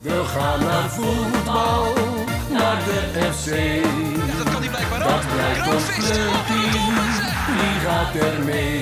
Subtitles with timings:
[0.00, 1.92] We gaan naar voetbal,
[2.50, 3.48] naar de FC.
[4.28, 5.08] Ja, dat kan hij blijkbaar ook.
[5.08, 6.94] Dat blijkt ons clubteam,
[7.58, 8.80] wie gaat er mee?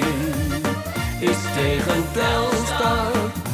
[1.31, 3.13] Is tegen Telstar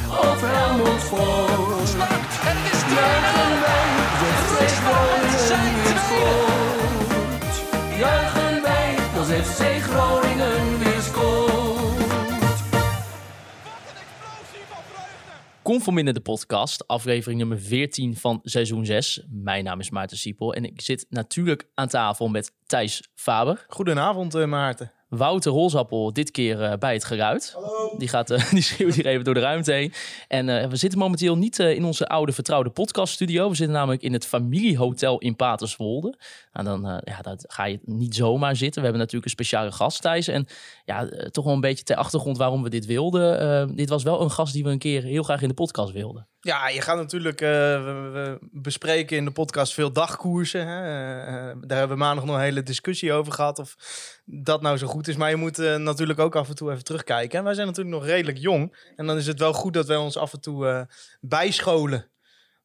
[0.08, 1.88] of Helmond Sport?
[1.88, 2.94] Start, en het is 2-0.
[2.94, 3.88] Juichen wij,
[4.20, 7.54] de FC Groningen zijn weer scoort.
[7.98, 8.88] Juichen wij,
[9.18, 10.33] als FC Groningen
[15.64, 19.22] Conforminder de podcast, aflevering nummer 14 van seizoen 6.
[19.30, 23.64] Mijn naam is Maarten Siepel en ik zit natuurlijk aan tafel met Thijs Faber.
[23.68, 24.92] Goedenavond, eh, Maarten.
[25.08, 27.56] Wouter Rolsappel, dit keer eh, bij het geluid.
[27.98, 29.92] Die, gaat, eh, die schreeuwt hier even door de ruimte heen.
[30.28, 33.48] En eh, we zitten momenteel niet eh, in onze oude vertrouwde podcaststudio.
[33.48, 36.14] We zitten namelijk in het familiehotel in Paterswolde.
[36.54, 38.80] Nou, dan eh, dat ga je niet zomaar zitten.
[38.80, 40.28] We hebben natuurlijk een speciale gast, Thijs.
[40.28, 40.46] En
[40.84, 43.40] ja, eh, toch wel een beetje ter achtergrond waarom we dit wilden.
[43.40, 45.92] Eh, dit was wel een gast die we een keer heel graag in de podcast
[45.92, 46.28] wilden.
[46.40, 50.66] Ja, je gaat natuurlijk, eh, we, bespreken in de podcast veel dagkoersen.
[50.66, 50.82] Hè?
[51.60, 53.76] Daar hebben we maandag nog een hele discussie over gehad of
[54.24, 55.16] dat nou zo goed is.
[55.16, 57.38] Maar je moet natuurlijk ook af en toe even terugkijken.
[57.38, 58.76] En wij zijn natuurlijk nog redelijk jong.
[58.96, 60.88] En dan is het wel goed dat wij ons af en toe
[61.20, 62.10] bijscholen,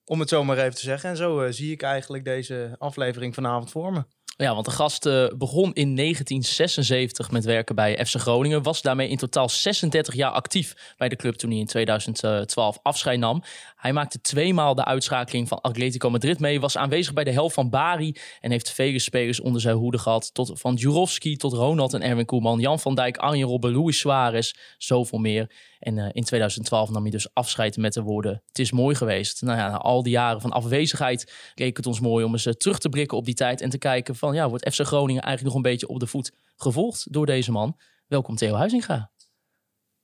[0.09, 1.09] om het zo maar even te zeggen.
[1.09, 4.03] En zo eh, zie ik eigenlijk deze aflevering vanavond voor me.
[4.37, 8.63] Ja, want de gast eh, begon in 1976 met werken bij FC Groningen.
[8.63, 13.19] Was daarmee in totaal 36 jaar actief bij de club toen hij in 2012 afscheid
[13.19, 13.43] nam.
[13.75, 16.59] Hij maakte tweemaal de uitschakeling van Atletico Madrid mee.
[16.59, 18.15] Was aanwezig bij de helft van Bari.
[18.39, 20.33] En heeft vele spelers onder zijn hoede gehad.
[20.33, 22.59] Tot, van Jurovski tot Ronald en Erwin Koeman.
[22.59, 24.53] Jan van Dijk, Arjen Robben, Luis Suarez.
[24.77, 25.51] Zoveel meer.
[25.79, 29.41] En eh, in 2012 nam hij dus afscheid met de woorden: Het is mooi geweest.
[29.41, 32.53] Nou ja, na al die jaren van afwezigheid leek het ons mooi om eens eh,
[32.53, 33.61] terug te blikken op die tijd.
[33.61, 36.31] En te kijken van ja, wordt FC Groningen eigenlijk nog een beetje op de voet
[36.55, 37.77] gevolgd door deze man?
[38.07, 39.11] Welkom Theo Huizinga.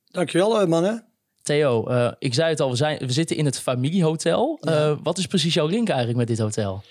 [0.05, 1.07] Dankjewel, eh, mannen.
[1.41, 1.85] Theo,
[2.19, 4.57] ik zei het al, we, zijn, we zitten in het familiehotel.
[4.61, 6.83] Eh, wat is precies jouw link eigenlijk met dit hotel?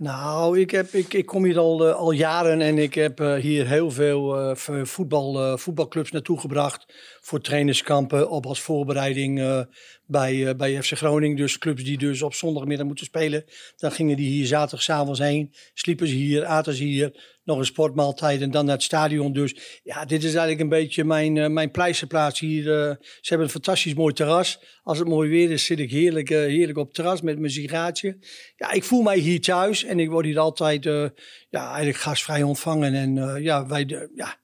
[0.00, 3.34] Nou, ik, heb, ik, ik kom hier al, eh, al jaren en ik heb eh,
[3.34, 6.86] hier heel veel eh, voetbal, voetbalclubs naartoe gebracht.
[7.20, 9.66] Voor trainingskampen, op als voorbereiding
[10.10, 11.36] bij, eh, bij FC Groningen.
[11.36, 13.44] Dus clubs die dus op zondagmiddag moeten spelen.
[13.76, 15.54] Dan gingen die hier zaterdagavond heen.
[15.74, 17.38] Sliepen ze hier, aten ze hier.
[17.44, 19.32] Nog een sportmaaltijd en dan naar het stadion.
[19.32, 22.58] Dus ja, dit is eigenlijk een beetje mijn, eh, mijn pleisterplaats hier.
[22.60, 22.96] eh.
[23.00, 24.60] ze hebben een fantastisch mooi terras.
[24.82, 28.18] Als het mooi weer is, zit ik heerlijk, heerlijk op het terras met mijn sigaatje.
[28.56, 31.06] Ja, ik voel mij hier thuis en ik word hier altijd eh,
[31.48, 32.94] ja, eigenlijk gastvrij ontvangen.
[32.94, 34.38] En ja, wij, ja,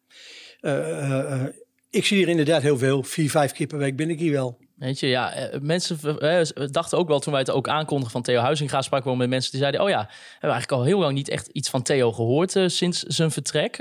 [1.91, 3.03] ik zie hier inderdaad heel veel.
[3.03, 4.66] Vier, vijf keer per week ben ik hier wel.
[4.77, 8.23] Weet je, ja, eh, mensen eh, dachten ook wel toen wij het ook aankondigen van
[8.23, 10.99] Theo Huizinga, spraken we met mensen die zeiden: Oh ja, we hebben eigenlijk al heel
[10.99, 13.81] lang niet echt iets van Theo gehoord eh, sinds zijn vertrek.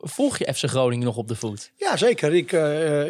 [0.00, 1.70] Volg je FC Groningen nog op de voet?
[1.76, 2.34] Ja, zeker.
[2.34, 2.52] Ik,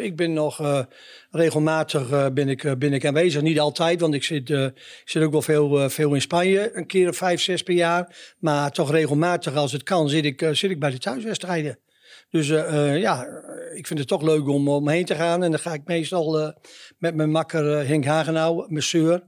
[0.03, 0.83] ik ben nog
[1.31, 3.41] regelmatig ben ik, ben ik aanwezig.
[3.41, 4.73] Niet altijd, want ik zit, ik
[5.05, 6.69] zit ook wel veel, veel in Spanje.
[6.73, 8.33] Een keer of vijf, zes per jaar.
[8.39, 11.77] Maar toch regelmatig als het kan zit ik, zit ik bij de thuiswedstrijden.
[12.35, 13.27] Dus eh, eh, ja,
[13.73, 15.43] ik vind het toch leuk om omheen te gaan.
[15.43, 16.49] En dan ga ik meestal eh,
[16.97, 19.23] met mijn makker Henk Hagenau, mijn.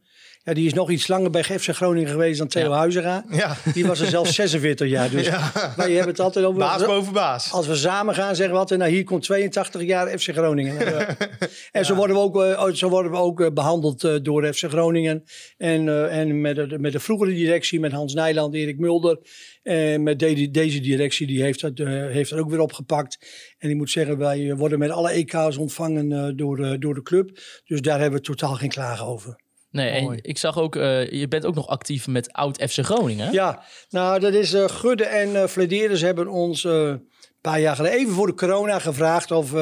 [0.47, 3.25] Ja, die is nog iets langer bij FC Groningen geweest dan Theo Ja.
[3.29, 5.09] Ja, Die was er zelfs 46 jaar.
[5.09, 5.51] Dus Ja.
[5.75, 6.59] wij hebben het altijd over...
[6.59, 7.51] baas boven baas.
[7.51, 10.75] Als we samen gaan, zeggen we altijd, nou hier komt 82 jaar FC Groningen.
[10.87, 14.53] Eh, en zo worden we ook, eh, zo worden we ook eh, behandeld eh, door
[14.53, 15.23] FC Groningen.
[15.57, 19.19] En, eh, en met, de, met de vroegere directie, met Hans Nijland, Erik Mulder.
[19.63, 23.17] En met de- deze directie, die heeft dat, eh, heeft dat ook weer opgepakt.
[23.57, 27.01] En ik moet zeggen, wij eh, worden met alle EK's ontvangen eh, door, door de
[27.01, 27.39] club.
[27.65, 29.45] Dus daar hebben we totaal geen klagen over.
[29.77, 33.31] Nee, en ik zag ook, eh, je bent ook nog actief met oud FC Groningen.
[33.31, 37.07] Ja, nou dat is eh Gudde en Flederis hebben ons een
[37.41, 39.53] paar jaar geleden, even voor de corona, gevraagd of,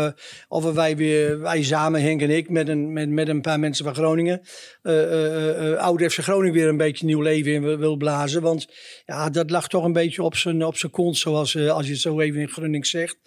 [0.48, 3.60] of we wij weer, wij samen, Henk en ik, met een, met, met een paar
[3.60, 4.42] mensen van Groningen,
[5.78, 8.42] oude FC Groningen weer een beetje nieuw leven in wil- blazen.
[8.42, 8.68] Want
[9.06, 12.02] ja, dat lag toch een beetje op zijn, op zijn kont, zoals als je het
[12.02, 13.18] zo even in Groningen zegt.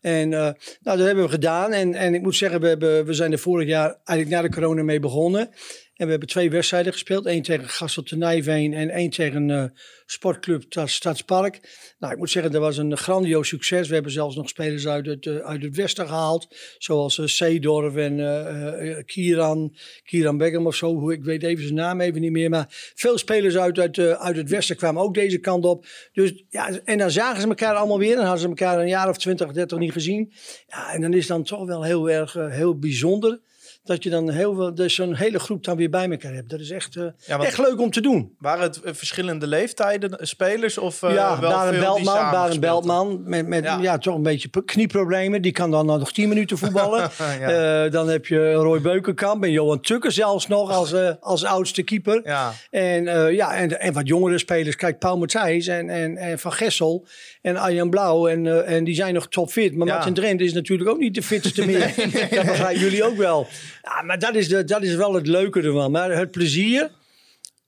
[0.00, 1.72] En nou, dat hebben we gedaan.
[1.72, 4.54] En, en ik moet zeggen, we, hebben, we zijn er vorig jaar eigenlijk na de
[4.54, 5.50] corona mee begonnen.
[5.96, 7.26] En we hebben twee wedstrijden gespeeld.
[7.26, 9.64] Eén tegen Gastel te Nijveen en één tegen eh
[10.06, 11.60] sportclub Ta- Stadspark.
[11.98, 13.88] Nou, ik moet zeggen, dat was een grandioos succes.
[13.88, 16.56] We hebben zelfs nog spelers uit het, eh, uit het westen gehaald.
[16.78, 21.10] Zoals Seedorf en Kieran, Kieran Beckham of zo.
[21.10, 22.50] Ik weet even zijn naam even niet meer.
[22.50, 25.86] Maar veel spelers uit, uit, uit het westen kwamen ook deze kant op.
[26.12, 28.14] Dus, ja, en dan zagen ze elkaar allemaal weer.
[28.14, 30.32] Dan hadden ze elkaar een jaar of 20, 30 niet gezien.
[30.66, 33.40] Ja, en dan is dan toch wel heel erg heel bijzonder
[33.86, 36.50] dat je dan heel veel, dus zo'n hele groep dan weer bij elkaar hebt.
[36.50, 38.34] Dat is echt, eh, Ja, echt leuk om te doen.
[38.38, 40.78] waren het eh, verschillende leeftijden eh, spelers?
[40.78, 43.78] Of eh, ja, wel Baren Beltman, Baren Beltman met, met Ja.
[43.80, 43.98] ja.
[43.98, 45.42] toch een beetje knieproblemen.
[45.42, 47.10] Die kan dan nog 10 minuten voetballen.
[47.40, 47.88] Ja.
[47.88, 52.20] Dan heb je Roy Beukenkamp en Johan Tukker zelfs nog als, als oudste keeper.
[52.24, 53.04] Ja, En,
[53.34, 54.76] ja, en, en wat jongere spelers.
[54.76, 57.06] Kijk, Paul Matthijs en, en, en Van Gessel
[57.46, 58.28] en Arjan Blauw.
[58.28, 59.76] En, eh, en die zijn nog topfit.
[59.76, 59.94] Maar Ja.
[59.94, 61.94] Martin Drent is natuurlijk ook niet de fitste meer.
[62.30, 63.46] Dat begrijpen jullie ook wel.
[63.82, 65.90] Ja, maar dat is, de, dat is wel het leuke ervan.
[65.90, 66.90] Maar het plezier...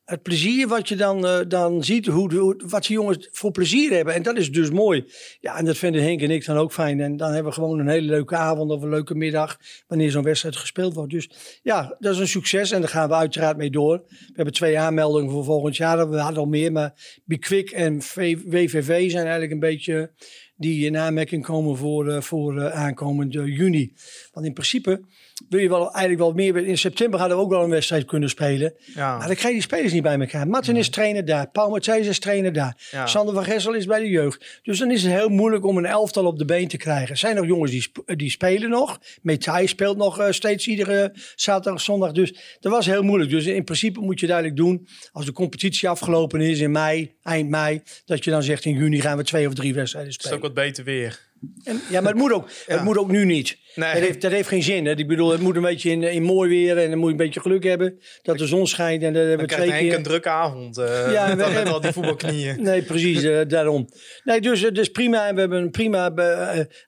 [0.08, 4.14] Het plezier wat je dan, eh, dan ziet, hoe, wat die jongens voor plezier hebben.
[4.14, 5.05] En dat is dus mooi.
[5.40, 7.00] Ja, en dat vinden Henk en ik dan ook fijn.
[7.00, 9.58] En dan hebben we gewoon een hele leuke avond of een leuke middag.
[9.87, 11.10] Wanneer zo'n wedstrijd gespeeld wordt.
[11.10, 11.31] Dus
[11.62, 12.70] ja, dat is een succes.
[12.70, 14.02] En daar gaan we uiteraard mee door.
[14.08, 16.11] We hebben twee aanmeldingen voor volgend jaar.
[16.11, 16.72] We hadden al meer.
[16.72, 17.99] Maar Bikwik en
[18.44, 20.11] WVV zijn eigenlijk een beetje
[20.56, 23.93] die in aanmerking komen voor, eh, voor eh, aankomend juni.
[24.32, 25.00] Want in principe
[25.49, 26.67] wil je wel eigenlijk wel meer.
[26.67, 28.75] In september hadden we ook wel een wedstrijd kunnen spelen.
[28.94, 29.17] ja.
[29.17, 30.49] Maar dan krijg je die spelers niet bij elkaar.
[30.49, 31.50] Martin is trainer daar.
[31.50, 32.88] Paul Matthijs is trainer daar.
[32.90, 33.06] Ja.
[33.06, 34.61] Sander van Gessel is bij de jeugd.
[34.62, 37.08] Dus dan is het heel moeilijk om een elftal op de been te krijgen.
[37.11, 38.99] Er zijn nog jongens die, sp- die spelen nog.
[39.23, 42.12] Metai speelt nog eh, steeds iedere zaterdag, zondag.
[42.12, 43.31] Dus dat was heel moeilijk.
[43.31, 44.87] Dus in principe moet je het eigenlijk doen.
[45.12, 47.82] Als de competitie afgelopen is in mei, eind mei.
[48.05, 50.44] Dat je dan zegt in juni gaan we twee of drie wedstrijden is het spelen.
[50.44, 51.26] ook wat beter weer.
[51.64, 53.58] En, ja, maar het moet ook, het moet ook nu niet.
[53.74, 54.18] Nee.
[54.18, 54.86] Dat, heeft, geen zin.
[54.86, 54.96] Hè?
[54.96, 57.24] Ik bedoel, het moet een beetje in, in mooi weer en dan moet je een
[57.24, 59.02] beetje geluk hebben dat de zon schijnt.
[59.02, 59.94] En dat hebben we twee keer.
[59.94, 62.56] een drukke avond uh, ja, met, met al die voetbalknieën.
[62.68, 63.88] Nee, precies, eh, daarom.
[64.24, 65.34] Nee, dus, eh, dus prima.
[65.34, 66.12] We hebben een prima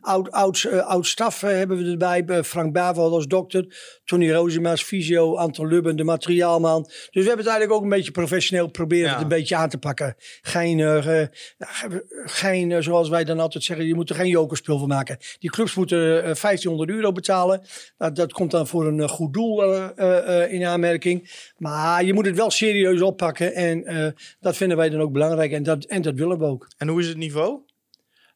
[0.01, 2.45] oud, oud, oud staf hebben we erbij.
[2.45, 3.67] Frank Bavel als dokter,
[4.05, 6.83] Tony Rozema's fysio, Anton Lubben, de materiaalman.
[6.83, 9.79] Dus we hebben het eigenlijk ook een beetje professioneel proberen het een beetje aan te
[9.79, 10.15] pakken.
[10.43, 11.03] Geen,
[12.25, 15.19] geen zoals wij dan altijd zeggen, je moet er geen jokerspul van maken.
[15.39, 17.63] Die clubs moeten 1500 euro betalen.
[17.97, 21.31] Dat, dat komt dan voor een eh, goed doel eh, eh, in aanmerking.
[21.57, 23.55] Maar je moet het wel serieus oppakken.
[23.55, 25.53] En dat vinden wij dan ook belangrijk.
[25.53, 26.69] En dat, en dat willen we ook.
[26.77, 27.61] En hoe is het niveau?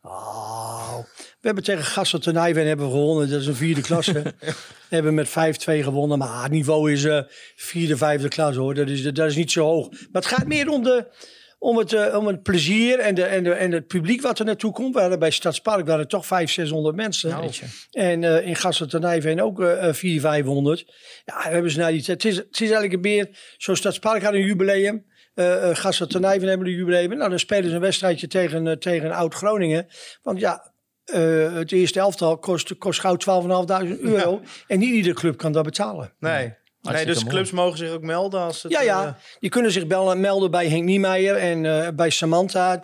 [0.03, 3.31] Oh, we hebben tegen Gassel Tenijven hebben gewonnen.
[3.31, 4.13] Dat is een vierde klasse.
[4.89, 5.33] we hebben met 5-2
[5.65, 6.19] gewonnen.
[6.19, 7.21] Maar het niveau is uh,
[7.57, 8.75] vierde, vijfde klasse hoor.
[8.75, 9.91] Dat is, dat is niet zo hoog.
[9.91, 11.07] Maar het gaat meer om de,
[11.65, 14.45] om, het, eh, om het plezier en, de, en, de, en het publiek wat er
[14.45, 14.95] naartoe komt.
[14.95, 17.31] We hadden bij Stadspark waren er toch 500, 600 mensen.
[17.31, 17.51] Nou,
[17.91, 20.93] En eh, in Nijven ook eh 400, 500.
[21.25, 22.03] Ja, hebben ze naar die.
[22.07, 25.05] Het is, het is eigenlijk meer, zo'n Stadspark had een jubileum.
[25.35, 25.45] uh,
[26.49, 27.17] hebben een jubileum.
[27.17, 29.87] Nou, dan spelen ze een wedstrijdje tegen, eh, tegen Oud-Groningen.
[30.23, 30.73] Want ja,
[31.53, 34.41] het eerste elftal kost, kost gauw 12.500 euro.
[34.67, 36.13] En niet iedere club kan dat betalen.
[36.19, 36.55] Nee.
[36.93, 37.29] Nee, dus mooi.
[37.29, 38.73] clubs mogen zich ook melden als het...
[38.73, 39.19] Ja, eh, ja.
[39.41, 42.81] Die kunnen zich bellen, melden bij Henk Niemeyer en eh, bij Samantha.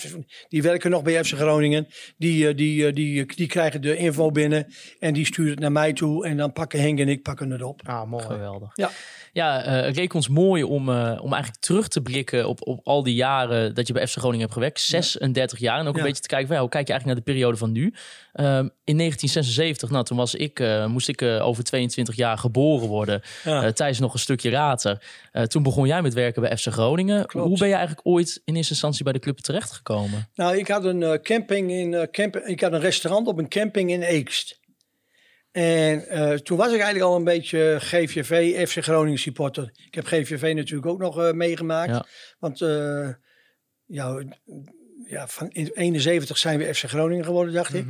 [0.48, 1.88] Die werken nog bij FC Groningen.
[2.16, 4.66] Die, eh, die, eh, die, die krijgen de info binnen
[4.98, 6.26] en die sturen het naar mij toe.
[6.26, 7.80] En dan pakken Henk en ik pakken het op.
[7.84, 8.24] Ah, mooi.
[8.24, 8.70] Geweldig.
[8.74, 8.90] Ja.
[9.32, 12.80] Ja, eh, het leek ons mooi om, eh, om eigenlijk terug te blikken op, op
[12.84, 14.80] al die jaren dat je bij FC Groningen hebt gewerkt.
[14.80, 15.78] 36 jaar.
[15.78, 17.56] En ook een beetje te kijken, van, ja, hoe kijk je eigenlijk naar de periode
[17.56, 17.94] van nu?
[18.32, 23.22] Ehm, in 1976, nou, toen was ik, eh, moest ik over 22 jaar geboren worden.
[23.44, 23.72] Ja.
[23.72, 25.02] Thijs nog een stukje later.
[25.46, 27.26] Toen begon jij met werken bij FC Groningen.
[27.26, 27.48] Klopt.
[27.48, 30.28] Hoe ben je eigenlijk ooit in eerste instantie bij de club terechtgekomen?
[30.34, 34.02] Nou, ik had een camping in camp, ik had een restaurant op een camping in
[34.02, 34.59] Eekst.
[35.52, 39.70] En eh, toen was ik eigenlijk al een beetje GVV, FC Groningen supporter.
[39.86, 41.90] Ik heb GVV natuurlijk ook nog eh, meegemaakt.
[41.90, 42.06] Ja.
[42.38, 43.08] Want eh,
[43.86, 44.22] ja,
[45.06, 47.86] ja, van in 71 zijn we FC Groningen geworden, dacht ik.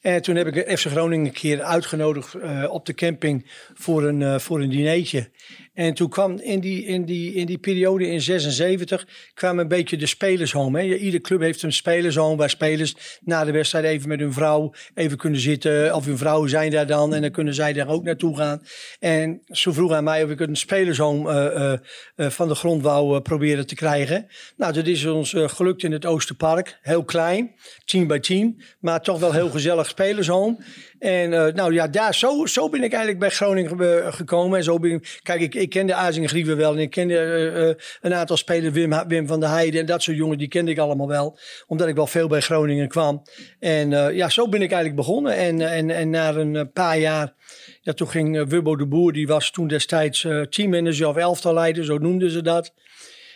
[0.00, 2.34] En toen heb ik FC Groningen een keer uitgenodigd
[2.68, 5.30] op de camping voor een, voor een dinertje.
[5.78, 9.96] En toen kwam in die, in die, in die periode in 76 kwamen een beetje
[9.96, 10.80] de spelershome.
[10.80, 10.94] Hè.
[10.94, 15.16] Iedere club heeft een spelershome waar spelers na de wedstrijd even met hun vrouw even
[15.16, 15.94] kunnen zitten.
[15.94, 18.62] Of hun vrouwen zijn daar dan en dan kunnen zij daar ook naartoe gaan.
[18.98, 21.78] En ze vroeg aan mij of ik een spelershome eh, eh,
[22.16, 24.26] eh, van de grond wou eh, proberen te krijgen.
[24.56, 26.78] Nou, dat is ons gelukt in het Oosterpark.
[26.82, 27.54] Heel klein,
[27.84, 30.58] 10 bij 10, maar toch wel heel gezellig spelershome.
[30.98, 34.58] En eh, nou ja, daar, zo, zo ben ik eigenlijk bij Groningen gekomen.
[34.58, 36.72] En zo ben ik, kijk, ik, ik kende Azing Grieven wel.
[36.72, 40.02] En ik kende eh, eh, een aantal spelers, Wim, Wim van der Heijden en dat
[40.02, 41.38] soort jongens, die kende ik allemaal wel.
[41.66, 43.22] Omdat ik wel veel bij Groningen kwam.
[43.58, 45.36] En ja, zo ben ik eigenlijk begonnen.
[45.36, 47.34] En, en, en na een paar jaar,
[47.80, 52.30] ja, toen ging Wubbo de Boer, die was toen destijds teammanager of elftalleider, zo noemden
[52.30, 52.72] ze dat.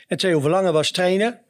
[0.06, 1.40] En Theo Verlangen was trainer.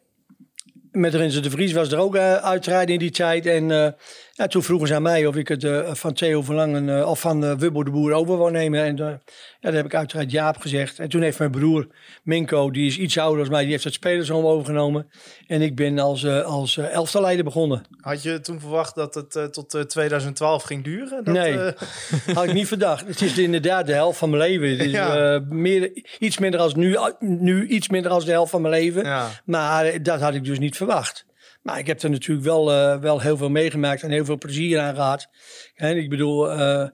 [0.90, 3.46] Met Renze de Vries was er ook uh, uiteraard in die tijd.
[3.46, 3.94] En
[4.42, 7.20] Ja, toen vroegen ze aan mij of ik het eh, van Theo Verlangen eh, of
[7.20, 8.82] van uh, Wubbo de Boer over wou nemen.
[8.84, 9.20] En ja,
[9.60, 10.98] daar heb ik uiteraard Jaap gezegd.
[10.98, 11.86] En toen heeft mijn broer
[12.22, 15.10] Minko, die is iets ouder dan mij, die heeft het spelersom overgenomen.
[15.46, 17.84] En ik ben als, als elftalleider begonnen.
[18.00, 21.24] Had je toen verwacht dat het tot 2012 ging duren?
[21.24, 21.56] Dat, nee,
[22.34, 23.06] had ik niet verdacht.
[23.06, 24.70] Het is inderdaad de helft van mijn leven.
[24.70, 25.42] Het is ja.
[25.48, 29.04] meer, iets minder als nu, nu iets minder als de helft van mijn leven.
[29.04, 29.28] Ja.
[29.44, 31.24] Maar dat had ik dus niet verwacht.
[31.62, 34.80] Maar ik heb er natuurlijk wel, uh, wel heel veel meegemaakt en heel veel plezier
[34.80, 35.28] aan gehad.
[35.74, 36.88] Ik bedoel, uh,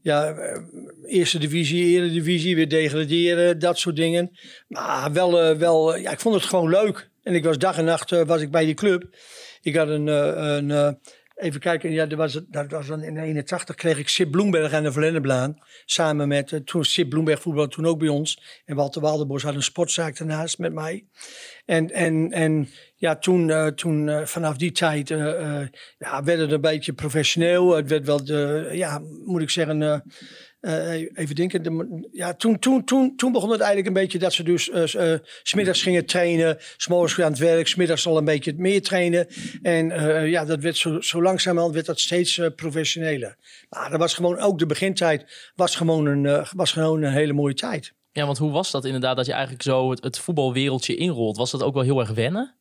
[0.00, 0.34] ja,
[1.06, 4.30] eerste divisie, eredivisie, weer degraderen, dat soort dingen.
[4.68, 7.10] Maar wel, wel ja, ik vond het gewoon leuk.
[7.22, 9.16] En ik was dag en nacht was ik bij die club.
[9.60, 10.98] Ik had een, een
[11.34, 14.82] Even kijken, ja, dat, was, dat was dan in 81 kreeg ik Sip Bloemberg aan
[14.82, 15.58] de Verlenneblaan.
[15.84, 18.62] Samen met, uh, toen Sip Bloemberg voetbal toen ook bij ons.
[18.64, 21.04] En Walter Walderbos had een sportzaak daarnaast met mij.
[21.64, 26.60] En, en, en ja, toen, uh, toen uh, vanaf die tijd ja, werd het een
[26.60, 27.76] beetje professioneel.
[27.76, 30.02] Het werd wel, de, ja, moet ik zeggen,
[30.64, 31.62] uh, even denken.
[31.62, 34.94] De, ja, toen, toen, toen, toen begon het eigenlijk een beetje dat ze dus uh,
[34.94, 36.58] uh, smiddags gingen trainen.
[36.76, 39.26] S'morgens aan het werk, smiddags al een beetje meer trainen.
[39.62, 39.88] En
[40.30, 43.36] ja, dat werd zo, zo langzamerhand werd dat steeds professioneler.
[43.68, 47.54] Maar dat was gewoon ook de begintijd was gewoon een, was gewoon een hele mooie
[47.54, 47.92] tijd.
[48.12, 51.36] Ja, want hoe was dat inderdaad dat je eigenlijk zo het, het voetbalwereldje inrolt?
[51.36, 52.54] Was dat ook wel heel erg wennen?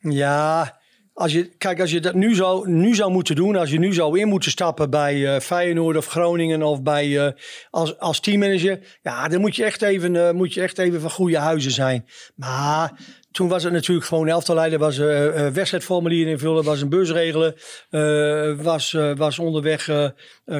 [0.00, 0.80] Ja,
[1.16, 3.92] als je, kijk, als je dat nu zou, nu zou moeten doen, als je nu
[3.92, 7.28] zou in moeten stappen bij uh, Feyenoord of Groningen of bij, uh,
[7.70, 11.10] als, als teammanager, ja, dan moet je, echt even, uh, moet je echt even van
[11.10, 12.06] goede huizen zijn.
[12.34, 12.92] Maar
[13.36, 17.54] toen was het natuurlijk gewoon elftalleider, was uh, wedstrijdformulier invullen, was een bus regelen,
[17.90, 19.90] uh, was, was onderweg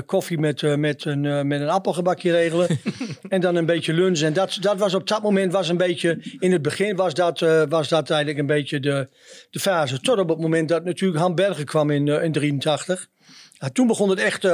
[0.07, 2.69] koffie met, met, een, met een appelgebakje regelen
[3.29, 4.27] en dan een beetje lunchen.
[4.27, 7.41] En dat, dat was op dat moment was een beetje, in het begin was dat,
[7.69, 9.09] was dat eigenlijk een beetje de,
[9.51, 10.01] de fase.
[10.01, 13.07] Tot op het moment dat natuurlijk Han Bergen kwam in, in 83.
[13.53, 14.49] Ja, toen begon het echt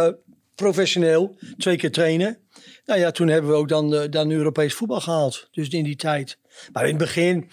[0.55, 2.38] professioneel, twee keer trainen.
[2.87, 5.49] Nou ja, toen hebben we ook dan, dan Europees voetbal gehaald.
[5.50, 6.38] Dus in die tijd.
[6.73, 7.50] Maar in het begin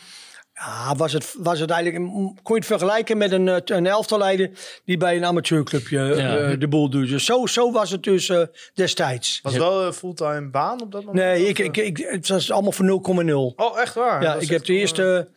[0.60, 4.50] ja, was het, was het eigenlijk, kon je het vergelijken met een, eh, een elftalleider
[4.86, 7.10] die bij een amateurclubje uh, de boel doet.
[7.10, 8.42] Dus zo, zo was het dus uh,
[8.74, 9.40] destijds.
[9.44, 11.26] Was het wel een fulltime baan op dat moment?
[11.26, 13.56] Nee, ik, ik, ik, het was allemaal voor 0,0.
[13.56, 14.22] Oh, echt waar?
[14.22, 15.28] Ja, ik heb de eerste,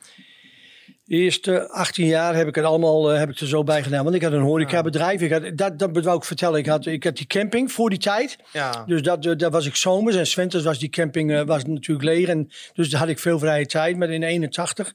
[1.13, 4.05] de eerste 18 jaar heb ik het allemaal heb ik er zo bij gedaan.
[4.05, 5.21] Want ik had een horecabedrijf.
[5.21, 6.59] Ik had, dat, dat wou ik vertellen.
[6.59, 8.37] Ik had, ik had die camping voor die tijd.
[8.53, 8.85] Ja.
[8.87, 10.17] Dus dat, daar was ik zomers.
[10.17, 12.29] En Swenters was die camping was natuurlijk leeg.
[12.29, 13.97] En, dus daar had ik veel vrije tijd.
[13.97, 14.93] Maar in 81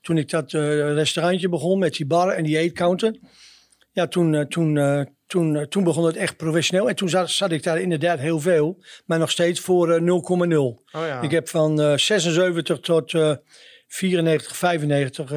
[0.00, 3.18] toen ik dat uh, restaurantje begon met die bar en die eetcounter.
[3.92, 6.88] Ja, toen, uh, toen, uh, toen, toen begon het echt professioneel.
[6.88, 8.82] En toen zat, zat, ik daar inderdaad heel veel.
[9.06, 10.06] Maar nog steeds voor 0,0.
[10.06, 11.20] Oh, ja.
[11.20, 13.12] Ik heb van 76 tot
[13.88, 15.32] 94, 95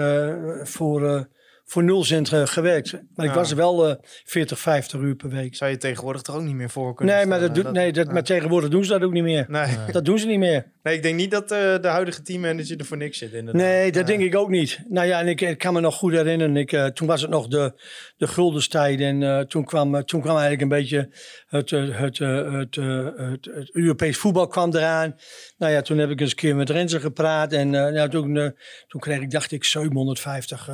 [0.64, 1.28] voor
[1.72, 2.94] voor nul cent uh, gewerkt.
[3.16, 5.56] Maar ik was er wel uh, 40, 50 uur per week.
[5.56, 8.12] Zou je tegenwoordig toch ook niet meer voor kunnen Nee, maar, dat, doet, nee, dat,
[8.12, 9.46] maar tegenwoordig doen ze dat ook niet meer.
[9.48, 9.78] Nee.
[9.92, 10.66] Dat doen ze niet meer.
[10.84, 13.34] Nee, ik denk niet dat uh, de huidige teammanager er voor niks zit.
[13.34, 13.62] Inderdaad.
[13.62, 14.80] Nee, dat denk ik ook niet.
[14.88, 16.58] Nou ja, en ik, ik kan me nog goed herinneren.
[16.58, 17.74] Ik, uh, toen was het nog de,
[18.18, 19.00] de guldenstijd.
[19.00, 21.10] En uh, toen, kwam, toen kwam eigenlijk een beetje
[21.48, 25.16] het, het, het, het, het, het Europees voetbal kwam eraan.
[25.58, 27.54] Nou ja, toen heb ik eens een keer met Renze gepraat.
[27.54, 28.54] En ja, toen,
[28.88, 30.70] toen kreeg ik, dacht ik, 750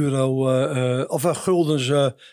[0.00, 1.88] euro of guldens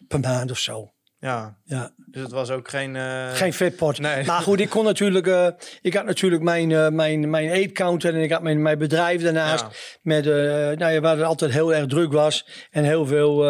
[0.07, 0.91] per maand of zo.
[1.19, 1.57] Ja.
[1.63, 1.91] ja.
[2.05, 2.95] Dus het was ook geen...
[2.95, 3.33] Uh...
[3.33, 3.99] Geen vetpot.
[3.99, 4.25] Nee.
[4.25, 5.27] Maar goed, ik kon natuurlijk...
[5.27, 5.47] Uh,
[5.81, 9.63] ik had natuurlijk mijn, uh, mijn, mijn eetcounter en ik had mijn, mijn bedrijf daarnaast.
[9.63, 9.69] Ja.
[10.01, 10.25] Met,
[10.79, 12.67] nou ja, waar het altijd heel erg druk was.
[12.71, 13.43] En heel veel,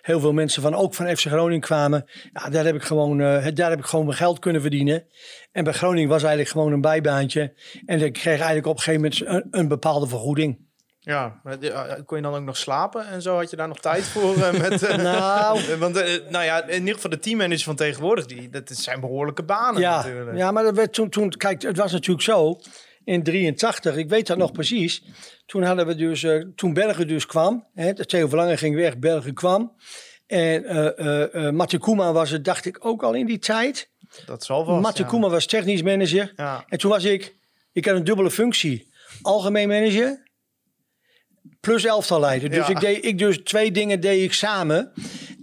[0.00, 2.10] heel veel mensen van, ook van FC Groningen kwamen.
[2.32, 3.18] Ja, daar heb ik gewoon,
[3.54, 5.06] daar heb ik gewoon mijn geld kunnen verdienen.
[5.52, 7.54] En bij Groningen was eigenlijk gewoon een bijbaantje.
[7.86, 10.72] En ik kreeg eigenlijk op een gegeven moment een, een bepaalde vergoeding.
[11.04, 13.36] Ja, eh, kon je dan ook nog slapen en zo?
[13.36, 14.36] Had je daar nog tijd voor?
[14.36, 15.94] Eh, met, eh, nou, want
[16.30, 19.96] nou ja, in ieder geval de teammanager van tegenwoordig, die, dat zijn behoorlijke banen ja,
[19.96, 20.36] natuurlijk.
[20.36, 22.60] Ja, maar dat werd toen, toen, kijk, het was natuurlijk zo,
[23.04, 25.04] in 83, ik weet dat nog precies,
[25.46, 29.34] toen hadden we dus, toen Bergen dus kwam, hè, de Theo Verlangen ging weg, Bergen
[29.34, 29.72] kwam.
[30.26, 33.90] En uh, uh, Koeman was het, dacht ik, ook al in die tijd.
[34.26, 34.80] Dat zal wel.
[34.80, 35.08] Matje ja.
[35.08, 36.32] Koeman was technisch manager.
[36.36, 36.64] Ja.
[36.68, 37.36] En toen was ik,
[37.72, 38.92] ik had een dubbele functie.
[39.22, 40.23] Algemeen manager
[41.64, 42.50] plus elftal leider.
[42.50, 44.92] Dus ik deed ik dus twee dingen deed ik samen.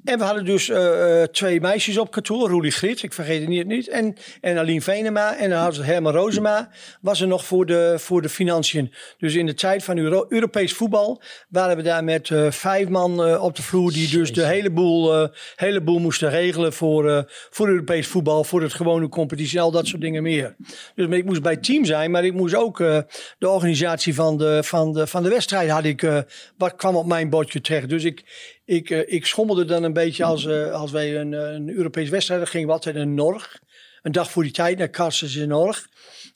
[0.03, 2.49] En we hadden dus uh, twee meisjes op kantoor.
[2.49, 3.67] Roelie Grit, ik vergeet het niet.
[3.67, 3.89] niet.
[3.89, 5.37] En, en Aline Venema.
[5.37, 6.69] En dan hadden Herman Rozema.
[7.01, 8.93] Was er nog voor de, voor de financiën.
[9.17, 13.27] Dus in de tijd van Euro Europees voetbal waren we daar met uh, vijf man
[13.27, 13.91] uh, op de vloer.
[13.91, 18.43] Die dus de hele boel, hele boel moesten regelen voor, voor Europees voetbal.
[18.43, 19.61] Voor het gewone competitie.
[19.61, 20.55] Al dat soort dingen meer.
[20.95, 22.11] Dus ik moest bij team zijn.
[22.11, 26.23] Maar ik moest ook de organisatie van de, van de, van de wedstrijd had ik,
[26.57, 27.89] wat kwam op mijn bordje terecht.
[27.89, 28.23] Dus ik,
[28.71, 32.09] ik, eh, ik schommelde dan een beetje als, eh, als wij een, eh, een Europees
[32.09, 33.59] wedstrijd gingen we altijd naar Norg.
[34.01, 35.87] Een dag voor die tijd naar Carstens in Norg.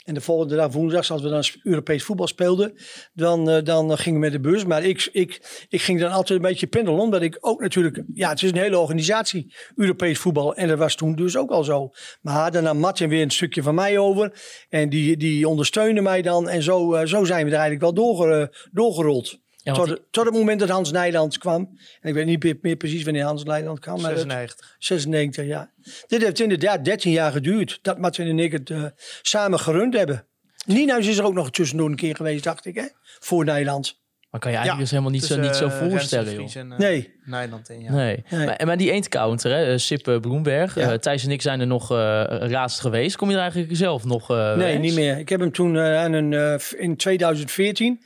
[0.04, 2.74] En de volgende dag woensdag, als we dan Europees voetbal speelden,
[3.13, 4.65] dan, dan gingen we met de bus.
[4.65, 8.04] Maar ik, ik, ik ging dan altijd een beetje pendelen, omdat ik ook natuurlijk...
[8.13, 10.56] Ja, het is een hele organisatie, Europees voetbal.
[10.56, 11.89] En dat was toen dus ook al zo.
[12.22, 14.42] Maar dan nam Martin weer een stukje van mij over.
[14.70, 16.50] En die, die ondersteunde mij dan.
[16.50, 19.44] En zo, zo zijn we er eigenlijk wel doorge- doorgerold.
[19.65, 21.77] Ja, tot, tot het moment dat Hans Nijland kwam.
[22.01, 24.01] En ik weet niet meer, meer precies wanneer Hans Nijland kwam.
[24.01, 24.75] Maar dat- 96.
[24.79, 25.72] 96, ja.
[26.07, 27.79] Dit heeft inderdaad 13 jaar geduurd.
[27.81, 28.84] Dat Martin en ik het eh,
[29.22, 30.25] samen gerund hebben.
[30.65, 32.86] Nienhuis is er ook nog tussendoor een keer geweest, dacht ik, hè?
[33.19, 34.03] Voor Nederland.
[34.29, 36.55] Maar kan je eigenlijk dus helemaal niet, zo, niet zo eh, voorstellen, joh.
[36.55, 37.13] En, eh, Nee.
[37.25, 37.91] Nijland in, ja.
[37.91, 38.24] Nee.
[38.29, 38.45] Nee.
[38.45, 40.75] Maar, maar die eendcounter, hè, Sippe Bloemberg.
[40.75, 40.98] Ja.
[40.98, 43.15] Thijs en ik zijn er nog eh laatst geweest.
[43.15, 44.81] Kom je er eigenlijk zelf nog eh, Nee, eens?
[44.81, 45.17] niet meer.
[45.17, 48.01] Ik heb hem toen aan een, in 2014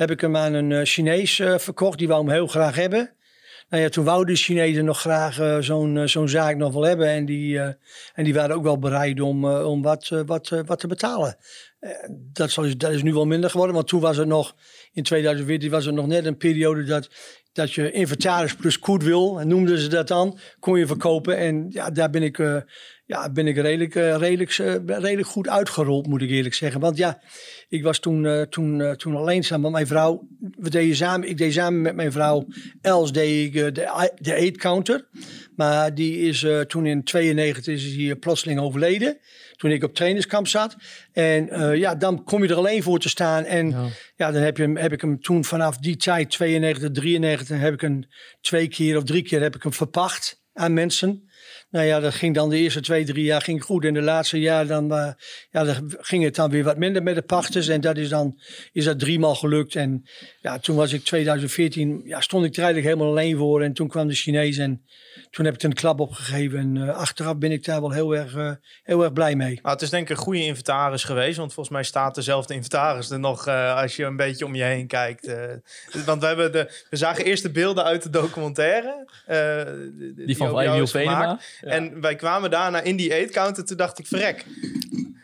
[0.00, 1.98] heb ik hem aan een eh, Chinees eh, verkocht.
[1.98, 3.14] Die wou hem heel graag hebben.
[3.68, 7.08] Nou ja, toen wou de Chinezen nog graag eh, zo'n zo'n zaak nog wel hebben.
[7.08, 7.58] En die,
[8.14, 11.36] en die waren ook wel bereid om, om wat, wat, wat te betalen.
[12.32, 13.74] Dat, zal, dat is nu wel minder geworden.
[13.74, 14.54] Want toen was het nog,
[14.92, 17.10] in 2014 was het nog net een periode dat,
[17.52, 21.36] dat je inventaris plus goodwill, en noemden ze dat dan, kon je verkopen.
[21.36, 22.56] En ja, daar ben ik, eh,
[23.06, 26.80] ja, ben ik redelijk, eh, redelijk, eh, redelijk goed uitgerold, moet ik eerlijk zeggen.
[26.80, 27.22] Want ja,
[27.68, 30.28] ik was toen, toen, toen alleen samen met mijn vrouw.
[30.38, 32.46] We deden samen, ik deed samen met mijn vrouw
[32.80, 35.08] Els deed de, de eetcounter.
[35.56, 39.18] Maar die is toen in 92 is plotseling overleden.
[39.60, 40.76] Toen ik op trainerskamp zat.
[41.12, 43.44] En eh, ja, dan kom je er alleen voor te staan.
[43.44, 43.86] En ja,
[44.16, 44.30] Ja.
[44.30, 47.80] dan heb, je, hem- heb ik hem toen vanaf die tijd, 92, 93, heb ik
[47.80, 48.00] hem
[48.40, 51.29] twee keer of drie keer heb ik hem verpacht aan mensen.
[51.70, 53.84] Nou ja, dat ging dan de eerste twee, drie jaar ging goed.
[53.84, 55.12] En de laatste jaar dan, eh,
[55.50, 57.68] ja, dan ging het dan weer wat minder met de pachters.
[57.68, 58.40] En dat is dan
[58.72, 59.74] is dat driemaal gelukt.
[59.74, 60.04] En
[60.40, 63.62] ja, toen was ik 2014, ja, stond ik er eigenlijk helemaal alleen voor.
[63.62, 64.84] En toen kwam de Chinees en
[65.30, 66.58] toen heb ik het een klap opgegeven.
[66.58, 68.50] En eh, achteraf ben ik daar wel heel erg, eh,
[68.82, 69.54] heel erg blij mee.
[69.62, 71.36] Nou, het is denk ik een goede inventaris geweest.
[71.36, 74.62] Want volgens mij staat dezelfde inventaris er nog eh, als je een beetje om je
[74.62, 75.26] heen kijkt.
[75.26, 75.44] eh.
[76.04, 79.08] want we, hebben de, we zagen eerst de beelden uit de documentaire.
[79.26, 79.62] eh,
[79.98, 80.86] die, Die van Emiel.
[80.86, 81.29] Venema.
[81.60, 83.64] En wij kwamen daarna in die eetcounter.
[83.64, 84.44] Toen dacht ik, verrek.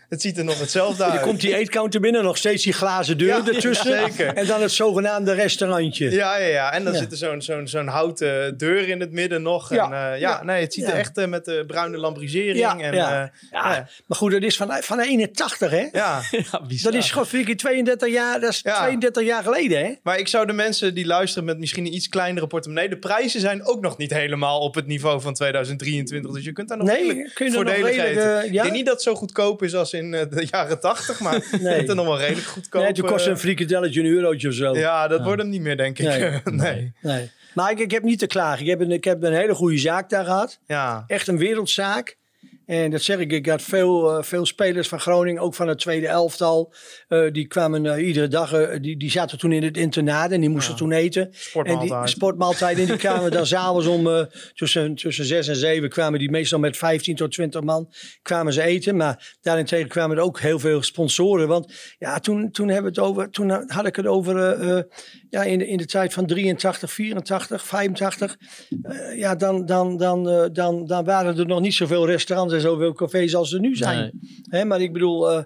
[0.09, 1.21] Het ziet er nog hetzelfde uit.
[1.21, 3.99] komt die eetcounter binnen, nog steeds die glazen deur Ja, ja, ertussen.
[4.17, 4.35] zeker.
[4.35, 6.11] En dan het zogenaamde restaurantje.
[6.11, 6.73] Ja, ja, ja.
[6.73, 6.99] En dan Ja.
[6.99, 9.75] zit er zo'n zo'n zo'n houten deur in het midden nog.
[9.75, 9.85] Ja.
[9.85, 10.45] En, eh, ja, Ja.
[10.45, 10.91] nee, het ziet Ja.
[10.93, 12.59] er echt eh, met de bruine lambrisering.
[12.59, 13.11] Ja, en, ja.
[13.23, 13.89] eh, Ja, ja.
[14.07, 15.89] Maar goed, dat is van, van 81, hè?
[15.93, 16.21] ja.
[16.83, 18.77] Dat is gewoon vind ik, 32 jaar, dat is Ja.
[18.79, 19.93] 32 jaar geleden, hè?
[20.03, 22.89] Maar ik zou de mensen die luisteren met misschien een iets kleinere portemonnee...
[22.89, 26.33] de prijzen zijn ook nog niet helemaal op het niveau van 2023.
[26.33, 28.39] Dus je kunt daar nog Nee, redelijk kun je nog redelijk, eten.
[28.39, 28.45] eh?
[28.45, 31.33] Ik denk niet dat het zo goedkoop is als in eh, de jaren 80, maar
[31.61, 31.75] Nee.
[31.75, 32.83] het is nog wel redelijk goedkoop.
[32.83, 34.77] Nee, toen kostte eh, een frikadelletje een eurotje of zo.
[34.77, 36.07] Ja, dat wordt hem niet meer, denk ik.
[36.17, 36.41] Nee.
[36.45, 36.93] Nee.
[37.01, 37.31] Nee.
[37.55, 38.61] Maar ik, ik heb niet te klagen.
[38.61, 40.59] Ik heb, een, ik heb een hele goede zaak daar gehad.
[40.67, 41.05] Ja.
[41.07, 42.17] Echt een wereldzaak.
[42.67, 45.79] En dat zeg ik, ik had veel, eh, veel spelers van Groningen, ook van het
[45.79, 46.75] tweede elftal.
[47.09, 50.49] eh, die kwamen eh, iedere dag, die, die zaten toen in het internaat en die
[50.49, 50.79] moesten Ja.
[50.79, 51.23] toen eten.
[51.23, 52.11] En die Sportmaaltijd.
[52.11, 52.79] sportmaaltijd.
[52.79, 56.77] En die kwamen dan s'avonds om tussen, tussen zes en zeven kwamen die meestal met
[56.77, 58.97] 15 tot 20 man kwamen ze eten.
[58.97, 61.49] Maar daarentegen kwamen er ook heel veel sponsoren.
[61.49, 64.87] Want ja, toen, toen, hebben we het over, toen had ik het over
[65.31, 68.37] ja, in, de, in de tijd van 83, 84, 85.
[68.83, 72.61] eh, ja, dan, dan, dan, eh, dan, dan waren er nog niet zoveel restaurants en
[72.61, 73.99] zoveel cafés als er nu zijn.
[73.99, 74.43] Nee.
[74.49, 75.43] Hè, maar ik bedoel, eh,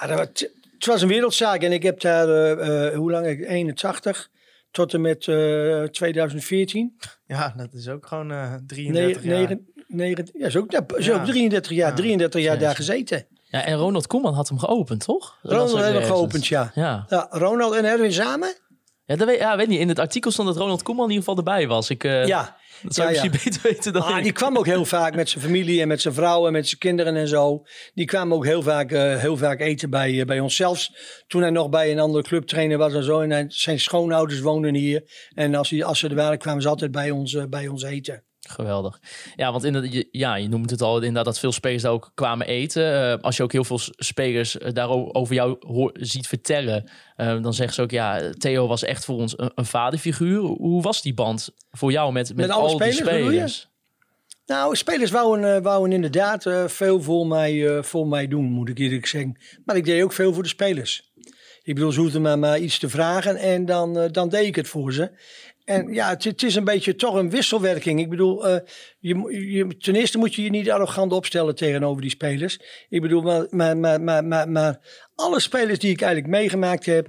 [0.00, 1.62] ja, dat, het was een wereldzaak.
[1.62, 3.26] En ik heb daar, eh, hoe lang?
[3.26, 4.28] ik 81
[4.70, 6.96] tot en met eh, 2014.
[7.26, 9.56] ja, dat is ook gewoon eh 33 Nee, jaar.
[9.86, 11.14] negen, ja, is ook, ja, is Ja.
[11.20, 11.94] ook 33 jaar, Ja.
[11.96, 13.26] 33 jaar daar gezeten.
[13.48, 15.38] Ja, en Ronald Koeman had hem geopend, toch?
[15.42, 16.06] Ronald we ergens.
[16.06, 16.70] geopend, ja.
[16.74, 17.06] Ja.
[17.08, 17.26] ja.
[17.30, 18.54] Ronald en Erwin samen?
[19.06, 19.80] Ja, dat weet, ja, weet niet.
[19.80, 21.90] In het artikel stond dat Ronald Koeman in ieder geval erbij was.
[21.90, 22.56] Ik, eh, ja.
[22.82, 24.22] Dat zou Ja, misschien beter weten dan Ah, ik.
[24.22, 26.80] die kwam ook heel vaak met zijn familie en met zijn vrouw en met zijn
[26.80, 27.62] kinderen en zo.
[27.94, 30.56] Die kwamen ook heel vaak, eh, heel vaak eten bij, eh, bij ons.
[30.56, 30.92] Zelfs
[31.26, 33.20] toen hij nog bij een andere clubtrainer was en zo.
[33.20, 35.28] En hij- zijn schoonouders woonden hier.
[35.34, 38.24] En als, hij, als ze er waren, kwamen ze altijd bij ons, bij ons eten.
[38.48, 39.00] Geweldig.
[39.36, 42.10] Ja, want inderdaad, je, ja, je noemt het al inderdaad dat veel spelers daar ook
[42.14, 43.12] kwamen eten.
[43.12, 47.54] Eh, als je ook heel veel spelers eh, daarover jou hoor, ziet vertellen, eh, dan
[47.54, 50.40] zeggen ze ook ja, Theo was echt voor ons een, een vaderfiguur.
[50.40, 53.68] Hoe was die band voor jou met, met, Met alle al spelers, die spelers?
[54.46, 59.38] Nou, spelers wouden, wouden inderdaad veel voor mij, voor mij doen, moet ik eerlijk zeggen.
[59.64, 61.12] Maar ik deed ook veel voor de spelers.
[61.62, 64.68] Ik bedoel, ze hoefden maar, maar iets te vragen en dan, dan deed ik het
[64.68, 65.10] voor ze.
[65.66, 68.00] En ja, het, het is een beetje toch een wisselwerking.
[68.00, 68.58] Ik bedoel, eh,
[68.98, 69.16] je,
[69.50, 72.58] je, ten eerste moet je je niet arrogant opstellen tegenover die spelers.
[72.88, 74.78] Ik bedoel, maar, maar, maar, maar, maar, maar
[75.14, 77.08] alle spelers die ik eigenlijk meegemaakt heb,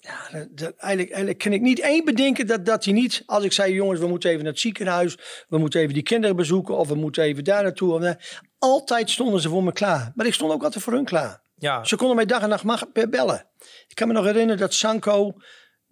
[0.00, 3.22] Ja, dat- dat- eigenlijk, eigenlijk kan ik niet één bedenken dat, dat hij niet...
[3.26, 5.16] Als ik zei, jongens, we moeten even naar het ziekenhuis.
[5.48, 6.76] We moeten even die kinderen bezoeken.
[6.76, 7.92] Of we moeten even daar naartoe.
[7.92, 8.42] Of.
[8.58, 10.12] Altijd stonden ze voor me klaar.
[10.14, 11.40] Maar ik stond ook altijd voor hun klaar.
[11.58, 13.46] Ja, Ze konden mij dag en nacht mag- bellen.
[13.88, 15.32] Ik kan me nog herinneren dat Sanko...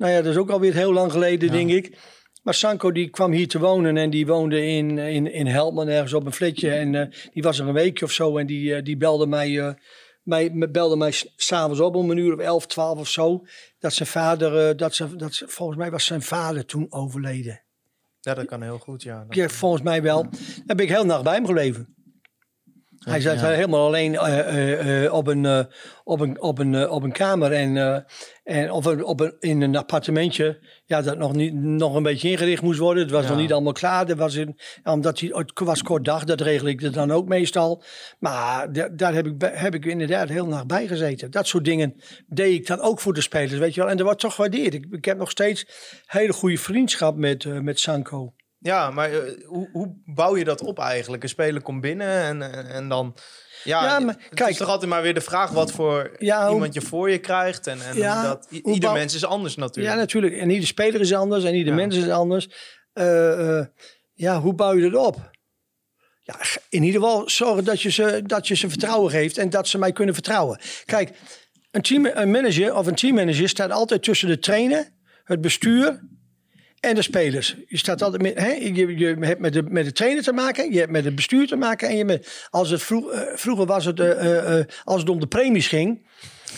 [0.03, 1.99] Nou ja, dat is ook alweer heel lang geleden, denk ik.
[2.43, 6.13] Maar Sanko die kwam hier te wonen en die woonde in, in, in Helmond ergens
[6.13, 6.71] op een fletje.
[6.71, 9.61] En eh, die was er een weekje of zo en die, eh, die belde mij,
[9.61, 9.75] eh,
[10.23, 13.45] mij, belde mij s'avonds op om een uur of elf, twaalf of zo.
[13.79, 17.63] Dat zijn vader, dat ze, dat ze, volgens mij was zijn vader toen overleden.
[18.21, 19.27] ja, dat kan heel goed, ja.
[19.29, 20.27] Volgens mij wel.
[20.67, 21.95] Ben ik heel nacht bij hem gebleven.
[23.05, 23.49] Hij zat Ja.
[23.49, 25.67] helemaal alleen eh, eh, eh, op, een,
[26.05, 27.77] op, een, op, een, op een kamer en,
[28.45, 30.67] en een, op een, in een appartementje.
[30.85, 33.03] Ja, dat nog, niet, nog een beetje ingericht moest worden.
[33.03, 33.29] Het was Ja.
[33.31, 34.07] nog niet allemaal klaar.
[34.07, 37.29] Dat was in, omdat hij, het was kort dag, dat regel ik er dan ook
[37.29, 37.83] meestal.
[38.19, 41.31] Maar da- daar heb ik, heb ik inderdaad heel nacht bij gezeten.
[41.31, 41.95] Dat soort dingen
[42.27, 43.91] deed ik dan ook voor de spelers, weet je wel.
[43.91, 44.75] En dat wordt toch gewaardeerd.
[44.75, 45.67] Ik, ik heb nog steeds
[46.07, 48.33] hele goede vriendschap met, met Sanko.
[48.63, 51.23] Ja, maar eh, hoe, hoe bouw je dat op eigenlijk?
[51.23, 53.17] Een speler komt binnen en, en, en dan...
[53.65, 56.45] Ja, Ja, maar het kijk- is toch altijd maar weer de vraag wat voor Ja,
[56.45, 57.67] hoe- iemand je voor je krijgt.
[57.67, 59.95] En, en Ja, dat, ieder bouw- mens is anders natuurlijk.
[59.95, 60.37] Ja, natuurlijk.
[60.37, 62.49] En ieder speler is anders en ieder mens is anders.
[62.93, 63.67] Eh, eh,
[64.15, 65.31] ja, hoe bouw je dat op?
[66.21, 66.37] Ja,
[66.69, 69.79] in ieder geval zorgen dat je, ze, dat je ze vertrouwen geeft en dat ze
[69.79, 70.61] mij kunnen vertrouwen.
[70.85, 71.11] Kijk,
[71.71, 74.91] een, team, een manager of een teammanager staat altijd tussen de trainer,
[75.25, 76.09] het bestuur
[76.83, 77.57] en de spelers.
[77.67, 80.73] Je staat altijd met, hè, je, je hebt met de, met de trainer te maken,
[80.73, 81.89] je hebt met het bestuur te maken.
[81.89, 85.21] En je met, als het vroeg, eh, vroeger was het, eh, eh, als het om
[85.21, 86.07] de premies ging.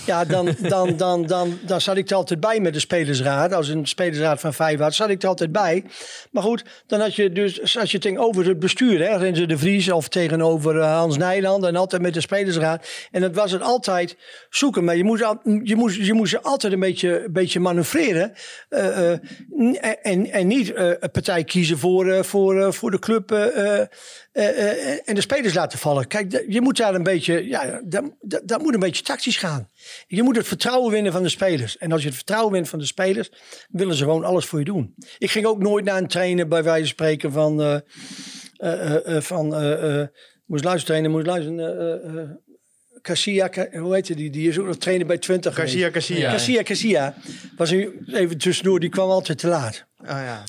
[0.07, 3.53] Ja, dan, dan, dan, dan, dan zat ik er altijd bij met de spelersraad.
[3.53, 5.85] Als een spelersraad van vijf had, zat ik er altijd bij.
[6.31, 9.91] Maar goed, dan had je dus, als je tegenover het bestuur, hè, Renze de Vries
[9.91, 12.87] of tegenover eh, Hans Nijland en altijd met de spelersraad.
[13.11, 14.17] En dat was het altijd
[14.51, 14.85] zoeken.
[14.85, 15.25] Maar je moest,
[15.63, 18.33] je moest, je moest altijd een beetje, een beetje manoeuvreren.
[18.69, 19.19] eh, eh,
[20.03, 23.31] en, en niet een partij kiezen voor, voor, voor de club
[25.05, 26.07] en de spelers laten vallen.
[26.07, 29.69] Kijk, je moet daar een beetje, ja, dat, dat, dat moet een beetje tactisch gaan.
[30.07, 31.79] Je moet het vertrouwen winnen van de spelers.
[31.79, 33.31] En als je het vertrouwen wint van de spelers,
[33.69, 34.95] willen ze gewoon alles voor je doen.
[35.19, 37.63] Ik ging ook nooit naar een trainer, bij wijze van spreken, van.
[37.63, 40.09] eh, eh, eh, eh, van eh, eh,
[40.47, 41.59] moest luisteren, trainen, moest luisteren.
[41.59, 42.31] eh, eh, eh,
[43.03, 44.31] Cassia, Ca- hoe heet die?
[44.31, 45.73] Die is ook nog trainer bij 20 geweest.
[45.75, 46.17] Garcia, Garcia.
[46.17, 46.31] Ja.
[46.31, 47.15] Cassia, Cassia.
[47.57, 47.71] Was
[48.07, 49.85] even tussendoor, die kwam altijd te laat.
[49.97, 50.45] Ah, ja.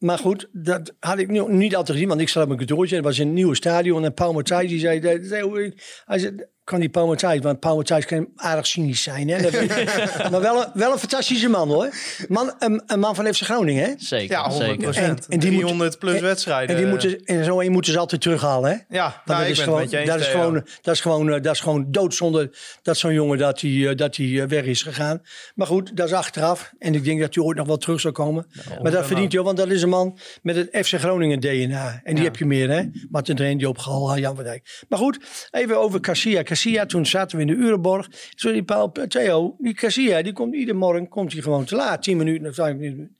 [0.00, 2.96] Maar goed, dat had ik nu, niet altijd gezien, want ik zat op mijn kantoortje.
[2.96, 4.04] Het was in een nieuw stadion.
[4.04, 6.34] En Paul Matthijs, die zei, hoe- hij zei,
[6.70, 9.28] kan die Paul Matthijs, want Paul Matthijs kan aardig cynisch zijn.
[9.28, 9.38] Hè?
[10.30, 11.88] Maar wel een, wel een fantastische man hoor.
[12.28, 13.84] Man, een, een man van FC Groningen.
[13.84, 13.92] Hè?
[13.96, 14.94] Zeker, Ja, 100 zeker.
[15.02, 16.76] En- en die 300 plus en- wedstrijden.
[16.76, 18.70] En, die moeten, en zo een moeten ze altijd terughalen.
[18.70, 18.96] Hè?
[18.96, 20.06] Ja, nou, dat, ik is ben gewoon, eens.
[20.06, 22.52] dat, is gewoon, dat, is gewoon, eh, dat is gewoon doodzonde
[22.82, 25.22] dat zo'n jongen dat hij eh, dat hij, eh, weg is gegaan.
[25.54, 26.72] Maar goed, dat is achteraf.
[26.78, 28.46] En ik denk dat hij ooit nog wel terug zal komen.
[28.82, 32.00] maar dat verdient hij ook, want dat is een man met het FC Groningen DNA.
[32.04, 32.82] En die heb je meer, hè?
[33.10, 34.84] Martin Dreen, Joop Gal, Jan van Dijk.
[34.88, 35.18] Maar goed,
[35.50, 36.42] even over Cassia.
[36.42, 38.08] Cassia, toen zaten we in de Urenborg.
[38.34, 42.02] Zo die Paul, Theo, die Cassia, die komt iedere morgen komt hij gewoon te laat.
[42.02, 43.16] 10 minuten of 5 minuten.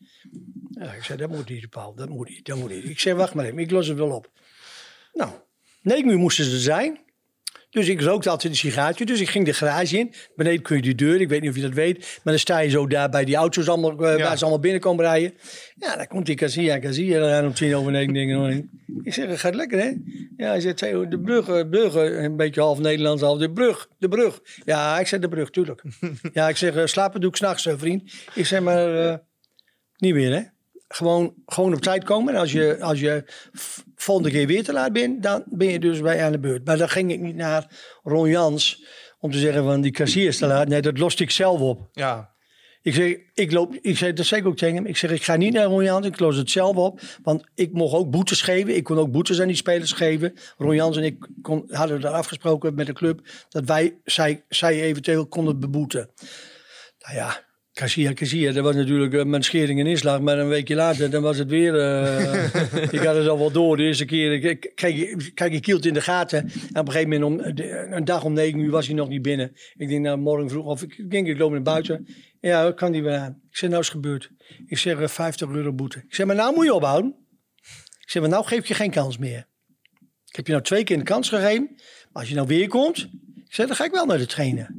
[0.97, 1.95] Ik zei, dat moet niet, Paul.
[1.95, 2.85] Dat moet niet, dat moet niet.
[2.85, 4.31] Ik zei, wacht maar even, ik los het wel op.
[5.13, 5.31] Nou,
[5.83, 6.99] negen uur moesten ze er zijn.
[7.71, 9.05] Dus ik rookte altijd een sigaartje.
[9.05, 10.15] Dus ik ging de garage in.
[10.35, 11.99] Beneden kun je die deur, ik weet niet of je dat weet.
[11.99, 14.25] Maar dan sta je zo daar bij die auto's allemaal, eh, Ja.
[14.25, 15.35] waar ze allemaal binnenkomen rijden.
[15.75, 18.15] Ja, dan komt die Casilla, Casilla eraan om tien over negen.
[18.15, 18.65] Denk
[19.03, 19.93] ik, zeg, het gaat lekker hè?
[20.37, 23.89] Ja, hij zegt, de brug, eh, brug, eh, een beetje half Nederlands, half de brug,
[23.99, 24.41] de brug.
[24.65, 25.83] Ja, ik zeg de brug, tuurlijk.
[26.33, 28.13] ja, ik zeg, slapen doe ik s'nachts, vriend.
[28.35, 29.21] Ik zeg, maar
[29.97, 30.43] niet meer hè?
[30.89, 32.35] Gewoon, gewoon op tijd komen.
[32.35, 33.25] En als je, als je
[34.03, 36.65] volgende keer weer te laat bent, dan ben je dus bij aan de beurt.
[36.65, 37.67] Maar dan ging ik niet naar
[38.03, 38.85] Ron Jans
[39.21, 40.69] om te zeggen van die kassier is te laat.
[40.69, 41.89] Nee, dat loste ik zelf op.
[41.93, 42.31] Ja,
[42.83, 44.87] Ik zeg, ik loop, ik zeg, dat zei ik ook tegen hem.
[44.87, 47.01] Ik zeg, ik ga niet naar Ron Jans, ik los het zelf op.
[47.23, 48.77] Want ik mocht ook boetes geven.
[48.77, 50.35] Ik kon ook boetes aan die spelers geven.
[50.59, 54.81] Ron Jans en ik kon, hadden daar afgesproken met de club dat wij zij, zij
[54.81, 56.11] eventueel konden beboeten.
[56.99, 57.45] Nou ja,
[57.81, 60.21] Cassia, Cassia, dat was natuurlijk eh, mijn schering en inslag.
[60.21, 61.75] Maar een weekje later, dan was het weer...
[61.81, 63.77] eh, ik had het al wel door.
[63.77, 66.39] De eerste keer, ik- ik- kijk, kijk, ik hield in de gaten.
[66.73, 69.09] En op een gegeven moment, om, de- een dag om negen uur was hij nog
[69.09, 69.53] niet binnen.
[69.77, 72.07] Ik denk, nou, morgen vroeg, of ik, denk, ik loop naar buiten.
[72.41, 73.41] Ja, dat kan die weer aan.
[73.51, 74.31] Ik zeg, nou is het gebeurd.
[74.67, 75.99] Ik zeg, eh, 50 euro boete.
[75.99, 77.15] Ik zeg, maar nou moet je ophouden.
[78.01, 79.47] Ik zeg, maar nou geef je geen kans meer.
[80.27, 81.69] Ik heb je nou twee keer een kans gegeven.
[81.77, 82.99] Maar als je nou weer komt,
[83.47, 84.75] ik zeg, dan ga ik wel naar de trainer.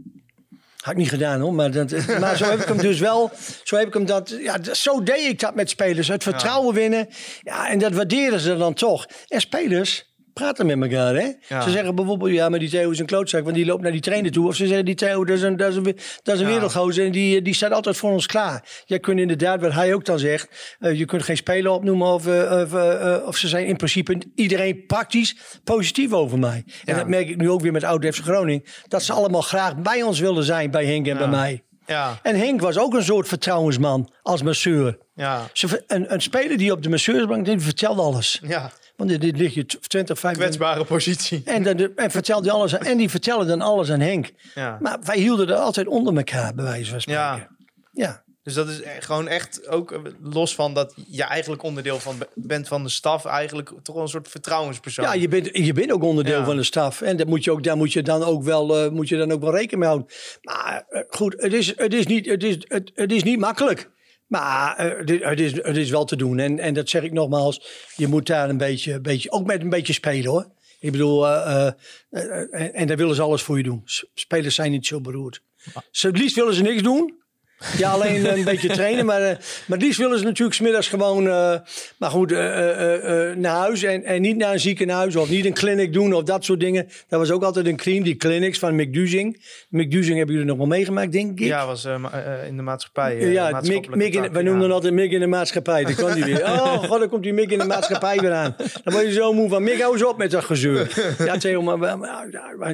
[0.81, 3.31] Had ik niet gedaan hoor, maar, dat, maar zo heb ik hem dus wel.
[3.63, 4.29] Zo heb ik hem dat.
[4.39, 6.07] Ja, zo deed ik dat met spelers.
[6.07, 7.07] Het vertrouwen winnen.
[7.41, 9.07] Ja, en dat waarderen ze dan toch.
[9.27, 11.15] En spelers, praten met elkaar.
[11.15, 11.31] Hè?
[11.49, 11.61] Ja.
[11.61, 14.01] Ze zeggen bijvoorbeeld, ja, maar die Theo is een klootzak, want die loopt naar die
[14.01, 14.47] trainer toe.
[14.47, 15.83] Of ze zeggen, die Theo, dat is een, dat is een,
[16.23, 16.53] dat is een Ja.
[16.53, 18.63] wereldgozer en die, die staat altijd voor ons klaar.
[18.85, 22.27] Jij kunt inderdaad, wat hij ook dan zegt, eh, je kunt geen speler opnoemen of,
[22.27, 26.63] eh, of, eh, eh, of ze zijn in principe iedereen praktisch positief over mij.
[26.65, 26.95] En Ja.
[26.95, 30.19] dat merk ik nu ook weer met Oud Groningen, dat ze allemaal graag bij ons
[30.19, 31.63] wilden zijn, bij Henk en bij mij.
[31.85, 34.97] Ja, En Henk was ook een soort vertrouwensman als masseur.
[35.15, 38.39] ja, Ze, een, een speler die op de masseursbank die vertelde alles.
[38.47, 38.71] ja.
[39.07, 40.57] Want dit, ligt je t- 20, 25...
[40.59, 41.41] Kwetsbare positie.
[41.45, 44.31] En, dan, en, vertelde alles, aan- en die vertelde dan alles aan Henk.
[44.55, 44.77] Ja.
[44.81, 47.23] Maar wij hielden er altijd onder elkaar, bij wijze van spreken.
[47.23, 47.47] Ja.
[47.91, 48.23] Ja.
[48.43, 52.17] Dus dat is e- gewoon echt ook eh, los van dat je eigenlijk onderdeel van
[52.17, 55.05] be- bent van de staf, eigenlijk toch een soort vertrouwenspersoon.
[55.05, 56.45] Ja, je bent, je bent ook onderdeel Ja.
[56.45, 57.01] van de staf.
[57.01, 59.31] En dat moet je ook, daar moet je dan ook wel, eh, moet je dan
[59.31, 60.07] ook wel rekening mee houden.
[60.41, 63.89] Maar eh, goed, het is, het, is niet, het, is, het, het is niet makkelijk.
[64.31, 64.97] Maar eh,
[65.29, 66.39] het, is- het, is, wel te doen.
[66.39, 67.61] En, en dat zeg ik nogmaals,
[67.95, 70.47] je moet daar een beetje, beetje ook met een beetje spelen hoor.
[70.79, 71.67] Ik bedoel, eh,
[72.09, 73.81] eh, en, en daar willen ze alles voor je doen.
[74.13, 75.41] Spelers zijn niet zo beroerd.
[75.91, 77.20] Ze, het liefst willen ze niks doen.
[77.77, 79.05] Ja, alleen een beetje trainen.
[79.05, 81.55] Maar, eh, maar liefst willen ze natuurlijk smiddags gewoon eh,
[81.97, 82.37] maar goed, eh,
[83.35, 83.83] naar huis.
[83.83, 86.87] En, en niet naar een ziekenhuis of niet een clinic doen of dat soort dingen.
[87.07, 89.45] Dat was ook altijd een cream, die clinics van Mick Duzing.
[89.69, 91.45] Mick Duzing hebben jullie nog wel meegemaakt, denk ik.
[91.45, 91.85] Ja, was
[92.47, 93.31] in de maatschappij.
[93.31, 94.29] Ja, Mick, Mick in, ja.
[94.29, 95.83] noemden hem altijd Mick in de maatschappij.
[95.83, 96.39] Dat kwam hij weer.
[96.51, 98.55] Oh, god, dan komt die Mick in de maatschappij weer aan.
[98.83, 101.15] Dan word je zo moe van, Mick, hou eens op met dat gezeur.
[101.17, 101.97] Ja, Theo, maar,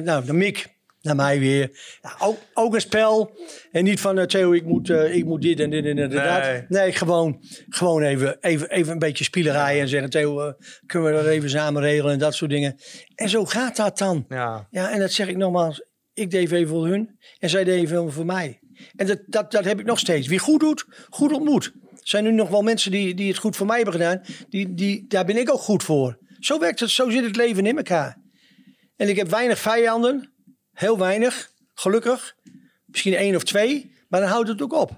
[0.02, 0.66] nou, de Mick,
[1.08, 1.70] naar mij weer.
[2.02, 3.38] Ja, ook, ook een spel.
[3.72, 6.10] En niet van, eh, Theo, ik moet, eh, ik moet dit en dit en dat.
[6.10, 6.64] Nee.
[6.68, 9.80] Nee, gewoon, gewoon even, even, even een beetje spielerij.
[9.80, 10.52] En zeggen, Theo, eh,
[10.86, 12.76] kunnen we dat even samen regelen en dat soort dingen.
[13.14, 14.24] En zo gaat dat dan.
[14.28, 15.86] Ja, Ja, en dat zeg ik nogmaals.
[16.14, 18.60] Ik deed even voor hun en zij deden veel voor mij.
[18.96, 20.26] En dat, dat, dat heb ik nog steeds.
[20.26, 21.64] Wie goed doet, goed ontmoet.
[21.64, 24.20] Er zijn nu nog wel mensen die, die het goed voor mij hebben gedaan.
[24.48, 26.18] Die, die, daar ben ik ook goed voor.
[26.38, 28.16] Zo werkt het, zo zit het leven in elkaar.
[28.96, 30.32] En ik heb weinig vijanden.
[30.78, 32.36] Heel weinig, gelukkig.
[32.86, 34.90] Misschien één of twee, maar dan houdt het ook op.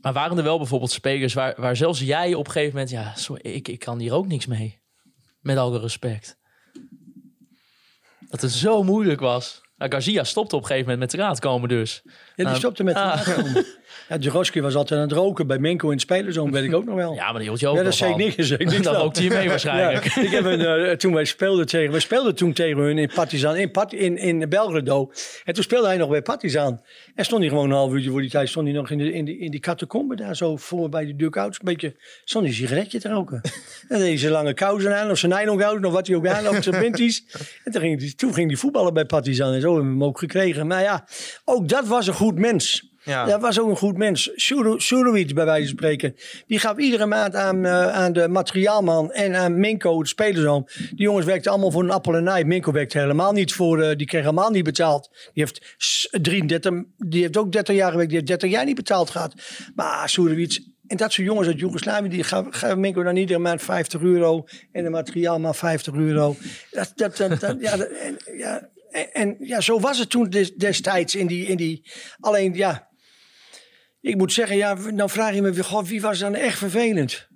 [0.00, 2.90] Maar waren er wel bijvoorbeeld spelers waar, waar zelfs jij op een gegeven moment...
[2.90, 4.78] Ja, sorry, ik, ik kan hier ook niks mee.
[5.40, 6.38] Met alle respect.
[8.20, 9.60] Dat het zo moeilijk was.
[9.76, 12.00] Nou, Garcia stopte op een gegeven moment met eruit komen dus.
[12.04, 13.24] Ja, die Nou, stopte met ah.
[13.24, 13.52] de komen.
[14.08, 16.84] Ja, Jaroski was altijd aan het roken bij Menko in het spelerzoon, weet ik ook
[16.84, 17.14] nog wel.
[17.14, 18.64] Ja, maar die hield je ook Ja, dat zei ik niet gezegd.
[18.64, 18.94] niks van.
[18.94, 20.04] rookte je mee waarschijnlijk.
[20.04, 23.10] Ja, ik heb een, eh, toen wij speelden tegen, we speelden toen tegen hun in
[23.14, 25.12] Partizan, in, Pat, in, in Belgrado.
[25.44, 26.80] En toen speelde hij nog bij Partizan.
[27.14, 29.12] En stond hij gewoon een half uurtje voor die tijd, stond hij nog in, de,
[29.12, 31.58] in, die, in die catacombe daar zo voor bij de dugouts.
[31.58, 33.40] Een beetje, stond hij een sigaretje te roken.
[33.42, 33.50] en
[33.88, 36.44] dan deed hij zijn lange kousen aan, of zijn nylon of wat hij ook aan
[36.44, 37.24] had, of zijn binties.
[37.64, 40.04] En toen ging, hij, toen ging hij voetballen bij Partizan en zo hebben we hem
[40.04, 40.66] ook gekregen.
[40.66, 41.06] Maar ja,
[41.44, 42.86] ook dat was een goed mens.
[43.04, 43.24] Ja.
[43.24, 44.30] Dat was ook een goed mens.
[44.76, 46.14] Surovic, bij wijze van spreken.
[46.46, 50.68] Die gaf iedere maand aan, eh, aan de materiaalman en aan Minko, de spelerzoon.
[50.78, 52.44] Die jongens werkten allemaal voor een appel en ei.
[52.44, 55.08] Minko werkte helemaal niet voor, eh, die kreeg helemaal niet betaald.
[55.32, 58.10] Die heeft s- 33, die heeft ook 30 jaar gewerkt.
[58.10, 59.34] Die heeft 30 jaar niet betaald gehad.
[59.74, 64.00] Maar Surovic en dat soort jongens uit Joegoslavië, die gaven Minko dan iedere maand 50
[64.00, 64.44] euro.
[64.72, 66.36] En de materiaalman 50 euro.
[66.70, 67.16] Dat, dat,
[67.60, 68.68] ja, en, ja,
[69.12, 71.90] en, ja, zo was het toen des- destijds in die, in die...
[72.20, 72.87] Alleen, ja...
[74.08, 77.28] Ik moet zeggen, ja, dan vraag je me weer, goh, wie was dan echt vervelend?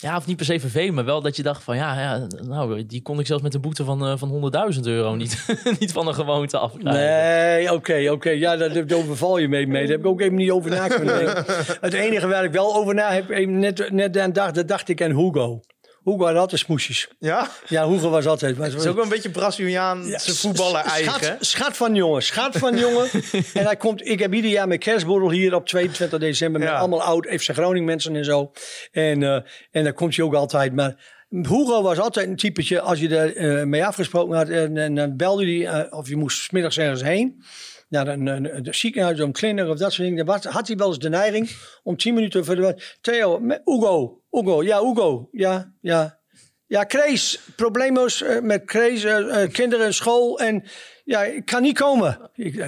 [0.00, 1.76] Ja, of niet per se vervelend, maar wel dat je dacht van...
[1.76, 5.14] Ja, ja nou, die kon ik zelfs met een boete van, eh, van 100.000 euro
[5.14, 5.46] niet,
[5.78, 7.02] niet van een gewoonte afkrijgen.
[7.02, 8.30] Nee, oké, oké.
[8.30, 9.82] Ja, daar, daar overval je mee, mee.
[9.82, 11.44] Daar heb ik ook even niet over na kunnen denken.
[11.80, 15.02] Het enige waar ik wel over na heb, net, net aan dacht, dat dacht ik
[15.02, 15.60] aan Hugo.
[16.04, 17.08] Hugo had altijd smoesjes.
[17.18, 17.48] ja?
[17.68, 18.56] Ja, Hugo was altijd...
[18.56, 21.12] Was, Het is ook wel een beetje Braziliaanse voetballer eigen.
[21.20, 23.08] Schat, schat van jongen, schat van jongen.
[23.54, 26.76] en hij komt, ik heb ieder jaar mijn kerstborrel hier op 22 december met Ja.
[26.78, 28.52] allemaal oud FC Groningen mensen en zo.
[28.92, 29.34] En, eh,
[29.70, 30.74] en daar komt hij ook altijd.
[30.74, 34.94] Maar Hugo was altijd een typetje, als je er eh, mee afgesproken had, en, en
[34.94, 37.42] dan belde hij, eh, of je moest 's middags ergens heen.
[37.88, 40.26] Naar een, een, een ziekenhuis, een kliniek of dat soort dingen.
[40.26, 41.50] Dan had hij wel eens de neiging
[41.82, 42.82] om 10 minuten voor de...
[43.00, 46.20] Theo, Hugo, Hugo, ja, Hugo, ja, ja.
[46.66, 50.64] Ja, Krees, probleemloos eh, met Krees, eh, eh, kinderen, school en
[51.04, 52.30] ja, ik kan niet komen.
[52.34, 52.56] Ik,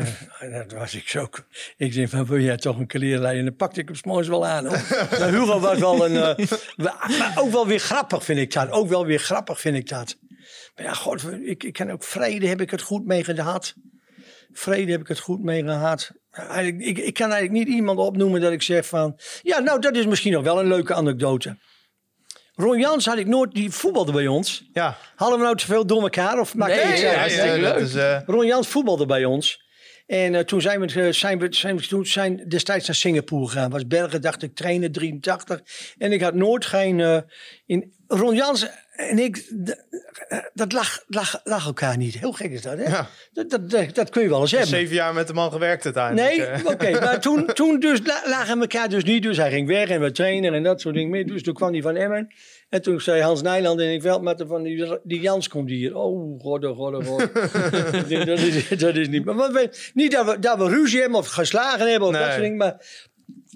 [0.53, 1.29] dat was ik zo.
[1.77, 3.39] Ik zei van, wil jij toch een kleerlijn?
[3.39, 4.65] En dan pakte ik hem 's morgens wel aan.
[4.65, 6.13] Maar Hugo was wel een,
[6.77, 8.71] maar ook wel weer grappig vind ik dat.
[8.71, 10.19] Ook wel weer grappig vind ik dat.
[10.77, 13.75] Maar ja, god, ik, ik ken ook vrede, heb ik het goed mee gehad.
[14.55, 16.11] Vrede heb ik het goed mee gehad.
[16.31, 19.19] Eigenlijk, ik, ik kan eigenlijk niet iemand opnoemen dat ik zeg van...
[19.43, 21.57] Ja, nou, dat is misschien nog wel een leuke anekdote.
[22.55, 24.65] Ron Jans had ik nooit, die voetbalde bij ons.
[24.73, 24.97] Ja.
[25.17, 26.41] Hadden we nou te veel door elkaar?
[26.41, 27.77] Of maakt Nee, dat leuk.
[27.77, 29.63] is, eh, Ron Jans voetbalde bij ons.
[30.07, 33.49] En eh, toen zijn we, eh, zijn we, zijn we toen zijn destijds naar Singapore
[33.49, 33.71] gegaan.
[33.71, 35.61] Was Bergen, dacht ik, trainen 83.
[35.99, 37.01] En ik had nooit geen...
[37.01, 37.19] eh,
[37.67, 39.53] in, Ron Jans en ik,
[40.55, 42.15] dat lag, lag, lag elkaar niet.
[42.19, 42.85] Heel gek is dat, hè?
[42.85, 43.09] Ja.
[43.33, 44.69] Dat, dat, dat, dat kun je wel eens hebben.
[44.69, 46.37] Zeven jaar met de man gewerkt uiteindelijk.
[46.37, 46.91] Nee, oké.
[47.05, 49.23] maar toen, toen dus la- lagen elkaar dus niet.
[49.23, 51.27] Dus hij ging weg en we trainen en dat soort dingen meer.
[51.27, 52.35] Dus toen kwam hij van Emmen.
[52.75, 55.97] En toen zei Hans Nijland en ik veldmatten van die, die Jans komt hier.
[55.97, 57.35] Oh, god, oh, god, oh, god.
[58.27, 59.25] dat, is, dat is niet.
[59.25, 62.41] Maar wat niet dat we, dat we ruzie hebben of geslagen hebben of dat soort
[62.41, 62.57] dingen.
[62.57, 62.87] Maar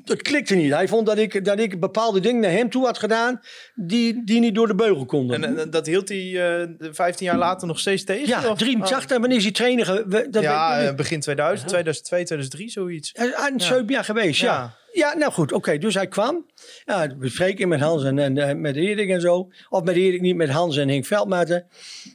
[0.04, 0.72] dat klikte niet.
[0.72, 3.40] Hij vond dat ik, dat ik bepaalde dingen naar hem toe had gedaan.
[3.74, 5.44] die, die niet door de beugel konden.
[5.44, 8.28] En, en dat hield hij eh 15 jaar later nog steeds tegen?
[8.28, 8.59] ja, of?
[8.59, 9.11] 83.
[9.11, 10.04] En wanneer is hij trainer?
[10.31, 13.11] Dat Ja, eh, begin 2000, 2002, 2003, zoiets.
[13.12, 14.52] Hij is aan zeven jaar geweest, ja.
[14.52, 14.76] Ja.
[14.98, 15.14] Ja.
[15.14, 15.78] nou goed, oké.
[15.78, 16.46] dus hij kwam.
[16.84, 19.50] Ja, we spreken met Hans en, en eh, met Erik en zo.
[19.68, 21.66] Of met Erik niet, met Hans en Henk Veldmaten.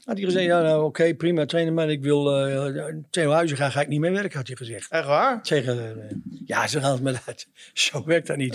[0.04, 3.82] Had hij gezegd, ja, nou oké, prima trainer, maar ik wil uh, Theo Huizinga ga
[3.82, 4.92] ik niet mee werken, had hij gezegd.
[4.92, 5.42] Echt waar?
[5.42, 6.16] Tegen, eh,
[6.46, 8.54] ja, ze maar dat, zo werkt dat niet.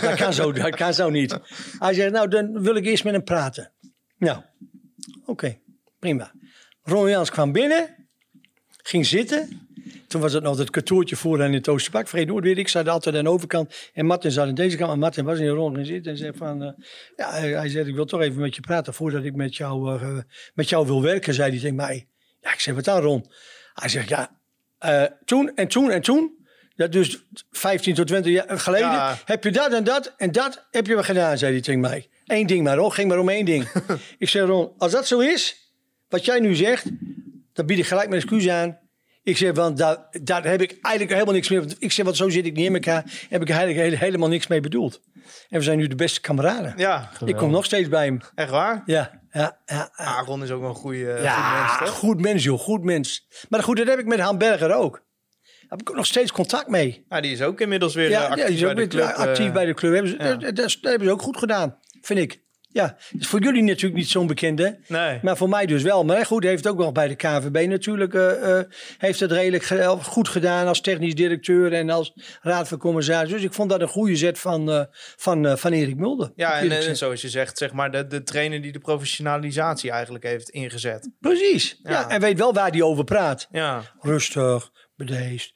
[0.00, 1.38] dat, kan zo, dat kan zo niet.
[1.78, 3.72] Hij zegt, nou, dan wil ik eerst met hem praten.
[4.18, 4.42] Nou,
[5.26, 5.58] oké,
[5.98, 6.32] prima.
[6.82, 8.05] Ron Jans kwam binnen,
[8.86, 9.68] ging zitten.
[10.08, 12.08] Toen was het nog het kantoortje voor en in het Oosterpark.
[12.08, 13.74] Vrede Noord, weet ik, zat altijd aan de overkant.
[13.92, 14.88] En Martin zat aan deze kant.
[14.88, 16.62] Maar Martin was in de rond gaan zitten en zei van...
[16.62, 16.72] eh,
[17.16, 20.18] ja, hij, zei, ik wil toch even met je praten voordat ik met jou, eh,
[20.54, 22.08] met jou wil werken, zei hij tegen mij.
[22.40, 23.26] Ja, ik zeg, wat dan, Ron?
[23.74, 24.40] Hij zegt, ja,
[24.78, 26.34] eh, toen en toen en toen.
[26.76, 28.90] Dat dus 15 tot 20 jaar geleden.
[28.90, 29.18] Ja.
[29.24, 32.08] Heb je dat en dat en dat heb je wel gedaan, zei hij tegen mij.
[32.26, 32.92] Eén ding maar, Ron.
[32.92, 33.68] Ging maar om één ding.
[34.18, 35.72] ik zeg, Ron, als dat zo is,
[36.08, 36.84] wat jij nu zegt,
[37.56, 38.78] dan bied ik gelijk mijn excuus aan.
[39.22, 41.64] Ik zeg, want daar, daar heb ik eigenlijk helemaal niks meer.
[41.78, 43.04] Ik zeg, want zo zit ik niet in elkaar.
[43.28, 45.00] Heb ik eigenlijk hele- helemaal niks mee bedoeld.
[45.48, 46.74] En we zijn nu de beste kameraden.
[46.76, 48.20] Ja, ik kom nog steeds bij hem.
[48.34, 48.82] echt waar?
[48.86, 49.90] Ja, ja, ja.
[49.96, 50.04] ja.
[50.16, 51.98] Aaron is ook wel een goede, eh, Ja, goede mens, toch?
[51.98, 52.58] goed mens, joh.
[52.58, 53.26] Goed mens.
[53.48, 54.92] Maar goed, dat heb ik met Han Berger ook.
[54.92, 57.04] Daar heb ik ook nog steeds contact mee.
[57.08, 58.80] Ja, die is ook inmiddels weer eh, Ja, actief ja, die is bij ook de
[58.96, 59.16] weer club.
[59.28, 59.52] actief eh.
[59.52, 59.92] bij de club.
[59.92, 60.24] Hebben ze, ja.
[60.24, 62.44] dat, dat, dat hebben ze ook goed gedaan, vind ik.
[62.76, 64.78] Ja, is voor jullie natuurlijk niet zo'n bekende.
[64.88, 65.18] Nee.
[65.22, 66.04] Maar voor mij dus wel.
[66.04, 68.14] Maar goed, heeft ook nog bij de KVB natuurlijk.
[68.14, 68.64] eh, eh,
[68.98, 72.12] heeft het redelijk ge- goed gedaan als technisch directeur en als
[72.42, 73.30] raad van commissaris.
[73.30, 74.80] Dus ik vond dat een goede zet van, eh,
[75.16, 76.32] van, eh, van Erik Mulder.
[76.36, 80.48] Ja, en, zoals je zegt, zeg maar, de, de trainer die de professionalisatie eigenlijk heeft
[80.48, 81.10] ingezet.
[81.20, 81.80] Precies.
[81.82, 81.90] Ja.
[81.90, 82.08] Ja.
[82.08, 83.46] en weet wel waar hij over praat.
[83.50, 85.52] Ja, Rustig, bedeesd.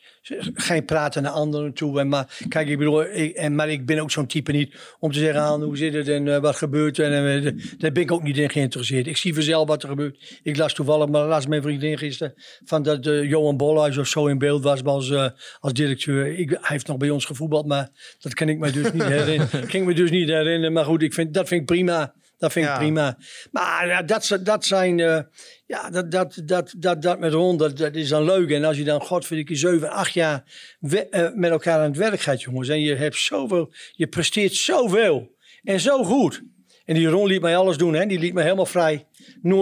[0.55, 2.01] Geen praten naar anderen toe.
[2.01, 5.13] En maar, kijk, ik bedoel, ik, en, maar ik ben ook zo'n type niet om
[5.13, 6.99] te zeggen aan hoe zit het en eh, wat gebeurt.
[6.99, 7.13] er.
[7.13, 9.07] En, eh, daar ben ik ook niet in geïnteresseerd.
[9.07, 10.41] Ik zie vanzelf wat er gebeurt.
[10.43, 14.27] Ik las toevallig, maar las mijn vriendin gisteren, van dat eh, Johan Bolhuis of zo
[14.27, 15.13] in beeld was als,
[15.61, 16.39] als directeur.
[16.39, 19.67] Ik, hij heeft nog bij ons gevoetbald, maar dat kan ik me dus niet herinneren.
[19.67, 20.73] kan ik me dus niet herinneren.
[20.73, 22.15] Maar goed, ik vind, dat vind ik prima.
[22.41, 22.79] Dat vind ik Ja.
[22.79, 23.19] prima.
[23.53, 25.01] Maar ja, dat, dat zijn.
[25.01, 25.21] eh,
[25.67, 28.51] ja, dat, dat, dat, dat, dat met Ron, dat, dat is dan leuk.
[28.51, 30.45] En als je dan, godverdikke, zeven, acht jaar
[30.81, 32.69] we- eh, met elkaar aan het werk gaat, jongens.
[32.69, 33.73] En je hebt zoveel.
[33.93, 35.35] Je presteert zoveel.
[35.63, 36.43] En zo goed.
[36.85, 38.07] En die Ron liet mij alles doen, hè?
[38.07, 39.07] Die liet me helemaal vrij.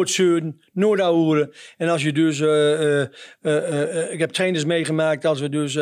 [0.03, 1.51] Zeuren, nooit ouwen.
[1.77, 2.41] En als je dus...
[2.41, 5.77] eh, ik heb trainers meegemaakt als we dus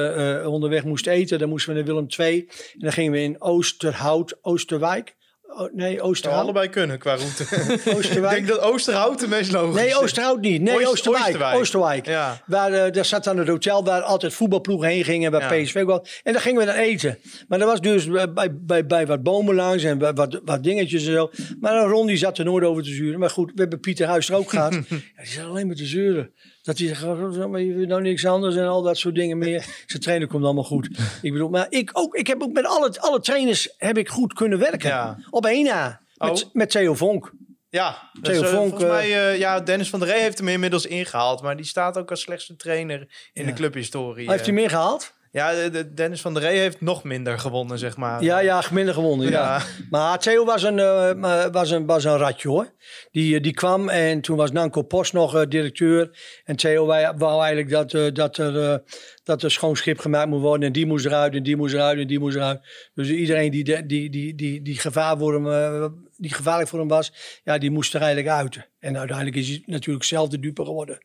[0.44, 1.38] onderweg moesten eten.
[1.38, 2.38] Dan moesten we naar Willem II.
[2.72, 5.14] En dan gingen we in Oosterhout, Oosterwijk.
[5.46, 6.42] Oh, nee, Oosterhout.
[6.42, 7.44] allebei kunnen qua route.
[7.96, 8.36] Oosterwijk.
[8.36, 9.96] ik denk dat Oosterhout de meest logisch Nee.
[9.96, 10.62] Oosterhout niet.
[10.62, 11.24] Nee, Oost- Oosterwijk.
[11.24, 11.56] Oosterwijk.
[11.56, 12.06] Oosterwijk.
[12.06, 12.42] Ja.
[12.46, 15.32] Waar, eh, daar zat dan het hotel waar altijd voetbalploegen heen gingen.
[15.32, 15.48] Ja.
[15.62, 15.74] PSV.
[15.74, 17.18] En daar gingen we dan eten.
[17.48, 20.62] Maar dat was dus eh, bij, bij, bij wat bomen langs en bij wat, wat
[20.62, 21.30] dingetjes en zo.
[21.60, 23.18] Maar Ron die zat er nooit over te zuren.
[23.20, 24.72] Maar goed, we hebben Pieter Huis er ook gehad.
[24.74, 24.80] ja,
[25.16, 26.32] die zat alleen maar te zeuren.
[26.66, 29.38] Dat hij zegt, "Oh, maar je wil nou niks anders en al dat soort dingen
[29.38, 29.64] meer.
[29.86, 30.88] Zijn trainer komt allemaal goed.
[31.22, 32.14] Ik bedoel, maar ik ook.
[32.14, 34.88] Ik heb ook met alle, alle trainers heb ik goed kunnen werken.
[34.88, 35.18] Ja.
[35.30, 36.00] Op één na.
[36.14, 36.50] Met, Oh.
[36.52, 37.32] met Theo Vonk.
[37.68, 40.38] Ja, Theo dus, eh, Vonk, volgens eh, mij, eh, ja, Dennis van der Rey heeft
[40.38, 41.42] hem inmiddels ingehaald.
[41.42, 44.30] Maar die staat ook als slechtste trainer in de clubhistorie.
[44.30, 44.60] Heeft hij eh.
[44.60, 45.12] meer gehaald?
[45.36, 48.22] Ja, de, de- Dennis van der Rey heeft nog minder gewonnen, zeg maar.
[48.22, 49.30] Ja, ja, minder gewonnen.
[49.30, 49.30] Ja.
[49.30, 49.62] Ja.
[49.90, 52.72] Maar Theo was een, eh, was, een, was een ratje hoor.
[53.10, 56.18] Die, eh, die kwam en toen was Nanko Post nog eh, directeur.
[56.44, 58.82] En Theo wij, wou eigenlijk dat, eh, dat, er,
[59.24, 60.66] dat er schoon schip gemaakt moet worden.
[60.66, 62.60] En die moest eruit en die moest eruit en die moest eruit.
[62.94, 67.40] Dus iedereen die, die, die, die, die, gevaar voor hem, die gevaarlijk voor hem was,
[67.44, 68.68] ja, die moest er eigenlijk uit.
[68.78, 70.98] En uiteindelijk is hij natuurlijk zelf de dupe geworden.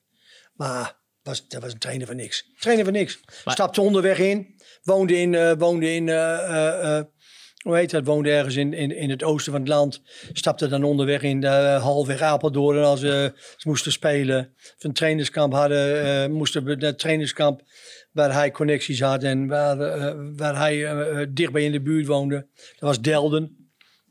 [0.54, 2.52] Maar was, dat was een trainer van niks.
[2.60, 3.20] Trainer van niks.
[3.46, 4.56] Stapte onderweg in.
[4.84, 7.06] Woonde in, eh, woonde in eh, eh,
[7.62, 8.06] hoe heet dat?
[8.06, 10.02] Woonde ergens in, in, in het oosten van het land.
[10.34, 14.54] Stapte dan onderweg in uh, halfweg Apeldoorn als ze ze moesten spelen.
[14.78, 16.04] Of een trainerskamp hadden.
[16.04, 17.62] eh, moesten we naar trainerskamp
[18.12, 19.78] waar hij connecties had en waar,
[20.36, 20.88] waar hij
[21.34, 22.48] dichtbij in de buurt woonde.
[22.56, 23.61] Dat was Delden.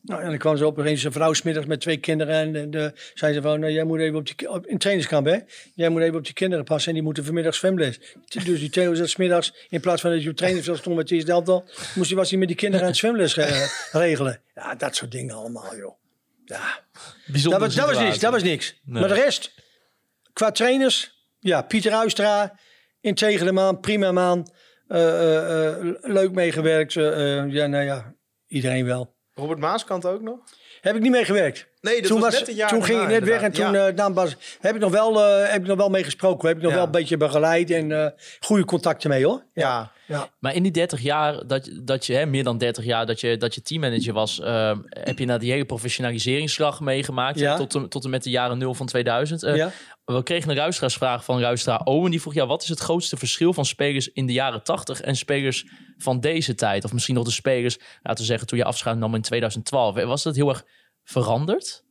[0.03, 2.35] Nou, en dan kwam ze op eens een vrouw smiddags met twee kinderen.
[2.35, 5.27] En, en de, zei ze van, nou, jij moet even op die, op, in trainingskamp
[5.27, 5.39] hè.
[5.75, 8.01] Jij moet even op die kinderen passen en die moeten vanmiddag zwemles.
[8.29, 11.29] Dus die Theo zat smiddags, in plaats van dat je op trainingsveld stond met het
[11.29, 13.35] elftal, moest hij, was hij met die kinderen aan het zwemles
[13.93, 14.43] regelen.
[14.55, 15.99] Ja, dat soort dingen allemaal joh.
[17.33, 18.19] Dat was, dat was niks.
[18.19, 18.81] Dat was niks.
[18.85, 19.01] Nee.
[19.01, 19.55] Maar de rest,
[20.33, 22.59] qua trainers, ja, Pieter Uistra,
[23.01, 24.51] integere man, prima man.
[24.89, 26.93] eh, eh, eh, leuk meegewerkt.
[26.93, 28.15] ja, nou ja,
[28.47, 29.19] iedereen wel.
[29.41, 30.39] Robert Maaskant ook nog?
[30.81, 31.67] Heb ik niet mee gewerkt.
[31.81, 33.87] Nee, dat toen was net een jaar toen ging ik net weg en toen Ja.
[33.89, 36.49] eh, dan was, heb, ik nog wel, eh, heb ik nog wel mee gesproken.
[36.49, 36.77] Heb ik nog Ja.
[36.77, 38.07] wel een beetje begeleid en eh,
[38.41, 39.43] goede contacten mee hoor.
[39.55, 39.93] Ja.
[40.39, 43.21] Maar in die 30 jaar, dat, je- dat je, hè, meer dan 30 jaar, dat
[43.21, 44.41] je, dat je teammanager was,
[44.89, 47.39] heb je naar die hele professionaliseringsslag meegemaakt.
[47.39, 47.57] Ja.
[47.57, 49.43] Tot, en- tot en met de jaren 0 van 2000.
[50.15, 52.11] We kregen een luisteraarsvraag van luisteraar Owen.
[52.11, 55.17] Die vroeg, ja, wat is het grootste verschil van spelers in de jaren 80 en
[55.17, 55.67] spelers
[55.99, 56.85] van deze tijd?
[56.85, 59.95] Of misschien nog de spelers, laten we zeggen, toen je afscheid nam in 2012.
[60.05, 60.65] Was dat heel erg
[61.05, 61.85] veranderd?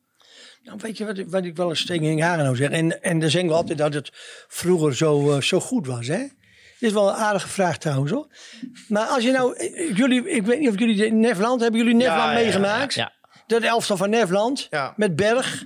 [0.63, 2.69] Nou, weet je wat, ik- wat ik wel een steek in haren nou zeg?
[2.69, 4.09] En, en dan zeggen we altijd dat het
[4.47, 6.17] vroeger zo, eh, zo goed was, hè?
[6.17, 8.27] Dit is wel een aardige vraag trouwens, hoor.
[8.87, 9.55] Maar als je nou...
[9.57, 10.95] eh, Jullie, ik weet niet of jullie...
[10.95, 12.93] de- Nefland, hebben jullie Nefland Ja, ja, ja, meegemaakt?
[12.93, 13.13] Ja.
[13.47, 14.93] Dat elftal van Nefland, Ja.
[14.95, 15.65] met Berg.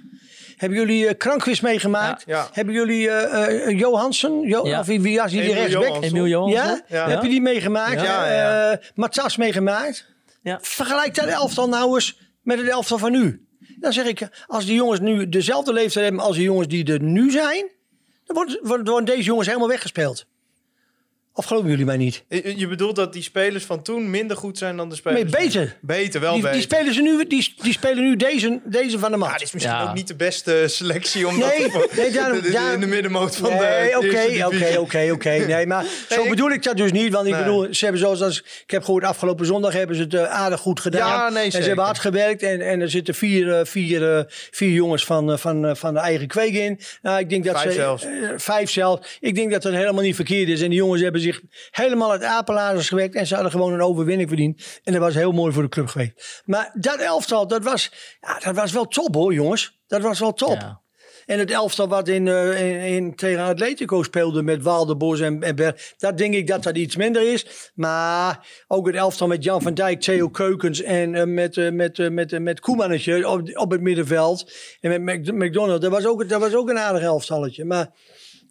[0.64, 2.24] Hebben jullie uh, Krankwist meegeemaakt?
[2.26, 2.38] Ja.
[2.38, 2.47] Ja.
[2.51, 4.41] Hebben jullie eh eh, Johansen?
[4.41, 4.80] Jo Ja.
[4.80, 6.03] Of wie, was die, rechtsback?
[6.03, 6.64] Emiel Johansson?
[6.64, 6.82] Ja?
[6.88, 7.09] Ja.
[7.09, 8.01] Heb je die meegemaakt?
[8.01, 8.72] Ja, ja, ja.
[8.72, 10.07] Eh, Matas meegemaakt?
[10.41, 10.59] Ja.
[10.61, 13.47] Vergelijk dat elftal nou eens met het elftal van nu.
[13.80, 17.01] Dan zeg ik, als die jongens nu dezelfde leeftijd hebben als de jongens die er
[17.01, 17.72] nu zijn,
[18.26, 20.26] dan worden deze jongens helemaal weggespeeld.
[21.36, 22.23] Of geloven jullie mij niet?
[22.55, 25.41] Je bedoelt dat die spelers van toen minder goed zijn dan de spelers Nee, van
[25.41, 25.47] nu?
[25.47, 25.77] beter.
[25.81, 26.57] Beter, wel Die, beter.
[26.57, 29.27] die, spelen ze nu, die, die spelen nu deze, deze van de mat.
[29.29, 29.84] Ja, dit is misschien Ja.
[29.89, 32.86] ook niet de beste selectie om Nee, dat nee, daarom- de- de- daarom- in de
[32.88, 34.81] middenmoot van de Nee, oké, eerste oké, divisie.
[34.81, 35.29] oké, oké.
[35.53, 37.13] Nee, maar zo ik- bedoel ik dat dus niet.
[37.13, 40.13] Want ik bedoel, ze hebben zoals als, ik heb gehoord, afgelopen zondag hebben ze het
[40.13, 41.07] eh, aardig goed gedaan.
[41.07, 41.67] Ja, nee, en ze zeker.
[41.67, 42.41] hebben hard gewerkt.
[42.43, 46.27] En, en er zitten vier, eh, vier, eh, vier jongens van, van, van de eigen
[46.27, 46.79] kweek in.
[47.01, 48.05] Nou, ik denk dat Vijf ze, zelfs.
[48.38, 49.17] vijf zelfs.
[49.19, 50.61] Ik denk dat dat helemaal niet verkeerd is.
[50.61, 53.15] En die jongens hebben zich helemaal uit apenlazers gewerkt.
[53.15, 54.82] En ze hadden gewoon een overwinning verdiend.
[54.84, 56.43] En dat was heel mooi voor de club geweest.
[56.45, 59.80] Maar dat elftal, dat was, ja, dat was wel top hoor, jongens.
[59.88, 60.59] Dat was wel top.
[60.59, 60.82] Ja.
[61.26, 65.55] En het elftal wat in, eh, in, in tegen Atletico speelde met Waldebos en, en
[65.55, 67.71] Ber, dat denk ik dat dat iets minder is.
[67.76, 72.09] Maar ook het elftal met Jan van Dijk, Theo Keukens en eh, met, eh, met,
[72.11, 74.51] met, met Koemannetje op, op het middenveld.
[74.80, 77.65] En met Mc- McDonald, dat was, ook, dat was ook een aardig elftalletje.
[77.65, 77.89] Maar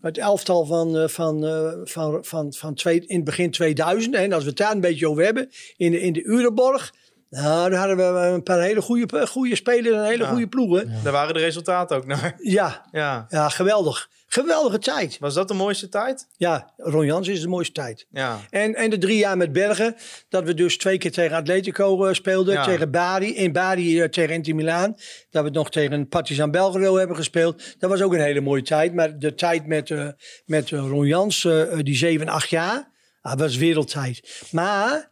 [0.03, 4.33] het elftal van, eh, van, eh, van, van, van twee, in het begin 2000, en
[4.33, 6.93] als we het daar een beetje over hebben, in de, in de Urenborg.
[7.31, 10.31] Nou, daar hadden we een paar hele goede, goede spelers en hele Ja.
[10.31, 10.93] goede ploegen.
[11.03, 12.37] Daar waren de resultaten ook naar.
[12.39, 13.27] Ja, Ja.
[13.29, 14.09] ja, geweldig.
[14.33, 15.18] Geweldige tijd.
[15.18, 16.26] Was dat de mooiste tijd?
[16.37, 18.07] Ja, Ron Jans is de mooiste tijd.
[18.11, 18.41] Ja.
[18.51, 19.97] En, en de drie jaar met Bergen,
[20.28, 22.55] dat we dus twee keer tegen Atletico eh, speelden.
[22.55, 22.64] Ja.
[22.64, 24.97] Tegen Bari, in Bari eh, tegen Inter Milaan.
[25.30, 27.62] Dat we nog tegen Partizan Belgrado hebben gespeeld.
[27.78, 28.95] Dat was ook een hele mooie tijd.
[28.95, 30.09] Maar de tijd met, eh,
[30.47, 34.47] met Ron Jans, die zeven, acht jaar, ah, was wereldtijd.
[34.51, 35.11] Maar,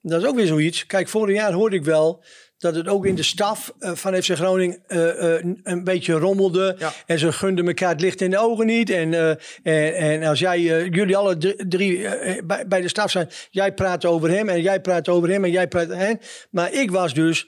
[0.00, 0.86] dat is ook weer zoiets.
[0.86, 2.24] Kijk, vorig jaar hoorde ik wel
[2.58, 6.76] dat het ook in de staf eh, van FC Groningen eh, eh, een- beetje rommelde.
[6.78, 6.92] Ja.
[7.06, 8.90] En ze gunden elkaar het licht in de ogen niet.
[8.90, 9.14] En,
[9.62, 11.36] en, en als jij, jullie alle
[11.68, 12.08] drie,
[12.44, 15.50] bij, bij de staf zijn, jij praat over hem en jij praat over hem en
[15.50, 16.18] jij praat over hem.
[16.50, 17.46] Maar ik was dus,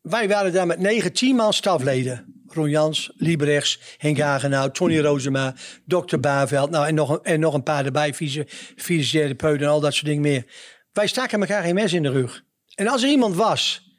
[0.00, 2.34] wij waren daar met negen, tien man stafleden.
[2.46, 5.54] Ron Jans, Liebrechts, Henk Hagenau, Tony Rozema,
[5.86, 6.18] Dr.
[6.18, 6.70] Baveld.
[6.70, 8.44] Nou, en nog, een- en nog een paar erbij, fysi-
[8.76, 10.44] fysiotherapeuten en al dat soort dingen meer.
[10.92, 12.42] Wij staken elkaar geen mes in de rug.
[12.80, 13.90] En als er iemand was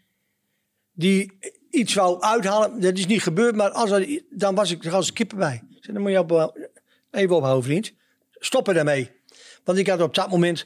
[0.92, 1.38] die
[1.70, 5.14] iets wou uithalen, dat is niet gebeurd, maar als er, dan was ik er als
[5.14, 5.64] kippen bij.
[5.82, 6.60] Ik dan moet je op,
[7.12, 7.94] even ophouden, vriend.
[8.32, 9.12] Stoppen daarmee.
[9.64, 10.66] Want ik had op dat moment,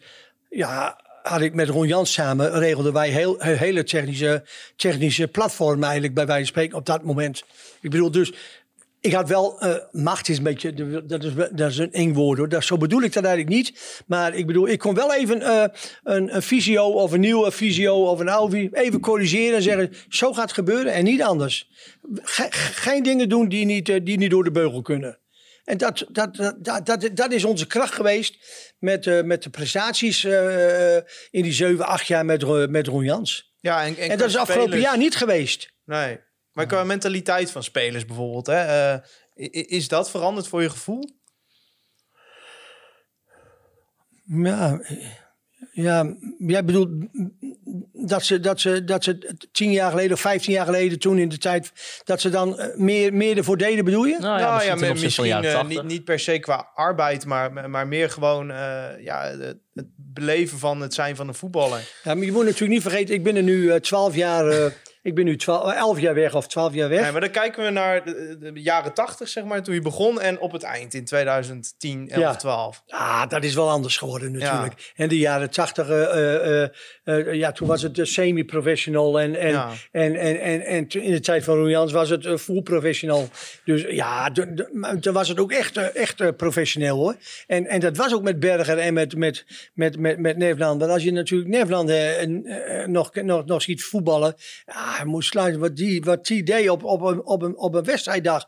[0.50, 5.84] ja, had ik met Ron Jans samen, regelden wij heel, heel- hele technische, technische platform
[5.84, 7.44] eigenlijk bij wijze van spreken op dat moment.
[7.82, 8.34] Ik bedoel dus,
[9.06, 10.74] ik had wel, eh, macht is een beetje,
[11.06, 12.50] dat is, dat is een eng woord hoor.
[12.50, 14.04] Dat, zo bedoel ik dat eigenlijk niet.
[14.08, 15.64] Maar ik bedoel, ik kon wel even eh,
[16.04, 20.34] een, een visio of een nieuwe visio of een oude even corrigeren en zeggen, zo
[20.34, 21.70] gaat het gebeuren en niet anders.
[22.14, 25.20] Ge- geen dingen doen die niet, eh, die niet door de beugel kunnen.
[25.64, 26.54] En dat, dat,
[26.86, 28.38] dat, dat, is onze kracht geweest
[28.80, 30.24] met, met de prestaties
[31.30, 33.54] in die 7, 8 jaar met, met Ron Jans.
[33.60, 35.72] Ja, en, En dat is afgelopen jaar niet geweest.
[35.86, 36.20] Nee.
[36.56, 39.00] Maar qua mentaliteit van spelers bijvoorbeeld, hè, eh,
[39.52, 41.10] is dat veranderd voor je gevoel?
[44.26, 44.80] Ja,
[45.72, 46.90] ja, jij bedoelt
[47.94, 51.30] dat ze, dat, ze, dat ze tien jaar geleden of vijftien jaar geleden, toen in
[51.30, 51.72] de tijd,
[52.04, 54.18] dat ze dan eh, meer, meer ervoor deden, bedoel je?
[54.20, 55.68] Nou ja, Nou misschien, eh, 80.
[55.68, 60.60] niet, niet per se qua arbeid, maar, maar meer gewoon eh, ja, het, het beleven
[60.60, 62.00] van het zijn van een voetballer.
[62.04, 64.72] Ja, maar je moet natuurlijk niet vergeten, ik ben er nu twaalf jaar, eh,
[65.06, 67.02] Ik ben nu 12, 11 jaar weg of 12 jaar weg.
[67.02, 70.22] Nee, maar dan kijken we naar de, de jaren 80, zeg maar, toen je begon.
[70.22, 72.36] En op het eind in 2010, 11, Ja.
[72.36, 72.84] 12.
[72.88, 74.92] Ah, dat is wel anders geworden natuurlijk.
[74.96, 76.70] En de jaren 80, eh, eh,
[77.04, 79.20] eh, ja, toen was het semi-professional.
[79.20, 79.72] En, en, Ja.
[79.92, 83.30] en, en, en, in de tijd van Roel Jans was het full professional.
[83.66, 84.32] Dus ja,
[85.00, 87.16] toen was het ook echt, echt professioneel hoor.
[87.48, 90.80] En, en dat was ook met Berger en met, met, met, met, met Nederland.
[90.80, 91.92] Want als je natuurlijk Nederland
[92.88, 94.36] nog, nog, nog ziet voetballen.
[94.66, 97.74] Ja, hij moest sluiten wat die, wat die deed op, op, een, op, een, op
[97.74, 98.46] een wedstrijddag.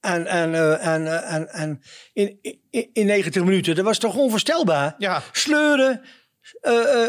[0.00, 2.38] En, en, eh, en, eh, en, en in,
[2.70, 3.74] in, in 90 minuten.
[3.74, 4.94] Dat was toch onvoorstelbaar?
[4.98, 5.22] Ja.
[5.32, 6.02] Sleuren,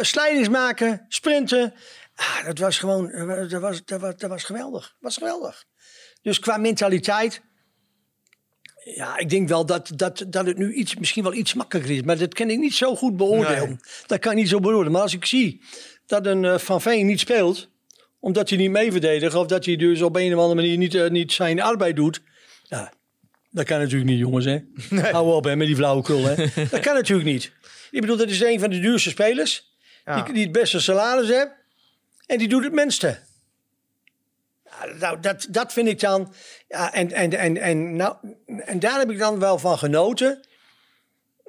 [0.01, 1.74] slijdings maken, sprinten.
[2.15, 3.11] Ah, dat was gewoon,
[3.49, 4.84] dat was, dat was, dat was geweldig.
[4.84, 5.65] Dat was geweldig.
[6.22, 7.41] Dus qua mentaliteit.
[8.84, 12.01] Ja, ik denk wel dat, dat, dat het nu iets, misschien wel iets makkelijker is.
[12.01, 13.68] Maar dat kan ik niet zo goed beoordelen.
[13.68, 13.80] Nee.
[14.05, 14.91] Dat kan ik niet zo beoordelen.
[14.91, 15.61] Maar als ik zie
[16.05, 17.70] dat een Van Veen niet speelt.
[18.28, 19.36] Omdat hij niet mee verdedigt.
[19.36, 22.21] Of dat hij dus op een of andere manier niet, eh, niet zijn arbeid doet.
[22.63, 22.93] Ja,
[23.49, 24.45] dat kan natuurlijk niet, jongens.
[24.45, 24.59] Hè?
[25.11, 26.23] Hou op hè, met die flauwekul.
[26.23, 26.36] Hè?
[26.71, 27.51] dat kan natuurlijk niet.
[27.91, 29.75] Ik bedoel, dat is een van de duurste spelers.
[30.05, 30.21] Ja.
[30.21, 31.49] Die, die het beste salaris heeft.
[32.25, 33.19] En die doet het minste.
[34.99, 36.34] Nou, dat, dat vind ik dan.
[36.67, 38.15] Ja, en, en, en, en, nou,
[38.45, 40.39] en daar heb ik dan wel van genoten.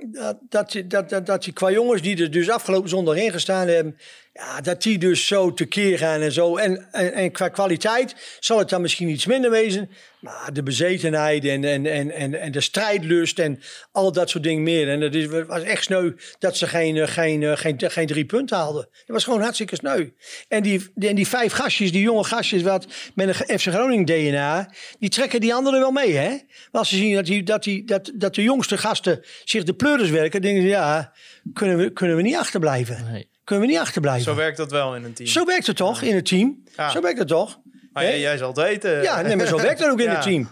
[0.06, 3.30] Dat, dat, je- dat, dat, dat die qua jongens die er dus afgelopen zondag in
[3.32, 3.98] gestaan hebben.
[4.38, 6.56] Ja, dat die dus zo tekeer gaan en zo.
[6.56, 9.90] En, en, en qua kwaliteit zal het dan misschien iets minder wezen.
[10.20, 13.60] Maar de bezetenheid en, en, en, en, en de strijdlust en
[13.92, 14.88] al dat soort dingen meer.
[14.88, 18.24] En het is, was echt sneu dat ze geen, eh, geen, eh, geen, geen drie
[18.24, 18.88] punten haalden.
[18.90, 20.08] Dat was gewoon hartstikke sneu.
[20.48, 24.72] En die, en die vijf gastjes, die jonge gastjes wat met een FC Groningen DNA,
[24.98, 26.12] die trekken die anderen wel mee.
[26.12, 26.28] Hè?
[26.28, 29.74] Maar als ze zien dat, die, dat, die, dat, dat de jongste gasten zich de
[29.74, 31.12] pleuris werken, denken ze ja,
[31.52, 33.04] kunnen we, kunnen we niet achterblijven.
[33.10, 33.28] Nee.
[33.48, 34.24] Kunnen we niet achterblijven.
[34.24, 35.28] Zo werkt dat wel in een team.
[35.28, 36.62] Zo werkt het toch in het team?
[36.76, 36.90] Ja.
[36.90, 37.60] Zo werkt het toch?
[37.92, 39.02] Maar jij, jij zal het weten.
[39.02, 40.12] Ja, nee, maar zo werkt het ook in Ja.
[40.12, 40.50] het team.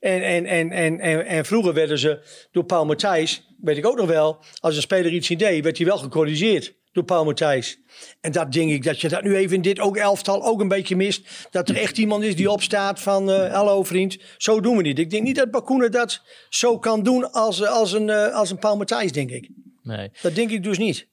[0.00, 2.18] En, en, en, en, en, en vroeger werden ze
[2.52, 5.76] door Paul Matthijs, weet ik ook nog wel, als een speler iets niet deed, werd
[5.76, 7.78] hij wel gecorrigeerd door Paul Matthijs.
[8.20, 10.68] En dat denk ik dat je dat nu even in dit ook elftal ook een
[10.68, 11.48] beetje mist.
[11.50, 14.98] Dat er echt iemand is die opstaat van, eh, hallo vriend, zo doen we niet.
[14.98, 18.58] Ik denk niet dat Bakuna dat zo kan doen als, als, een, eh, als een
[18.58, 19.48] Paul Matthijs, denk ik.
[19.82, 20.10] Nee.
[20.22, 21.12] Dat denk ik dus niet.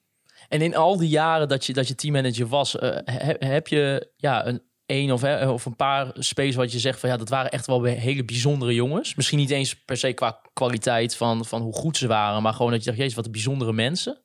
[0.52, 4.10] En in al die jaren dat je, dat je teammanager was, eh, he- heb je
[4.16, 7.28] ja, een, een of, hè, of een paar spelers wat je zegt van ja, dat
[7.28, 9.14] waren echt wel hele bijzondere jongens.
[9.14, 12.70] Misschien niet eens per se qua kwaliteit van, van hoe goed ze waren, maar gewoon
[12.70, 14.22] dat je dacht, jezus, wat een bijzondere mensen.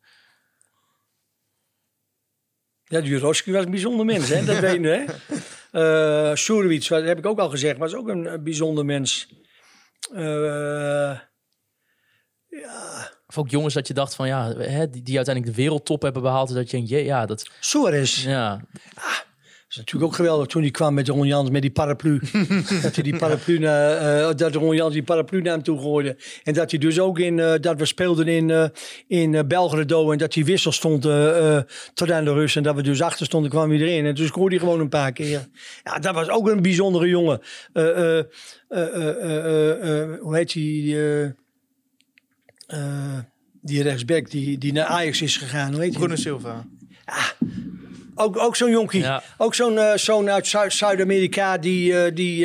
[2.84, 4.46] Ja, Juroski was een bijzonder mens, hè?
[4.46, 4.88] dat weet je.
[4.88, 5.04] Hè?
[5.72, 9.34] Eh dat heb ik ook al gezegd, was ook een, eh, bijzonder mens.
[10.14, 11.20] Eh,
[12.62, 16.02] ja, Of ook jongens dat je dacht van ja, hè, die, die uiteindelijk de wereldtop
[16.02, 16.54] hebben behaald.
[16.54, 18.62] Dat je denkt, ja, dat, Suarez, ja,
[18.94, 22.22] dat is natuurlijk ook geweldig toen hij kwam met Ron Jans met die paraplu.
[22.84, 23.92] dat hij die paraplu naar,
[24.28, 26.18] eh, dat Ron Jans die paraplu naar hem toe gooide.
[26.44, 28.66] En dat hij dus ook in, eh, dat we speelden in, eh
[29.08, 31.02] in Belgrado en dat hij wissel stond
[31.94, 32.56] tot aan de rust.
[32.56, 34.06] En dat we dus achter stonden, kwam hij erin.
[34.06, 35.48] En toen scoorde hij gewoon een paar keer.
[35.84, 37.42] Ja, dat was ook een bijzondere jongen.
[37.74, 38.26] Eh, eh, eh,
[38.70, 40.96] eh, eh, eh, eh, hoe heet die?
[42.68, 43.18] Eh,
[43.62, 45.72] die rechtsback die, die naar Ajax is gegaan.
[45.74, 46.00] Hoe heet die?
[46.00, 46.66] Bruno Silva.
[48.16, 49.02] Ook, ook zo'n jonkie.
[49.02, 49.24] Ja.
[49.38, 51.58] Ook zo'n zo'n uit Zuid- Zuid-Amerika.
[51.58, 52.40] Die, eh, die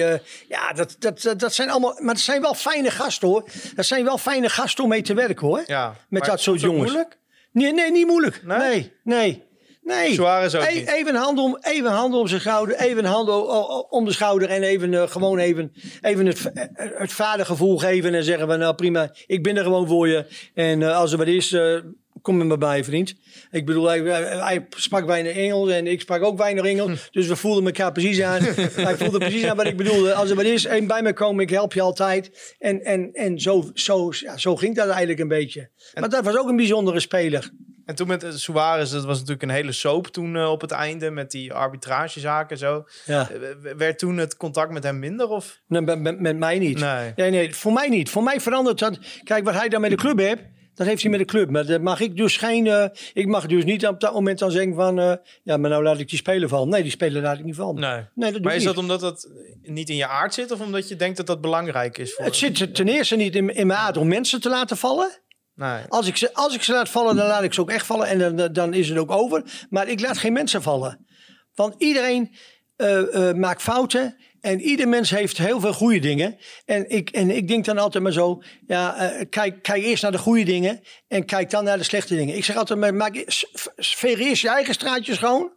[0.48, 1.96] ja, dat, dat, dat, dat zijn allemaal.
[2.00, 3.48] Maar dat zijn wel fijne gasten hoor.
[3.74, 5.62] Dat zijn wel fijne gasten om mee te werken hoor.
[5.66, 5.96] Ja.
[6.08, 6.82] Met dat soort jongens.
[6.90, 7.18] moeilijk?
[7.52, 8.42] Nee, nee, niet moeilijk.
[8.44, 8.58] Nee?
[8.58, 9.42] Nee, nee.
[9.83, 10.12] Nee.
[10.12, 10.85] Suarez ook E-.
[10.87, 12.76] Even een hand om, even een hand om zijn schouder.
[12.76, 14.49] Even een hand o- o- om de schouder.
[14.49, 18.14] En even eh, gewoon even, even het, eh, het vadergevoel geven.
[18.14, 20.26] En zeggen van nou prima, ik ben er gewoon voor je.
[20.55, 21.78] En eh, als er wat is, eh,
[22.22, 23.14] kom er maar bij vriend.
[23.51, 27.09] Ik bedoel, hij, sprak weinig Engels en ik sprak ook weinig Engels.
[27.11, 28.43] Dus we voelden elkaar precies aan.
[28.89, 30.14] hij voelde precies aan wat ik bedoelde.
[30.14, 32.55] Als er wat is, één bij me komen, ik help je altijd.
[32.59, 35.70] En, en, en zo, zo, ja, zo ging dat eigenlijk een beetje.
[36.01, 37.51] Maar dat was ook een bijzondere speler.
[37.85, 40.70] En toen met eh, Suarez, dat was natuurlijk een hele soap toen eh, op het
[40.70, 41.11] einde.
[41.11, 42.85] Met die arbitragezaken en zo.
[43.05, 43.30] Ja.
[43.30, 45.28] Eh, Werd toen het contact met hem minder?
[45.28, 45.61] Of?
[45.66, 46.78] Nee, met, met, mij niet.
[46.78, 47.12] Nee.
[47.16, 48.11] Nee, nee, voor mij niet.
[48.11, 48.99] Voor mij verandert dat.
[49.24, 50.43] Kijk, wat hij dan met de club heeft,
[50.74, 51.51] dat heeft hij met de club.
[51.51, 52.91] Maar dat mag ik dus geen.
[53.12, 55.18] ik mag dus niet op dat moment dan zeggen van.
[55.43, 56.68] ja, maar nou laat ik die speler vallen.
[56.68, 57.80] Nee, die speler laat ik niet vallen.
[57.80, 57.91] Nee.
[57.91, 58.74] Nee, dat doe Maar is niet.
[58.74, 59.30] dat omdat dat
[59.62, 60.51] niet in je aard zit?
[60.51, 62.14] Of omdat je denkt dat dat belangrijk is?
[62.14, 62.24] Voor...
[62.24, 65.20] Het zit ten eerste niet in, in mijn aard om mensen te laten vallen.
[65.88, 68.06] Als ik, ze, als ik ze laat vallen, dan laat ik ze ook echt vallen.
[68.06, 69.66] En dan, dan is het ook over.
[69.70, 71.06] Maar ik laat geen mensen vallen.
[71.54, 72.36] Want iedereen
[72.76, 74.16] eh, eh, maakt fouten.
[74.40, 76.36] En ieder mens heeft heel veel goede dingen.
[76.64, 78.42] En ik, en ik denk dan altijd maar zo.
[78.66, 80.80] Ja, eh, kijk, kijk eerst naar de goede dingen.
[81.08, 82.36] En kijk dan naar de slechte dingen.
[82.36, 83.24] Ik zeg altijd, maar maak,
[83.76, 85.52] veeg eerst je eigen straatje schoon.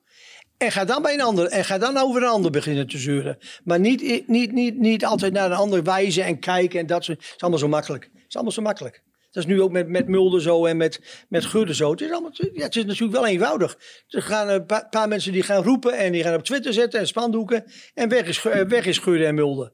[0.57, 1.47] En ga dan bij een ander.
[1.47, 3.37] En ga dan over een ander beginnen te zeuren.
[3.63, 6.79] Maar niet, niet, niet, niet altijd naar een ander wijzen en kijken.
[6.79, 8.03] En dat is allemaal zo makkelijk.
[8.03, 9.03] Het is allemaal zo makkelijk.
[9.35, 11.91] Dat is nu ook met, met Mulder zo en met, met Gudde zo.
[11.91, 13.77] Het is, allemaal, ja, het is natuurlijk wel eenvoudig.
[14.07, 16.99] Er gaan een pa- paar mensen die gaan roepen en die gaan op Twitter zetten
[16.99, 17.63] en spandoeken.
[17.93, 19.71] En weg is, eh, weg is Gudde en Mulder.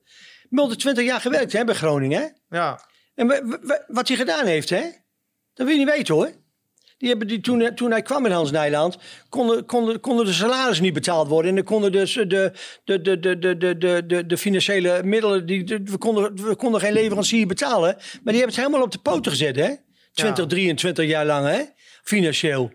[0.50, 2.22] Mulder 20 jaar gewerkt hè, bij Groningen.
[2.22, 2.58] Hè?
[2.58, 4.82] Ja, En wa- wa- wa- wat hij gedaan heeft, hè?
[5.54, 6.32] Dat wil je niet weten hoor.
[7.02, 8.98] Die hebben die, toen, toen hij kwam in Hans Nijland,
[9.30, 11.50] konden, konden, konden de salaris niet betaald worden.
[11.50, 12.26] En dan konden dus de,
[12.84, 16.94] de, de, de, de, de, de, de financiële middelen, die, we, konden, we konden geen
[16.94, 17.96] leverancier betalen.
[17.96, 19.74] Maar die hebben het helemaal op de poten gezet, hè?
[20.14, 21.62] 20, 23 jaar lang, hè?
[22.04, 22.72] Financieel.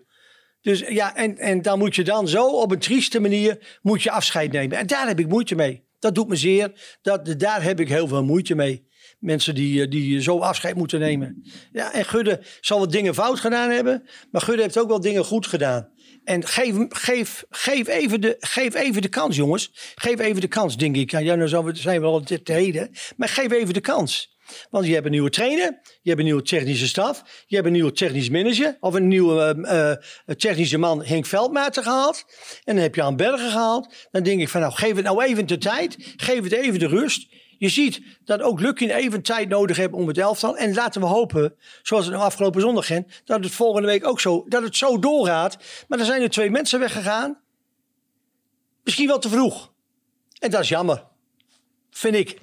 [0.61, 4.11] Dus ja, en, en dan moet je dan zo op een trieste manier moet je
[4.11, 4.79] afscheid nemen.
[4.79, 5.85] En daar heb ik moeite mee.
[5.99, 6.73] Dat doet me zeer.
[7.03, 8.86] Dat, daar heb ik heel veel moeite mee.
[9.19, 11.45] Mensen die, eh, die zo afscheid moeten nemen.
[11.73, 14.09] Ja, en Gudde zal wat dingen fout gedaan hebben.
[14.31, 15.89] Maar Gudde heeft ook wel dingen goed gedaan.
[16.25, 19.71] En geef, geef, geef, even, de, geef even de kans, jongens.
[19.95, 21.11] Geef even de kans, denk ik.
[21.11, 22.91] Ja, nou zijn we- al te te heden.
[23.17, 24.35] Maar geef even de kans.
[24.71, 27.73] Want je hebt een nieuwe trainer, je hebt een nieuwe technische staf, je hebt een
[27.73, 29.97] nieuwe technisch manager of een nieuwe eh, eh,
[30.37, 32.25] technische man Henk Veldmaten gehaald.
[32.65, 33.95] En dan heb je aan Bergen gehaald.
[34.11, 36.87] Dan denk ik van nou geef het nou even de tijd, geef het even de
[36.87, 37.29] rust.
[37.59, 40.57] Je ziet dat ook Lukin even tijd nodig heeft om het elftal.
[40.57, 44.21] En laten we hopen, zoals het nou afgelopen zondag ging, dat het volgende week ook
[44.21, 45.59] zo, dat het zo doorgaat.
[45.89, 47.39] Maar er zijn er twee mensen weggegaan.
[48.85, 49.73] Misschien wel te vroeg.
[50.39, 51.05] En dat is jammer.
[51.91, 52.39] Vind ik.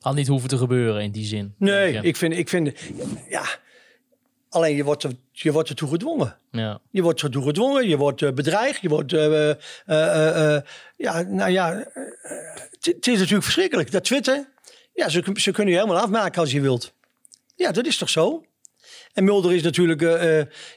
[0.00, 1.54] Had niet hoeven te gebeuren in die zin.
[1.58, 2.00] Nee, je.
[2.02, 2.72] ik vind, ik vind,
[3.28, 3.44] ja.
[4.50, 6.36] Alleen je wordt, er, je wordt ertoe gedwongen.
[6.50, 6.80] Ja.
[6.90, 9.50] Je wordt ertoe gedwongen, je wordt eh, bedreigd, je wordt, eh,
[9.86, 10.62] eh,
[10.96, 11.84] ja, nou ja,
[12.80, 13.90] het is natuurlijk verschrikkelijk.
[13.90, 14.48] Dat Twitter,
[14.92, 16.94] ja, ze, ze kunnen je helemaal afmaken als je wilt.
[17.56, 18.44] Ja, dat is toch zo?
[19.12, 20.00] En Mulder is natuurlijk,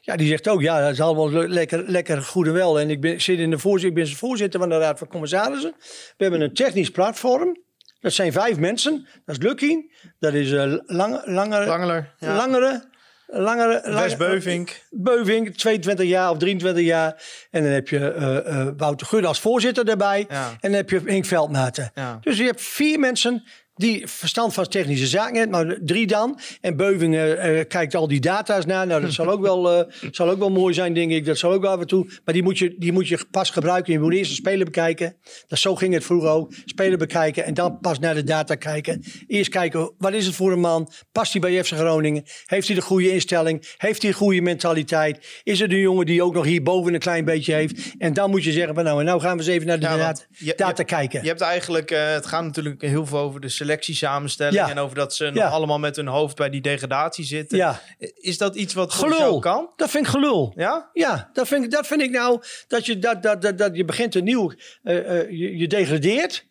[0.02, 2.80] ja, die zegt ook, ja, dat is allemaal le- lekker, lekker goed en wel.
[2.80, 5.08] En ik, ben, ik zit in de voorzitter, ik ben voorzitter van de Raad van
[5.08, 5.74] Commissarissen.
[6.18, 7.60] We hebben een technisch platform.
[8.00, 9.08] Dat zijn vijf mensen.
[9.26, 9.76] Dat is Lucky,
[10.20, 12.14] dat is Lange, Langer, Langeler.
[12.18, 12.36] Ja.
[12.36, 12.90] Langere,
[13.34, 14.82] Langere, Wes Lange- Beuvink.
[14.90, 17.24] Beuving, 22 jaar of 23 jaar.
[17.52, 20.26] En dan heb je eh, eh, Wouter Gudde als voorzitter daarbij.
[20.30, 20.50] Ja.
[20.50, 21.92] En dan heb je Henk Veldmaten.
[21.96, 22.18] Ja.
[22.22, 23.44] Dus je hebt vier mensen
[23.76, 26.40] die verstand van technische zaken maar drie dan.
[26.62, 28.86] En Beuving eh, eh, kijkt al die data's na.
[28.86, 31.26] Nou, dat zal ook, wel, eh, zal ook wel mooi zijn, denk ik.
[31.26, 32.06] Dat zal ook wel af en toe.
[32.26, 33.94] Maar die moet je, die moet je pas gebruiken.
[33.94, 35.16] Je moet eerst de speler bekijken.
[35.48, 36.54] Dat, zo ging het vroeger ook.
[36.66, 39.04] Speler bekijken en dan pas naar de data kijken.
[39.28, 40.92] Eerst kijken, wat is het voor een man?
[41.12, 42.24] Past hij bij FC Groningen?
[42.46, 43.74] Heeft hij de goede instelling?
[43.78, 45.42] Heeft hij een goede mentaliteit?
[45.44, 47.92] Is het een jongen die ook nog hierboven een klein beetje heeft?
[47.98, 49.86] En dan moet je zeggen, van, nou, en nou gaan we eens even naar de
[49.86, 51.22] Ja, data, je- data je- kijken.
[51.22, 54.56] Je hebt eigenlijk, het gaat natuurlijk heel veel over de selectiesamenstelling.
[54.56, 54.70] Ja.
[54.70, 57.80] En over dat ze nog allemaal met hun hoofd bij die degradatie zitten.
[58.16, 59.40] Is dat iets wat Gelul.
[59.40, 59.70] kan?
[59.76, 60.54] Dat vind ik gelul.
[60.56, 60.90] Ja?
[60.94, 63.86] Ja, dat vind, ik, dat vind ik nou, dat je, dat, dat, dat, dat je
[63.86, 64.54] begint een nieuw,
[64.84, 66.46] eh, eh, je, je degradeert.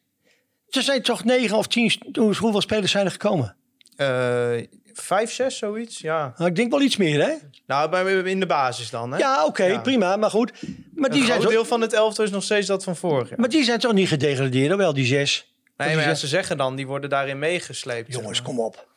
[0.68, 3.56] Er zijn toch negen of tien, hoe- hoeveel spelers zijn er gekomen?
[3.96, 4.50] Eh,
[4.92, 5.98] vijf, zes, zoiets?
[5.98, 6.32] Ja.
[6.36, 7.32] Nou, ik denk wel iets meer, hè?
[7.66, 9.18] Nou, bij, in de basis dan, hè?
[9.18, 9.80] Ja, oké, Ja.
[9.80, 10.52] prima, maar goed.
[10.94, 13.28] Maar Een die, zijn toch, deel van het elftal is nog steeds dat van vorig
[13.28, 13.38] jaar.
[13.40, 15.49] maar die zijn toch niet gedegradeerd, wel die zes?
[15.86, 18.06] Nee, maar ja, ze zeggen dan, die worden daarin meegesleept.
[18.12, 18.48] zeg Jongens, maar.
[18.48, 18.88] kom op.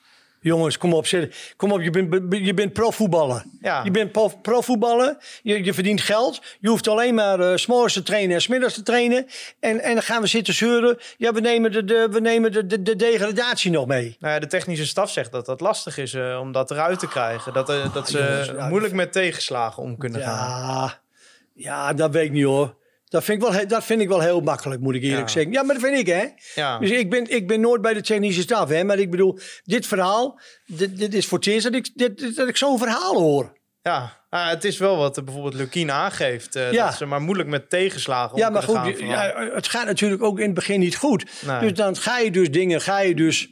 [0.42, 1.08] Jongens, kom op.
[1.08, 3.44] zit- Kom op, je bent, je bent profvoetballer.
[3.62, 3.84] Ja.
[3.84, 5.18] Je bent pro- profvoetballer.
[5.44, 6.42] Je, je verdient geld.
[6.60, 9.26] Je hoeft alleen maar eh, s s'morgens te trainen en smiddags te trainen.
[9.60, 10.98] En, en dan gaan we zitten zeuren.
[11.18, 14.16] Ja, we nemen de, de, we nemen de, de, de degradatie nog mee.
[14.20, 17.08] Nou ja, de technische staf zegt dat dat lastig is eh, om dat eruit te
[17.08, 17.54] krijgen.
[17.54, 20.38] Dat, eh, dat ze jongens, ja, moeilijk met tegenslagen om kunnen gaan.
[20.48, 21.00] Ja,
[21.54, 22.76] ja, dat weet ik niet hoor.
[23.14, 25.34] Dat vind ik wel, dat vind ik wel heel makkelijk, moet ik eerlijk Ja.
[25.34, 25.52] zeggen.
[25.52, 26.26] Ja, maar dat vind ik, hè.
[26.56, 26.80] Ja.
[26.80, 28.84] Dus ik ben, ik ben nooit bij de technische staf, hè.
[28.84, 32.48] Maar ik bedoel, dit verhaal, dit, dit is voor het eerst dat ik, dit, dat
[32.48, 33.58] ik zo'n verhaal hoor.
[33.82, 36.56] Ja, ah, het is wel wat eh, bijvoorbeeld Lukien aangeeft.
[36.56, 36.86] eh, Ja.
[36.86, 38.98] Dat ze maar moeilijk met tegenslagen om Ja, maar goed, gaan.
[39.08, 41.26] ja, het gaat natuurlijk ook in het begin niet goed.
[41.46, 41.60] Nee.
[41.60, 43.48] Dus dan ga je dus dingen, ga je dus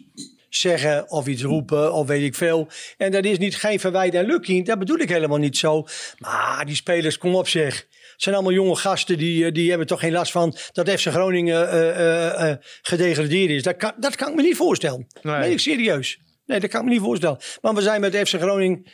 [0.49, 2.67] zeggen of iets roepen of weet ik veel.
[2.97, 5.85] En dat is niet geen verwijt aan Lucky, dat bedoel ik helemaal niet zo.
[6.17, 7.87] Maar die spelers, kom op zeg.
[8.21, 11.07] Het zijn allemaal jonge gasten die, eh, die hebben toch geen last van dat FC
[11.07, 13.63] Groningen eh, eh, gedegradeerd is.
[13.63, 15.07] Dat kan, dat kan ik me niet voorstellen.
[15.21, 15.39] Nee.
[15.39, 15.51] Nee.
[15.51, 16.19] ik serieus.
[16.45, 17.37] Nee, dat kan ik me niet voorstellen.
[17.61, 18.85] Want we zijn met FC Groningen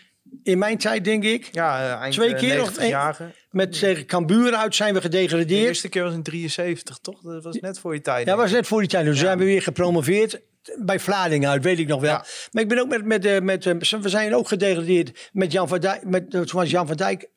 [0.43, 3.31] in mijn tijd, denk ik, ja, eind twee keer of 90 jarige.
[3.49, 5.67] met tegen Cambuur uit zijn we De gedegradeerd.
[5.67, 7.21] eerste keer was in 73, toch?
[7.21, 8.25] Dat was net voor je tijd.
[8.25, 9.05] Ja, denk was net voor die tijd.
[9.05, 10.41] Dus zijn we weer gepromoveerd
[10.77, 12.11] bij Vlaardingen uit, weet ik nog wel.
[12.11, 12.25] Ja.
[12.51, 15.79] Maar ik ben ook met, met, met eh, we zijn ook gedegradeerd met Jan van
[15.79, 16.03] Dijk.
[16.03, 17.29] Met, was Jan van Dijk,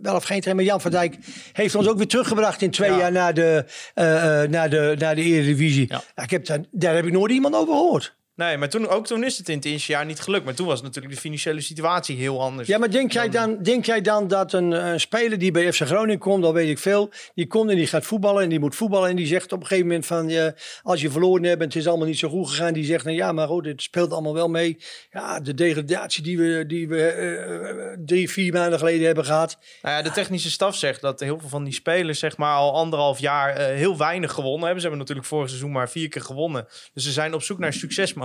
[0.00, 1.16] wel of geen trainer, maar Jan van Dijk
[1.52, 2.98] heeft ons ook weer teruggebracht in twee Ja.
[2.98, 3.64] jaar naar de,
[3.94, 5.86] eh, eh, naar de, naar de Eredivisie.
[6.14, 8.15] Ja, ik heb daar, daar heb ik nooit iemand over gehoord.
[8.36, 10.44] Nee, maar toen, ook toen is het in het eerste jaar niet gelukt.
[10.44, 12.68] Maar toen was natuurlijk de financiële situatie heel anders.
[12.68, 15.80] Ja, maar denk jij dan, denk jij dan dat een, een speler die bij FC
[15.80, 18.74] Groningen komt, al weet ik veel, die komt en die gaat voetballen en die moet
[18.74, 21.66] voetballen en die zegt op een gegeven moment van, ja, als je verloren hebt en
[21.66, 24.12] het is allemaal niet zo goed gegaan, die zegt dan, ja, maar goed, dit speelt
[24.12, 24.76] allemaal wel mee.
[25.10, 29.58] Ja, de degradatie die we, die we eh, drie, vier maanden geleden hebben gehad.
[29.82, 32.74] Nou ja, de technische staf zegt dat heel veel van die spelers zeg maar al
[32.74, 34.80] anderhalf jaar eh, heel weinig gewonnen hebben.
[34.80, 36.66] Ze hebben natuurlijk vorig seizoen maar vier keer gewonnen.
[36.94, 37.72] Dus ze zijn op zoek naar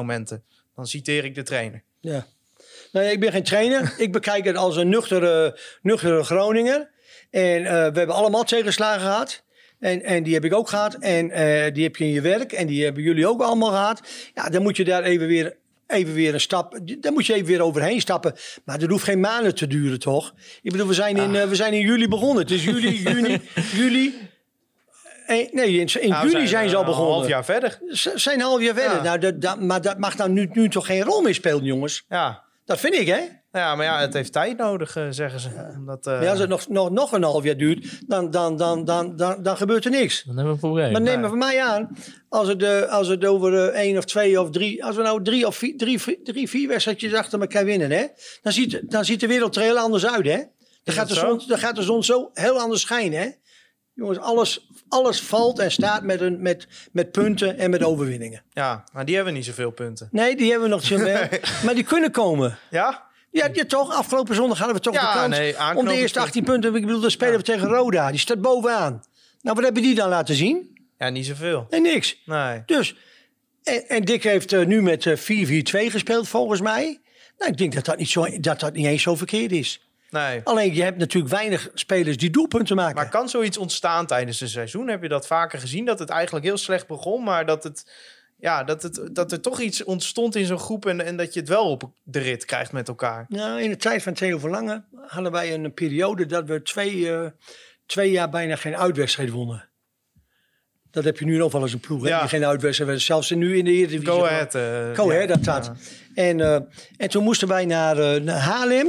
[0.01, 0.43] succesmomenten.
[0.75, 1.83] Dan citeer ik de trainer.
[1.99, 2.27] Ja.
[2.91, 3.93] Nou, ja, ik ben geen trainer.
[3.97, 6.89] ik bekijk het als een nuchtere, nuchtere Groninger.
[7.29, 9.43] En eh, we hebben allemaal tegenslagen gehad.
[9.79, 10.93] En, en die heb ik ook gehad.
[10.93, 12.51] En eh, die heb je in je werk.
[12.51, 14.01] En die hebben jullie ook allemaal gehad.
[14.33, 15.55] Ja, dan moet je daar even weer,
[15.87, 16.79] even weer een stap.
[16.99, 18.35] Dan moet je even weer overheen stappen.
[18.65, 20.33] Maar dat hoeft geen maanden te duren, toch?
[20.61, 22.43] Ik bedoel, we zijn in, eh, we zijn in juli begonnen.
[22.43, 23.41] Het is juli, juni,
[23.79, 24.29] juli.
[25.51, 27.13] Nee, in, in Nou, we juli zijn ze al begonnen.
[27.13, 27.79] Een half jaar verder.
[27.87, 28.97] Ze zijn een half jaar verder.
[28.97, 29.03] Ja.
[29.03, 32.05] Nou, dat, dat, maar dat mag dan nu, nu toch geen rol meer spelen, jongens?
[32.09, 32.43] Ja.
[32.65, 33.19] Dat vind ik, hè?
[33.51, 35.49] ja, maar ja, het heeft tijd nodig, eh, zeggen ze.
[35.77, 38.85] Omdat, eh, Maar als het nog, nog, nog een half jaar duurt, dan, dan, dan,
[38.85, 40.23] dan, dan, dan gebeurt er niks.
[40.23, 40.91] Dan hebben we een probleem.
[40.91, 41.21] Maar neem nee.
[41.21, 41.97] maar van mij aan,
[42.29, 45.23] als het, eh, als het over eh, één of twee of drie, als we nou
[45.23, 48.05] drie of vier, drie, vier, drie, vier wedstrijdjes achter elkaar winnen, hè,
[48.41, 50.25] dan, ziet, dan ziet de wereld er heel anders uit.
[50.25, 50.43] Hè?
[50.83, 53.19] Dan, gaat de zon, dan gaat de zon zo heel anders schijnen.
[53.19, 53.29] Hè?
[53.93, 58.43] Jongens, alles, alles valt en staat met, een, met, met punten en met overwinningen.
[58.49, 60.07] ja, maar die hebben niet zoveel punten.
[60.11, 61.27] Nee, die hebben we nog zo wel.
[61.65, 62.57] Maar die kunnen komen.
[62.69, 63.09] Ja?
[63.31, 63.93] Ja, ja, toch.
[63.93, 66.75] Afgelopen zondag hadden we toch Ja, de kans nee, om de eerste 18 punten.
[66.75, 68.09] Ik bedoel, dan spelen we tegen Roda.
[68.09, 69.03] Die staat bovenaan.
[69.41, 70.79] Nou, wat hebben die dan laten zien?
[70.97, 71.67] Ja, niet zoveel.
[71.69, 72.21] Nee, niks.
[72.25, 72.63] Nee.
[72.65, 72.95] Dus,
[73.63, 77.01] en, en Dick heeft eh, nu met eh, 4-4-2 gespeeld, volgens mij.
[77.37, 79.90] Nou, ik denk dat dat, niet zo, dat dat niet eens zo verkeerd is.
[80.11, 80.41] Nee.
[80.43, 82.95] Alleen, je hebt natuurlijk weinig spelers die doelpunten maken.
[82.95, 84.87] Maar kan zoiets ontstaan tijdens een seizoen?
[84.87, 85.85] Heb je dat vaker gezien?
[85.85, 87.91] Dat het eigenlijk heel slecht begon, maar dat, het,
[88.37, 91.39] ja, dat, het, dat er toch iets ontstond in zo'n groep en, en dat je
[91.39, 93.25] het wel op de rit krijgt met elkaar.
[93.27, 97.25] Nou, in de tijd van Theo Verlangen hadden wij een periode dat we twee, eh,
[97.85, 99.69] twee jaar bijna geen uitwedstrijd wonnen.
[100.91, 102.19] Dat heb je nu nog wel eens een ploeg, Ja.
[102.19, 103.01] die geen uitwedstrijd.
[103.01, 104.05] Zelfs nu in de Eredivisie.
[104.05, 104.51] Go ahead.
[104.97, 105.65] Go ahead, dat dat.
[105.65, 105.73] Ja.
[106.23, 106.59] En, eh,
[106.97, 108.87] en toen moesten wij naar, naar Haarlem.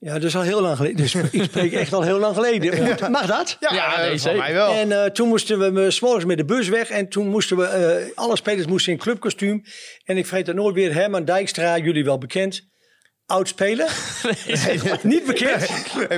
[0.00, 0.96] Ja, dat is al heel lang geleden.
[0.96, 2.84] Dus ik spreek echt al heel lang geleden.
[2.84, 3.56] Moet- Mag dat?
[3.60, 4.38] Ja, Ja, nee, zeker.
[4.38, 4.72] mij wel.
[4.72, 6.90] En eh, toen moesten we eh, s morgens met de bus weg.
[6.90, 9.62] En toen moesten we, eh, alle spelers moesten in clubkostuum.
[10.04, 12.66] En ik vergeet dat nooit weer, Herman Dijkstra, jullie wel bekend.
[13.26, 13.90] Oud speler.
[15.02, 15.66] Niet bekend.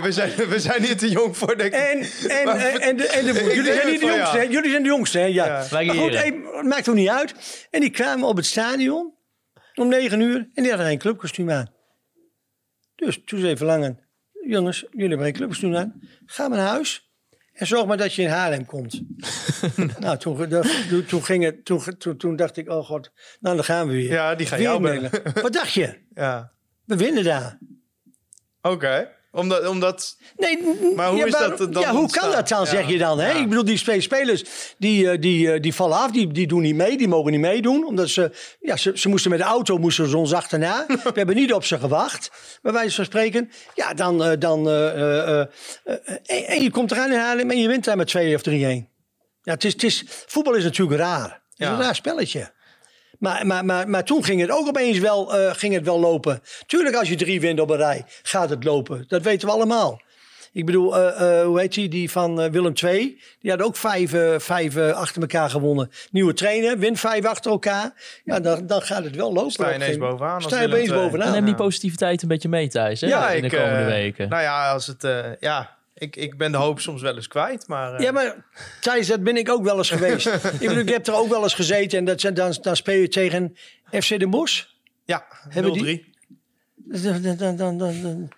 [0.03, 1.81] We, zijn, we zijn hier te jong voor, denk ik.
[1.81, 4.43] En, en, Maar- en, en, de, en de, Ik jullie zijn niet de jongste, ja.
[4.45, 4.49] hè?
[4.51, 5.25] Jullie zijn de jongste, hè?
[5.25, 5.47] Ja.
[5.47, 5.67] Ja.
[5.71, 7.35] Maar goed, hey, maakt ook niet uit.
[7.71, 9.15] En die kwamen op het stadion
[9.75, 10.37] om negen uur.
[10.55, 11.79] En die hadden geen clubkostuum aan.
[13.01, 13.99] Dus toen zei Verlangen,
[14.47, 16.01] jongens, jullie hebben geen clubkostuum aan.
[16.27, 17.11] Ga maar naar huis.
[17.53, 19.03] En zorg maar dat je in Haarlem komt.
[19.99, 20.49] nou, toen,
[20.89, 24.11] toen, toen, ging het, toen, toen, dacht ik, oh god, nou dan gaan we weer.
[24.11, 25.11] Ja, die gaan jou bellen.
[25.43, 25.99] Wat dacht je?
[26.15, 26.53] Ja,
[26.85, 27.59] We winnen daar.
[28.63, 29.09] oké.
[29.33, 30.59] Omdat, omdat, Nee,
[30.95, 33.19] Maar hoe ja, is dat dan Ja, hoe kan dat dan, zeg je dan?
[33.21, 33.39] Hè?
[33.39, 34.45] Ik bedoel, die twee spelers
[34.79, 37.41] die, eh, die, eh, die vallen af, die, die doen niet mee, die mogen niet
[37.41, 37.87] meedoen.
[37.87, 40.85] Omdat ze, ja, ze, ze moesten met de auto, moesten ze ons achterna.
[40.89, 42.31] We hebben niet op ze gewacht,
[42.63, 43.51] bij wijze van spreken.
[43.75, 45.47] Ja, dan, eh, dan eh, eh, eh,
[46.27, 48.89] en, en je komt eraan in Haarlem en je wint daar met 2 of 3-1.
[49.43, 51.43] Ja, het is, het is, voetbal is natuurlijk raar.
[51.51, 52.53] Het is een raar spelletje.
[53.21, 56.43] Maar, maar, maar, maar toen ging het ook opeens wel, eh, ging het wel lopen.
[56.67, 59.05] Tuurlijk, als je drie wint op een rij, gaat het lopen.
[59.09, 60.01] Dat weten we allemaal.
[60.53, 61.89] Ik bedoel, eh, eh, hoe heet die?
[61.89, 63.21] Die van Willem II.
[63.41, 65.91] Die had ook vijf, vijf achter elkaar gewonnen.
[66.11, 67.93] Nieuwe trainer, wint vijf achter elkaar.
[68.25, 69.51] Ja, dan, dan gaat het wel lopen.
[69.51, 71.27] Sta je ineens bovenaan Sta je bovenaan.
[71.27, 74.29] En neem die positiviteit een beetje mee, Thijs, hè, ja, in de ik, komende weken.
[74.29, 77.69] Nou ja, als het, eh, ja ik, ik ben de hoop soms wel eens kwijt,
[77.69, 77.95] maar...
[77.95, 78.45] eh, Ja, maar
[78.81, 80.27] Thijs, dat ben ik ook wel eens geweest.
[80.55, 81.99] ik, bedoel, ik heb er ook wel eens gezeten.
[81.99, 83.57] En dat, zijn- dan, dan speel je tegen
[83.91, 84.65] FC Den Bosch.
[85.05, 85.53] ja, 0-3.
[85.53, 86.09] Hebben die-
[86.77, 88.29] Dan, dan, dan, dan,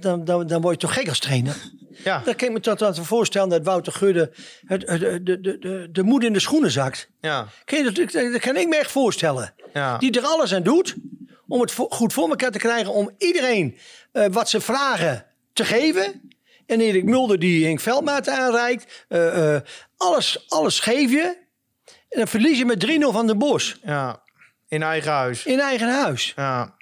[0.00, 1.56] dan, dan, dan, word je toch gek als trainer.
[2.04, 4.32] Ja, Dan kan ik me dat voorstellen dat Wouter Gudde
[4.66, 7.10] het, het, de, de, de, de moed in de schoenen zakt.
[7.20, 9.54] ja, Kan je dat, dat kan ik me echt voorstellen.
[9.72, 9.98] ja.
[9.98, 10.96] Die er alles aan doet
[11.48, 12.92] om het goed voor elkaar te krijgen.
[12.92, 13.78] Om iedereen
[14.12, 16.27] eh, wat ze vragen te geven.
[16.68, 19.04] En Erik Mulder die Henk Veldmaat aanreikt.
[19.08, 19.62] eh, eh,
[19.96, 21.36] alles, alles geef je.
[22.08, 23.78] En dan verlies je met 3-0 van de Bos.
[23.82, 24.22] ja.
[24.68, 25.46] In eigen huis.
[25.46, 26.32] In eigen huis.
[26.36, 26.76] Ja.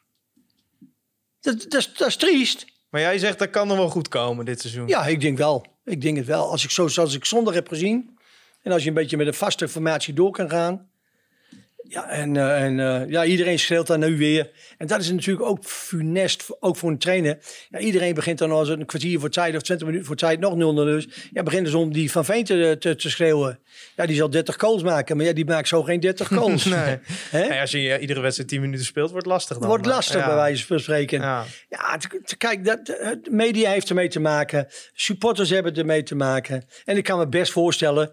[1.41, 2.67] Dat, dat, is, dat is triest.
[2.91, 4.89] Maar jij zegt dat kan er wel goed komen dit seizoen.
[4.89, 5.67] Ja, ik denk wel.
[5.85, 6.51] Ik denk het wel.
[6.51, 8.19] Als ik zo zoals ik zondag heb gezien.
[8.63, 10.91] En als je een beetje met een vaste formatie door kan gaan.
[11.89, 14.51] Ja, en, eh, en eh, ja, iedereen schreeuwt dan nu weer.
[14.79, 17.39] En dat is natuurlijk ook funest, ook voor een trainer.
[17.71, 20.41] Ja, iedereen begint dan als het een kwartier voor tijd of 20 minuten voor tijd
[20.41, 21.09] nog 0 is.
[21.33, 23.59] Ja, begint dus om die Van Veen te, te, te schreeuwen.
[23.97, 26.65] Ja, die zal 30 goals maken, maar ja, die maakt zo geen 30 goals.
[26.65, 27.61] Nee.
[27.61, 29.69] Als je eh, iedere wedstrijd 10 minuten speelt, wordt het lastig dan.
[29.69, 30.27] wordt lastig Ja.
[30.27, 31.21] bij wijze van spreken.
[31.21, 31.45] Ja,
[32.39, 34.67] kijk, dat, de media heeft ermee te maken.
[34.95, 36.65] Supporters hebben ermee te maken.
[36.85, 38.13] En ik kan me best voorstellen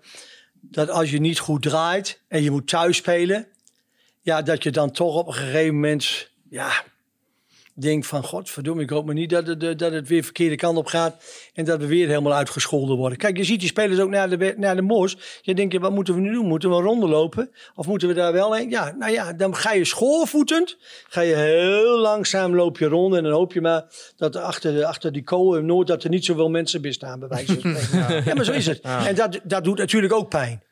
[0.62, 3.48] dat als je niet goed draait en je moet thuis spelen,
[4.24, 6.84] ja, dat je dan toch op een gegeven moment, ja,
[7.74, 10.78] denkt van, godverdomme, ik hoop maar niet dat het, eh, dat het weer verkeerde kant
[10.78, 13.18] op gaat en dat we weer helemaal uitgescholden worden.
[13.18, 15.18] Kijk, je ziet die spelers ook naar de, naar de mos.
[15.42, 16.46] Je denkt, wat moeten we nu doen?
[16.46, 17.52] Moeten we een ronde lopen?
[17.76, 18.70] Of moeten we daar wel heen?
[18.70, 23.24] Ja, nou ja, dan ga je schoorvoetend, ga je heel langzaam loop je rond en
[23.24, 26.50] dan hoop je maar dat er achter, achter die kolen nooit dat er niet zoveel
[26.50, 28.24] mensen bestaan, bij wijze van spreken.
[28.26, 28.34] ja.
[28.34, 28.82] maar zo is het.
[28.82, 30.64] En dat, dat doet natuurlijk ook pijn.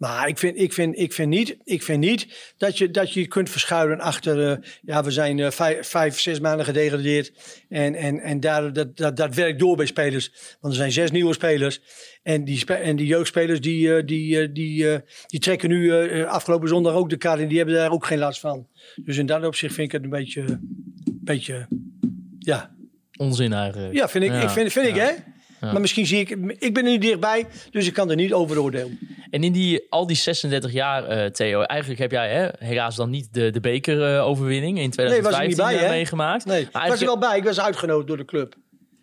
[0.00, 3.26] Maar ik vind, ik vind, ik vind niet, ik vind niet dat, je, dat je
[3.26, 4.50] kunt verschuilen achter.
[4.50, 7.32] eh, ja, we zijn eh, vijf, vijf, zes maanden gedegradeerd.
[7.68, 10.32] En, en, en daar, dat, dat, dat werkt door bij spelers.
[10.60, 11.80] Want er zijn zes nieuwe spelers.
[12.22, 14.86] En die, spe- en die jeugdspelers die, eh, die, die,
[15.26, 15.92] die trekken nu
[16.24, 17.40] afgelopen zondag ook de kaart.
[17.40, 18.66] En die hebben daar ook geen last van.
[19.04, 20.60] Dus in dat opzicht vind ik het een beetje.
[21.04, 21.68] beetje
[22.38, 22.74] ja,
[23.16, 23.94] Onzin eigenlijk.
[23.94, 24.40] ja vind ik, Ja.
[24.42, 25.10] ik, vind, vind ik hè.
[25.60, 28.60] Maar misschien zie ik, ik ben er niet dichtbij, dus ik kan er niet over
[28.60, 28.98] oordelen.
[29.30, 33.10] En in die, al die 36 jaar, eh, Theo, eigenlijk heb jij hè, helaas dan
[33.10, 36.44] niet de, de bekeroverwinning in Nee, was 2015 bij, meegemaakt.
[36.44, 37.36] Nee, maar, ik was er wel bij.
[37.36, 38.54] Ik was uitgenodigd door de club.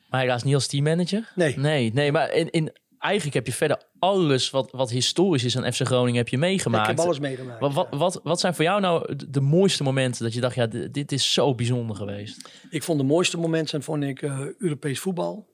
[0.10, 1.32] maar helaas niet als teammanager.
[1.36, 1.58] Nee.
[1.58, 5.74] Nee, nee maar in, in, eigenlijk heb je verder alles wat, wat historisch is aan
[5.74, 6.90] FC Groningen heb je meegemaakt.
[6.90, 7.60] Ik heb alles meegemaakt.
[7.60, 10.66] Wat, wat, wat, wat zijn voor jou nou de, mooiste momenten dat je dacht, ja,
[10.66, 12.50] dit, dit is zo bijzonder geweest?
[12.70, 15.48] Ik vond de mooiste momenten vond ik eh, Europees voetbal.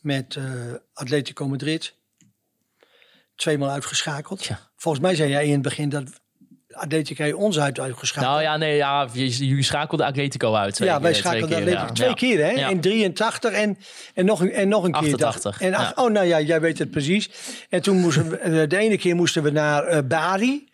[0.00, 0.44] Met eh,
[0.92, 1.94] Atletico Madrid.
[3.34, 4.44] Tweemaal uitgeschakeld.
[4.44, 4.58] Ja.
[4.76, 6.20] Volgens mij zei jij in het begin dat
[6.72, 8.32] Atletico ons uit uitgeschakeld.
[8.32, 10.74] Nou ja, nee, ja, jullie schakelden Atletico uit.
[10.74, 11.92] Twee ja, wij twee schakelden Atletico ja.
[11.92, 12.50] twee keer, hè?
[12.50, 12.68] Ja.
[12.68, 13.78] In 83 en,
[14.14, 15.00] en, nog een, en nog een keer.
[15.00, 15.96] 88, En, ach-.
[15.96, 17.30] Oh, nou ja, jij weet het precies.
[17.68, 20.69] En toen moesten we, eh, de ene keer moesten we naar eh, Bari.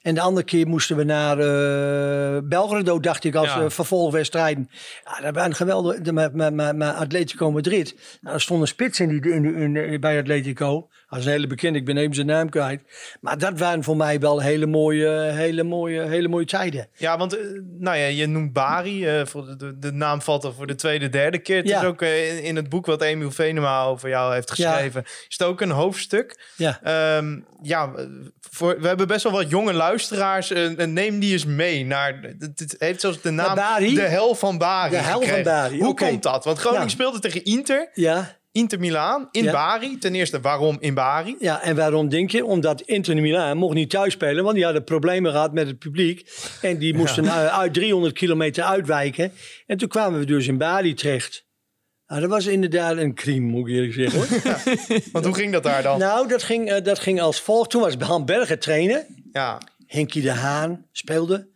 [0.00, 3.60] En de andere keer moesten we naar eh Belgrado, dacht ik, als Ja.
[3.62, 4.70] eh, vervolgwedstrijden.
[5.04, 6.00] Ja, dat waren geweldig.
[6.00, 7.94] De- Met, Atletico Madrid.
[8.20, 10.88] Nou, er stond een spits in die, in, in, in- bij Atletico.
[11.08, 12.82] Dat is een hele bekende, ik ben even zijn naam kwijt.
[13.20, 16.88] Maar dat waren voor mij wel hele mooie, hele mooie, hele mooie tijden.
[16.96, 17.44] Ja, want eh,
[17.78, 19.26] nou ja, je noemt Bari.
[19.26, 21.56] voor de, de, naam valt er voor de tweede, derde keer.
[21.56, 21.80] Het Ja.
[21.80, 22.02] is ook
[22.42, 25.02] in, het boek wat Emiel Venema over jou heeft geschreven.
[25.04, 26.52] Is het ook een hoofdstuk.
[26.56, 26.80] Ja.
[26.82, 27.92] Ehm, ja,
[28.50, 30.50] voor, we hebben best wel wat jonge luisteraars.
[30.50, 32.20] Eh, neem die eens mee naar.
[32.38, 33.54] Het, heeft zelfs de naam.
[33.54, 33.94] Bari?
[33.94, 34.90] De hel van Bari.
[34.90, 35.42] De hel van.
[35.42, 36.44] Bari, Hoe komt dat?
[36.44, 37.90] Want Groningen speelde tegen Inter.
[37.94, 38.38] Ja.
[38.52, 39.52] Inter Milaan in Ja.
[39.52, 39.98] Bari.
[39.98, 41.36] Ten eerste, waarom in Bari?
[41.38, 42.44] Ja, en waarom denk je?
[42.44, 46.30] Omdat Inter Milaan mocht niet thuis spelen, want die hadden problemen gehad met het publiek.
[46.60, 49.32] En die moesten eh, uit 300 kilometer uitwijken.
[49.66, 51.48] En toen kwamen we dus in Bali terecht.
[52.10, 54.18] Nou, dat was inderdaad een crime, moet ik eerlijk zeggen.
[54.18, 54.62] Hoor.
[55.12, 55.98] Want hoe ging dat daar dan?
[55.98, 57.70] nou, dat ging, eh, dat ging als volgt.
[57.70, 59.06] Toen was Han Berger trainer.
[59.32, 61.48] Ja, Henkie de Haan speelde.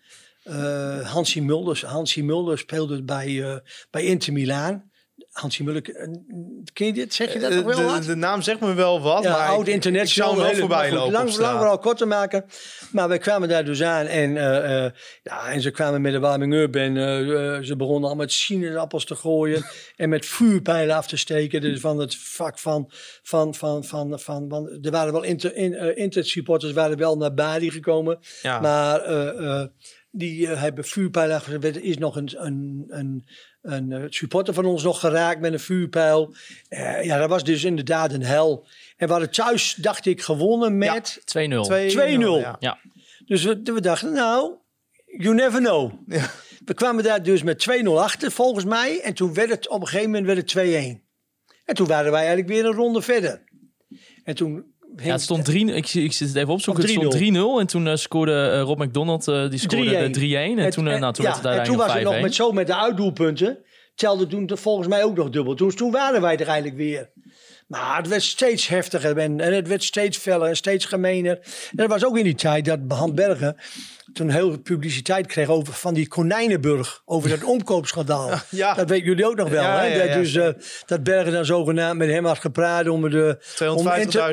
[0.42, 3.57] Eh Hansie Mulder, Hansie Mulder speelde bij, eh,
[3.90, 4.90] bij Inter Milaan.
[5.35, 6.09] Hansie Mulder, eh,
[6.72, 7.14] ken je dit?
[7.14, 8.03] Zeg je dat nog wel de, wat?
[8.03, 10.07] de naam zegt me wel wat, Ja, maar oud internet.
[10.07, 12.45] ik zou wel voorbij lopen Lang, lang vooral kort te maken.
[12.93, 16.18] Maar we kwamen daar dus aan en, eh, eh, ja, en ze kwamen met de
[16.18, 19.64] warming-up en eh, eh, ze begonnen al met sinaasappels te gooien
[19.97, 21.61] en met vuurpijlen af te steken.
[21.61, 22.91] Dus van het vak van,
[23.22, 27.35] van, van, van, van, want er waren wel inter, in, eh, intersupporters waren wel naar
[27.35, 28.18] Bali gekomen.
[28.43, 28.61] Ja.
[28.61, 29.66] Maar eh, eh,
[30.11, 31.43] die eh, hebben vuurpijlen.
[31.62, 33.24] Er is nog een, een, een,
[33.64, 36.34] een eh, supporter van ons nog geraakt met een vuurpijl.
[36.68, 38.66] Eh, ja, dat was dus inderdaad een hel.
[38.96, 41.20] En we hadden thuis, dacht ik, gewonnen met...
[41.20, 41.20] 2-0.
[41.20, 41.96] 2-0.
[41.96, 42.56] Ja.
[42.58, 42.78] Ja.
[43.26, 44.54] Dus we, we dachten, nou,
[45.06, 45.92] you never know.
[46.06, 46.30] Ja.
[46.64, 49.00] We kwamen daar dus met 2-0 achter, volgens mij.
[49.00, 51.02] En toen werd het op een gegeven moment werd het 2-1.
[51.64, 53.42] En toen waren wij eigenlijk weer een ronde verder.
[54.24, 54.74] En toen...
[55.03, 56.82] Ja, het stond 3 ik, ik zit het even opzoeken.
[56.82, 60.20] Het Stond stond 3-0 en toen eh, scoorde eh, Rob McDonald eh, die scoorde de
[60.20, 62.22] 3-1 en toen, eh, nou, toen ja, werd het en toen was het nog met
[62.22, 62.36] uiteindelijk 5-1.
[62.36, 63.59] zo met de uitdoelpunten.
[63.95, 65.55] Telde toen volgens mij ook nog dubbel.
[65.55, 67.11] Toen, toen waren wij er eigenlijk weer.
[67.66, 71.36] Maar het werd steeds heftiger en, en het werd steeds feller en steeds gemener.
[71.70, 73.57] En dat was ook in die tijd dat Han Bergen
[74.14, 77.02] toen heel veel publiciteit kreeg over van die Konijnenburg.
[77.04, 78.30] Over dat omkoopschandaal.
[78.50, 78.74] Ja.
[78.74, 79.62] Dat weten jullie ook nog wel.
[79.62, 80.04] Ja, hè?
[80.04, 80.48] ja, dus, eh,
[80.86, 83.38] dat Bergen dan zogenaamd met hem had gepraat om de...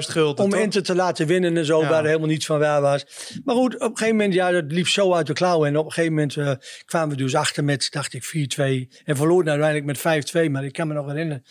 [0.07, 0.53] 250.000 gulden, Om?
[0.53, 3.05] Inter te laten winnen en zo, waar er helemaal niets van waar was.
[3.43, 5.67] Maar goed, op een gegeven moment, ja, dat liep zo uit de klauwen.
[5.67, 6.51] En op een gegeven moment eh,
[6.85, 9.01] kwamen we dus achter met, dacht ik, 4-2.
[9.03, 10.51] En verloren uiteindelijk met 5-2.
[10.51, 11.43] Maar ik kan me nog herinneren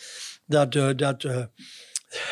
[0.45, 1.25] dat, eh, dat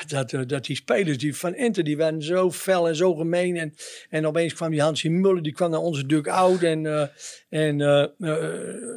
[0.07, 3.57] dat, eh, dat die spelers die van Inter, die waren zo fel en zo gemeen.
[3.57, 3.73] En,
[4.09, 6.63] en opeens kwam die Hansi Muller, die kwam naar onze dugout.
[6.63, 7.07] En, eh,
[7.49, 8.05] en eh,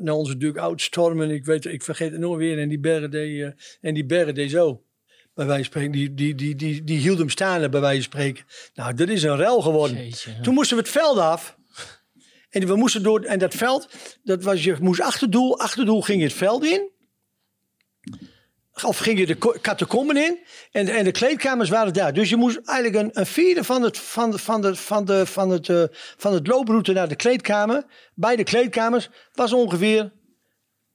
[0.01, 1.31] naar onze dugout stormen.
[1.31, 2.59] Ik, weet, ik vergeet het nog weer.
[2.59, 4.83] En die bergen deed, en die bergen deed zo.
[5.35, 5.93] Bij wijze van spreken.
[5.93, 8.45] Die, die, die, die, die hield hem staan, bij wijze van spreken.
[8.75, 9.97] Nou, dat is een rel geworden.
[9.97, 10.41] Jeetje.
[10.41, 11.57] Toen moesten we het veld af.
[12.51, 13.89] En we moesten door, en dat veld,
[14.23, 16.91] dat was, je moest achterdoel, achterdoel ging je het veld in.
[18.85, 20.39] Of ging je de catacomben in.
[20.71, 22.13] En, en de kleedkamers waren daar.
[22.13, 25.27] Dus je moest eigenlijk een, een vierde van het, van, de, van, de, van, de,
[25.27, 25.83] van, het, eh,
[26.17, 27.85] van het looproute naar de kleedkamer.
[28.15, 30.13] Bij de kleedkamers was ongeveer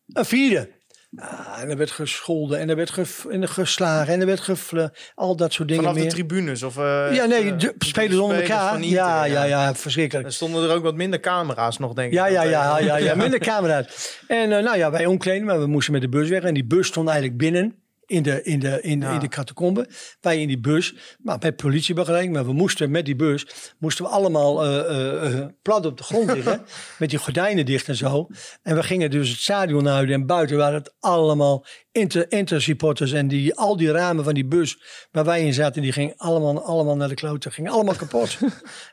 [0.08, 0.77] een vierde.
[1.20, 4.40] Ah, en er werd gescholden en er werd gef- en er geslagen en er werd
[4.40, 6.14] gefle, al dat soort dingen Vanaf de meer.
[6.14, 6.64] tribunes?
[6.64, 8.82] Of, eh, ja, nee, eh, de spelers onder elkaar.
[8.82, 10.28] Ja, ja, ja, verschrikkelijk.
[10.28, 12.14] Er stonden er ook wat minder camera's nog, denk ik.
[12.14, 14.20] Ja, ja, ja, ja, ja, minder camera's.
[14.28, 16.44] En eh, nou ja, wij omkleden, maar we moesten met de bus weg.
[16.44, 17.76] En die bus stond eigenlijk binnen
[18.08, 19.12] in de, in de, in, Ja.
[19.14, 19.90] in de catacombe.
[20.22, 22.34] Wij in die bus, maar met politiebegeleiding.
[22.34, 23.48] Maar we moesten met die bus,
[23.80, 26.66] moesten we allemaal eh, eh, eh, plat op de grond liggen.
[27.00, 28.28] met die gordijnen dicht en zo.
[28.64, 30.10] En we gingen dus het stadion uit.
[30.10, 33.12] En buiten waren het allemaal inter, intersupporters.
[33.12, 34.82] En die, al die ramen van die bus
[35.12, 37.52] waar wij in zaten, die gingen allemaal, allemaal naar de kloten.
[37.52, 38.38] Gingen allemaal kapot.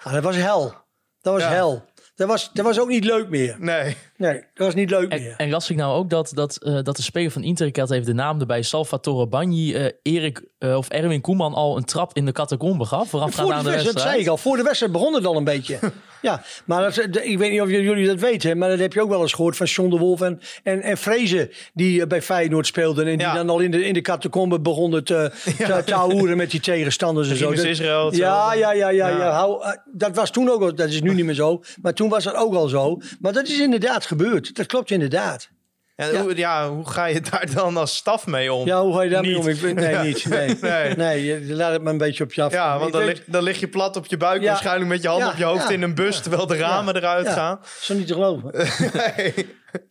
[0.04, 0.74] ja, dat was hel.
[1.20, 1.48] Dat was Ja.
[1.50, 1.84] hel.
[2.14, 3.56] Dat was, dat was ook niet leuk meer.
[3.58, 3.96] Nee.
[4.16, 5.34] Nee, dat was niet leuk En, meer.
[5.36, 7.90] en las ik nou ook dat, dat, eh, dat de speler van Inter, ik had
[7.90, 12.16] even de naam erbij, Salvatore Bagni, eh, Erik eh, of Erwin Koeman al een trap
[12.16, 13.08] in de catacombe gaf.
[13.08, 14.36] Voorafgaand voor aan de de wedstrijd, dat zei ik al.
[14.36, 15.78] Voor de wedstrijd begon het al een beetje.
[16.24, 19.02] ja, maar dat, de- ik weet niet of jullie dat weten, maar dat heb je
[19.02, 22.22] ook wel eens gehoord van John de Wolf en, en, en Vrezen, die eh, bij
[22.22, 23.06] Feyenoord speelden.
[23.06, 23.34] En die Ja.
[23.34, 27.30] dan al in de, in de catacombe begonnen te, te, te hoeren met die tegenstanders
[27.30, 27.54] en zo.
[27.54, 29.30] Dat- Israël, Ja, ja, ja, ja.
[29.30, 31.62] Hou, eh, dat was toen ook al, dat is nu niet meer zo.
[31.82, 32.98] Maar toen was dat ook al zo.
[33.20, 34.56] Maar dat is inderdaad gebeurd.
[34.56, 35.48] Dat klopt inderdaad.
[35.96, 36.20] En Ja.
[36.22, 38.66] Hoe, ja, hoe ga je daar dan als staf mee om?
[38.66, 39.40] Ja, hoe ga je daarmee Niet.
[39.40, 39.48] om?
[39.48, 40.02] Ik, weet- nee, Ja.
[40.02, 40.24] niet.
[40.28, 40.96] Nee, Nee.
[40.96, 41.24] nee.
[41.46, 42.52] je laat het maar een beetje op je af.
[42.52, 44.48] Ja, want dan lig, dan lig je plat op je buik, Ja.
[44.48, 45.74] waarschijnlijk met je hand Ja, op je hoofd ja.
[45.74, 47.32] in een bus, terwijl de ramen eruit Ja.
[47.32, 47.60] gaan.
[47.80, 48.50] Zo niet te geloven.
[49.16, 49.34] Nee.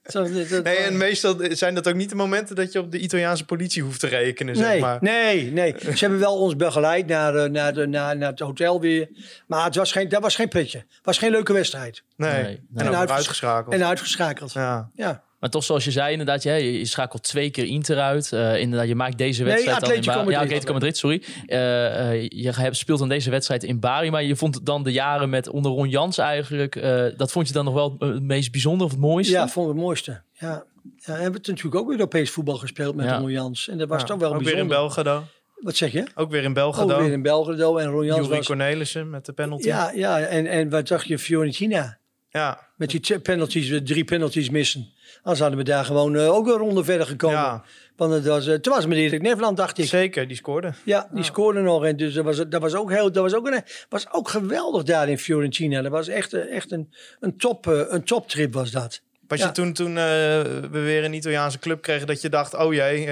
[0.06, 2.92] Zo, dat- dat- nee, en meestal zijn dat ook niet de momenten dat je op
[2.92, 4.98] de Italiaanse politie hoeft te rekenen, zeg Nee, maar.
[5.02, 5.76] nee, nee.
[5.80, 9.10] Ze hebben wel ons begeleid naar, eh, naar, de, naar, naar het hotel weer.
[9.48, 10.78] Maar het was geen, dat was geen pretje.
[10.78, 12.04] Het was geen leuke wedstrijd.
[12.16, 12.44] Nee.
[12.44, 13.74] Nee, En En uitgeschakeld.
[13.74, 14.54] En uitgeschakeld.
[14.54, 14.90] ja.
[14.96, 15.24] Ja.
[15.44, 18.32] Maar toch, zoals je zei, inderdaad, je, je schakelt twee keer Inter uit.
[18.34, 20.32] Eh, inderdaad, je maakt deze wedstrijd dan Atletico in Bari.
[20.36, 20.42] Ja.
[20.42, 21.24] Atletico Madrid, sorry.
[21.46, 24.92] Eh, eh, je hebt- speelt dan deze wedstrijd in Bari, maar je vond dan de
[24.92, 28.52] jaren met onder Ron Jans eigenlijk, eh, dat vond je dan nog wel het meest
[28.52, 29.34] bijzonder of het mooiste?
[29.34, 30.22] ja, vond ik het mooiste.
[30.32, 30.48] Ja.
[30.50, 30.64] Ja,
[31.06, 33.18] en we hebben natuurlijk ook Europees voetbal gespeeld met Ja.
[33.18, 33.68] Ron Jans.
[33.70, 34.08] En dat was Ja.
[34.08, 34.78] toch wel ook weer in bijzonder.
[34.78, 35.24] Belgrado.
[35.56, 36.06] Wat zeg je?
[36.16, 36.98] Ook weer in Ook Belgrado.
[37.00, 37.78] weer in Belgrado.
[37.78, 38.46] En Ron Jans was...
[38.46, 39.68] Cornelissen met de penalty.
[39.68, 41.20] Ja, ja en, en wat dacht je?
[41.20, 41.98] Fiorentina.
[42.34, 42.68] Ja.
[42.76, 44.94] Met die penalties, drie penalties missen.
[45.18, 47.38] Anders hadden we daar gewoon eh, ook een ronde verder gekomen.
[47.38, 47.64] Ja.
[47.96, 49.86] Want het was, eh, toen was met Erik Nederland, dacht ik.
[49.86, 50.74] zeker, die scoorde.
[50.86, 51.86] Ja, die scoorde nog.
[51.86, 54.84] En dus dat was, dat was ook heel, dat was ook, een, was ook geweldig
[54.84, 55.82] daar in Fiorentina.
[55.82, 59.02] Dat was echt, eh, echt een, een, top, een toptrip was dat.
[59.28, 59.46] Was Ja.
[59.46, 63.08] je toen, toen we weer een Italiaanse club kregen, dat je dacht, oh jee,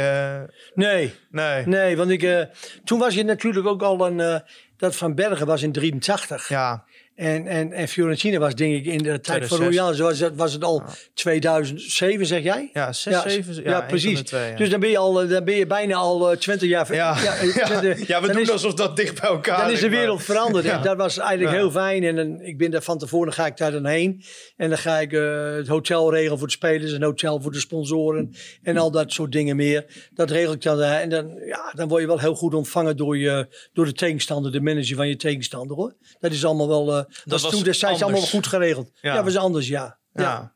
[0.73, 1.65] Nee, nee.
[1.65, 2.47] nee, want ik,
[2.83, 4.41] toen was je natuurlijk ook al een,
[4.77, 6.49] dat Van Bergen was in 83.
[6.49, 6.83] Ja,
[7.15, 9.67] En, en, en Fiorentina was denk ik in de tijd van 2006.
[9.97, 10.83] Royal, was, het- was het al
[11.13, 12.69] 2007 zeg jij?
[12.73, 14.21] ja, zes, Ja, zeven, ja, precies.
[14.21, 14.53] twee.
[14.55, 16.95] Dus dan ben je, al, eh, dan ben je bijna al eh, 20 jaar ver-
[16.95, 17.21] ja.
[17.23, 19.89] Ja, eh, 20 ja, we doen is- alsof dat dicht bij elkaar Dan is de
[19.89, 20.65] maar- wereld veranderd.
[20.65, 22.03] En dat was eigenlijk heel fijn.
[22.03, 24.23] En dan, ik ben daar van tevoren, ga ik daar dan heen.
[24.57, 26.91] En dan ga ik eh, het hotel regelen voor de spelers.
[26.91, 28.31] Een hotel voor de sponsoren.
[28.63, 30.09] En al dat soort dingen meer.
[30.13, 31.01] Dat regel ik dan daar.
[31.01, 34.51] En dan, ja, dan word je wel heel goed ontvangen door, je, door de tegenstander.
[34.51, 35.95] De manager van je tegenstander hoor.
[36.19, 36.95] Dat is allemaal wel...
[36.95, 38.91] eh dat was was toen destijds allemaal goed geregeld.
[38.93, 39.15] Ja, Ja.
[39.15, 39.97] dat was anders ja.
[40.13, 40.53] ja.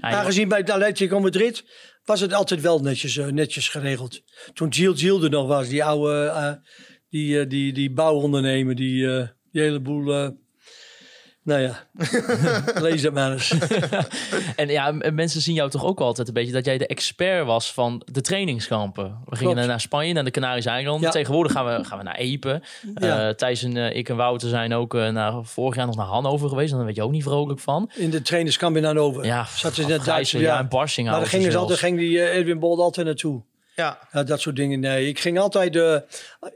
[0.00, 1.64] Aangezien bij het Atletico Madrid
[2.04, 4.20] was het altijd wel netjes, eh, netjes geregeld.
[4.52, 6.52] Toen Gilles Gilles er nog was, die oude, eh,
[7.08, 10.14] die, eh, die, die bouwondernemer, die, eh, die hele boel...
[10.14, 10.28] eh,
[11.42, 11.86] nou ja,
[12.80, 13.54] lees dat maar eens.
[14.56, 17.72] En ja, mensen zien jou toch ook altijd een beetje dat jij de expert was
[17.72, 19.04] van de trainingskampen.
[19.24, 19.68] We gingen Klopt.
[19.68, 21.06] naar Spanje, naar de Canarische eilanden.
[21.06, 21.10] Ja.
[21.10, 22.62] Tegenwoordig gaan we, gaan we naar Epen.
[22.94, 23.28] Ja.
[23.28, 26.06] Eh, Thijs en eh, ik en Wouter zijn ook eh, naar, vorig jaar nog naar
[26.06, 26.70] Hannover geweest.
[26.70, 27.90] En daar weet je ook niet vrolijk van.
[27.94, 29.24] In de trainerskamp in Hannover.
[29.24, 32.58] Ja, Zat ze net Duitse, ja, Barsing Maar daar gingen ze altijd, ging die Edwin
[32.58, 33.42] Bolt altijd naartoe.
[33.76, 33.98] Ja.
[34.12, 34.80] Ja, dat soort dingen.
[34.80, 36.02] Nee, ik ging altijd.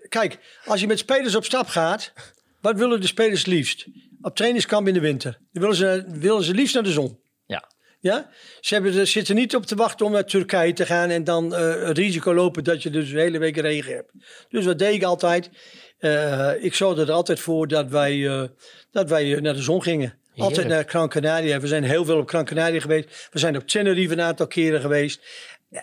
[0.09, 2.13] kijk, als je met spelers op stap gaat,
[2.61, 3.87] wat willen de spelers liefst?
[4.25, 5.39] Op trainingskamp in de winter.
[5.53, 7.19] Dan willen ze, willen ze liefst naar de zon.
[7.47, 7.69] Ja.
[8.01, 8.31] Ja?
[8.61, 11.55] Ze hebben, er zitten niet op te wachten om naar Turkije te gaan en dan
[11.55, 14.13] eh, het risico lopen dat je dus de hele week regen hebt.
[14.49, 15.51] Dus wat deed ik altijd?
[15.99, 18.43] Eh, ik zorgde er altijd voor dat wij, eh,
[18.91, 20.19] dat wij naar de zon gingen.
[20.37, 21.61] Altijd naar Gran Canaria.
[21.61, 23.29] We zijn heel veel op Gran Canaria geweest.
[23.31, 25.21] We zijn op Tenerife een aantal keren geweest.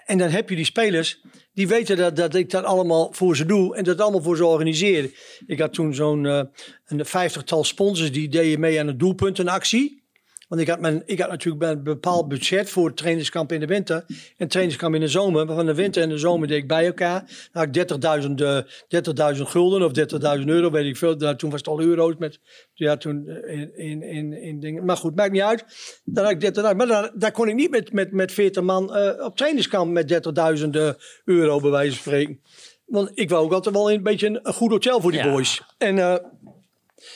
[0.06, 1.22] En dan heb je die spelers,
[1.54, 4.46] die weten dat, dat ik dat allemaal voor ze doe en dat allemaal voor ze
[4.46, 5.12] organiseer.
[5.46, 6.42] Ik had toen zo'n eh,
[6.86, 10.01] een vijftigtal sponsors die deden mee aan een doelpuntenactie.
[10.52, 13.66] Want ik had, mijn, ik had natuurlijk een bepaald budget voor het trainingskamp in de
[13.66, 14.06] winter
[14.38, 15.46] en trainingskamp in de zomer.
[15.46, 17.50] Maar van de winter en de zomer deed ik bij elkaar.
[17.52, 19.92] Dan had ik 30.000 eh, 30.000 gulden of
[20.40, 21.16] 30.000 euro, weet ik veel.
[21.16, 22.40] Nou, toen was het al euro's met,
[22.74, 24.86] ja, toen eh, in, in, in, in dingen.
[24.86, 25.66] Maar goed, maakt niet uit.
[26.04, 26.76] Dan had ik 30.000.
[26.76, 30.14] Maar daar, daar kon ik niet met, met, met 40 man eh, op trainingskamp met
[30.64, 30.90] 30.000 eh,
[31.26, 32.40] euro bij wijze van spreken.
[32.86, 35.32] Want ik wou ook altijd wel een beetje een, goed hotel voor die Ja.
[35.32, 35.62] boys.
[35.78, 36.16] En, eh,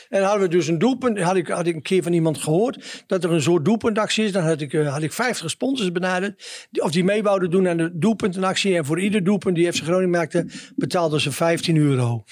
[0.10, 1.20] en hadden we dus een doelpunt.
[1.20, 4.32] Had ik, had ik een keer van iemand gehoord dat er een soort doelpuntactie is.
[4.32, 6.68] Dan had ik, eh, had ik 50 sponsors benaderd.
[6.72, 8.78] Die, of die mee wouden doen aan de doelpuntenactie.
[8.78, 12.24] En voor ieder doelpunt die FC Groningen maakte, betaalden ze 15 euro.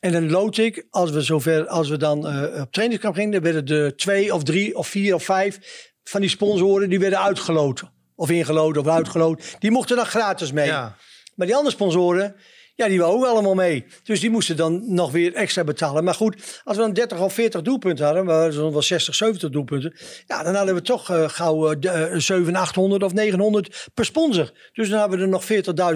[0.00, 3.42] En dan lood ik, als we, zover, als we dan eh, op trainingskamp gingen, dan
[3.42, 5.58] werden er twee of drie of vier of vijf
[6.04, 7.82] van die sponsoren die werden uitgeloot.
[8.14, 9.56] Of ingelood of uitgeloot.
[9.58, 10.66] Die mochten dan gratis mee.
[10.66, 10.96] Ja.
[11.34, 12.34] Maar die andere sponsoren,
[12.74, 13.84] ja, die waren ook allemaal mee.
[14.02, 16.04] Dus die moesten dan nog weer extra betalen.
[16.04, 19.50] Maar goed, als we dan 30 of 40 doelpunten hadden, maar zo'n wel 60, 70
[19.50, 19.94] doelpunten.
[20.26, 24.50] Ja, dan hadden we toch eh, gauw eh, 700, 800 of 900 per sponsor.
[24.72, 25.44] Dus dan hadden we er nog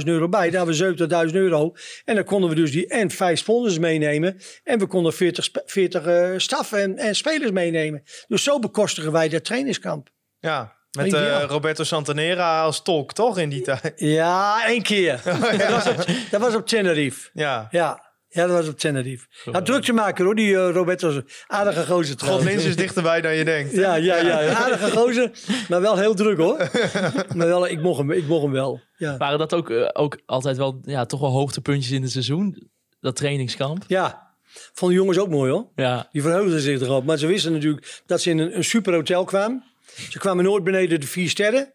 [0.00, 0.50] 40.000 euro bij.
[0.50, 1.74] Dan hadden we 70.000 euro.
[2.04, 4.36] En dan konden we dus die en vijf sponsors meenemen.
[4.64, 8.02] En we konden 40, spe- 40 eh, staf en, en spelers meenemen.
[8.28, 10.08] Dus zo bekostigen wij dat trainingskamp.
[10.38, 11.44] Ja, met Oh, eh.
[11.48, 13.92] Roberto Santanera als tolk, toch, in die tijd?
[13.96, 15.20] Ja, één keer.
[15.58, 17.30] Dat, was op, dat was op Tenerife.
[17.32, 17.68] Ja.
[17.70, 19.26] Ja, ja dat was op Tenerife.
[19.50, 21.22] Had druk te maken hoor, die uh, Roberto.
[21.46, 22.44] Aardige gozer trouwens.
[22.44, 23.72] Godlins is dichterbij dan je denkt.
[23.72, 24.54] Ja, ja, ja.
[24.54, 25.30] Aardige gozer,
[25.68, 26.56] maar wel heel druk hoor.
[27.36, 28.80] maar wel, ik mocht hem, ik mocht hem wel.
[28.96, 29.16] Ja.
[29.16, 32.70] Waren dat ook, eh, ook altijd wel, ja, toch wel hoogtepuntjes in het seizoen?
[33.00, 33.84] Dat trainingskamp?
[33.86, 34.26] ja,
[34.74, 35.66] vond de jongens ook mooi hoor.
[35.74, 37.04] Ja, Die verheugden zich erop.
[37.04, 39.64] Maar ze wisten natuurlijk dat ze in een, een super hotel kwamen.
[40.10, 41.72] Ze kwamen nooit beneden de vier sterren.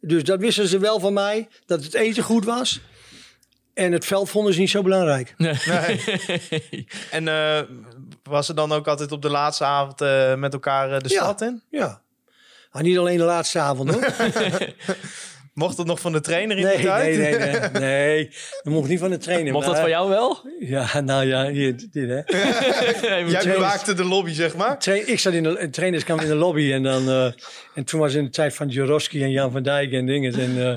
[0.00, 1.48] Dus dat wisten ze wel van mij.
[1.66, 2.80] Dat het eten goed was.
[3.74, 5.34] En het veld vonden ze niet zo belangrijk.
[7.10, 7.60] En eh,
[8.22, 11.22] was ze dan ook altijd op de laatste avond eh, met elkaar eh, de Ja.
[11.22, 11.62] stad in?
[11.70, 12.02] Ja.
[12.72, 14.02] Maar niet alleen de laatste avond hoor.
[15.58, 17.16] Mocht dat nog van de trainer in Nee, die tijd?
[17.18, 17.70] nee, nee, nee.
[17.88, 18.30] Nee,
[18.62, 19.52] dat mocht niet van de trainer.
[19.52, 20.38] mocht dat van jou wel?
[20.60, 22.14] Ja, nou ja, hier, dit hè.
[22.14, 22.24] Jij
[23.28, 24.78] trainers- bewaakte de lobby, zeg maar.
[24.78, 27.24] Tra- ik zat in de in trainingskamp in de lobby en dan eh,
[27.74, 30.34] en toen was het in de tijd van Jorowski en Jan van Dijk en dingen
[30.34, 30.74] en eh,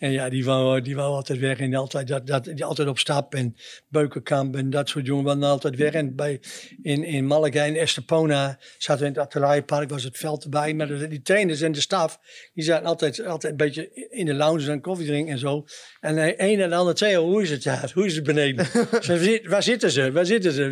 [0.00, 2.98] en ja, die wou, die wou altijd weg en altijd, dat, dat, die altijd op
[2.98, 3.56] stap en
[3.88, 5.92] Beukenkamp en dat soort jongen waren altijd weg.
[5.92, 6.40] En bij,
[6.82, 10.74] in, in Malaga en Estepona zaten we in het Atelierpark, was het veld erbij.
[10.74, 12.18] Maar de- die trainers en de staf,
[12.54, 15.64] die zaten altijd, altijd een beetje in de lounge en koffie drinken en zo.
[16.00, 17.90] En de een en de ander zei, hoe is het daar?
[17.94, 18.66] Hoe is het beneden?
[19.00, 20.12] Ze "Waar zit- waar zitten ze?
[20.12, 20.68] Waar zitten ze?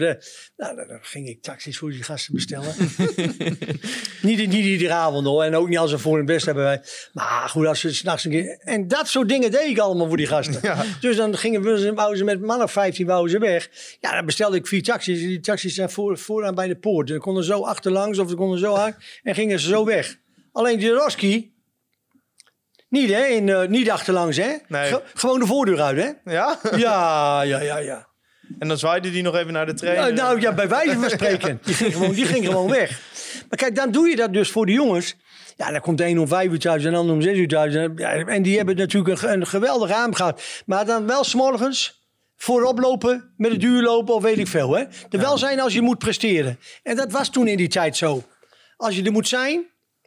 [0.56, 2.74] Nou, dan dan ging ik taxis voor die gasten bestellen.
[4.22, 5.42] niet, niet iedere avond hoor.
[5.42, 6.80] En ook niet als ze voor hun best hebben wij.
[7.12, 8.58] Maar goed, als ze s'nachts een keer...
[8.60, 10.60] En dat soort dingen deed ik allemaal voor die gasten.
[11.00, 13.68] Dus dan gingen we, ze met man of 15 wouden ze weg.
[14.00, 15.18] Ja, dan bestelde ik vier taxis.
[15.18, 17.08] Die taxis zijn voor, vooraan bij de poort.
[17.08, 18.96] Ze konden zo achterlangs of ze konden zo hard.
[19.22, 20.16] En gingen ze zo weg.
[20.52, 21.56] Alleen die Roski...
[22.88, 24.52] Niet hè, in, eh, niet achterlangs hè.
[24.68, 24.88] Nee.
[24.88, 26.32] Ge- gewoon de voordeur uit hè.
[26.32, 26.58] Ja?
[26.76, 28.06] Ja, ja, ja, ja.
[28.58, 30.12] En dan zwaaide die nog even naar de Ja, trainer.
[30.12, 31.60] nou ja, bij wijze van spreken.
[31.64, 33.00] Die ging, gewoon, die ging gewoon weg.
[33.48, 35.16] Maar kijk, dan doe je dat dus voor de jongens.
[35.58, 37.48] Ja, dan komt de een om vijf uur thuis en de ander om zes uur
[37.48, 37.74] thuis.
[37.74, 40.42] En, ja, en die hebben natuurlijk een, een geweldig raam gehad.
[40.66, 42.02] Maar dan wel s'morgens
[42.36, 44.76] voorop lopen, met het duur lopen of weet ik veel.
[44.76, 44.82] Hè?
[45.10, 46.58] Er wel zijn als je moet presteren.
[46.82, 48.22] En dat was toen in die tijd zo.
[48.76, 49.66] Als je er moet zijn,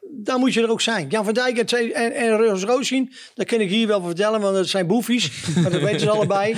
[0.10, 1.08] dan moet je er ook zijn.
[1.10, 4.56] Jan van Dijk en, en, en Roos Roosien, dat kan ik hier wel vertellen, want
[4.56, 5.32] dat zijn boefies.
[5.62, 6.52] Maar dat weten ze allebei.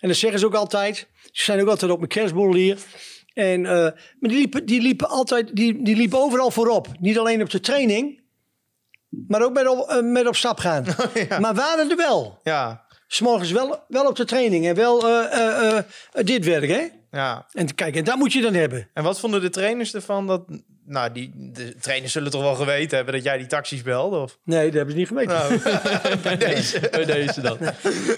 [0.00, 1.06] En dat zeggen ze ook altijd.
[1.32, 2.78] Ze zijn ook altijd op mijn kerstborrel hier.
[3.34, 6.88] En, eh, maar die liepen, die liepen altijd, die, die liepen overal voorop.
[7.00, 8.22] Niet alleen op de training,
[9.28, 10.84] maar ook met op, eh, met op stap gaan.
[11.40, 12.40] Maar waren er wel.
[12.42, 16.88] Ja, S'morgens wel, wel op de training en wel eh, eh, dit werk, hè?
[17.10, 17.46] ja.
[17.52, 18.88] En kijk, en dat moet je dan hebben.
[18.94, 20.26] En wat vonden de trainers ervan?
[20.26, 20.44] Dat,
[20.84, 24.16] nou, die, de trainers zullen toch wel geweten hebben dat jij die taxis belde?
[24.16, 24.38] Of?
[24.44, 25.34] Nee, dat hebben ze niet geweten.
[25.34, 25.58] Nou,
[26.22, 26.88] bij deze.
[26.90, 27.58] Bij deze dan.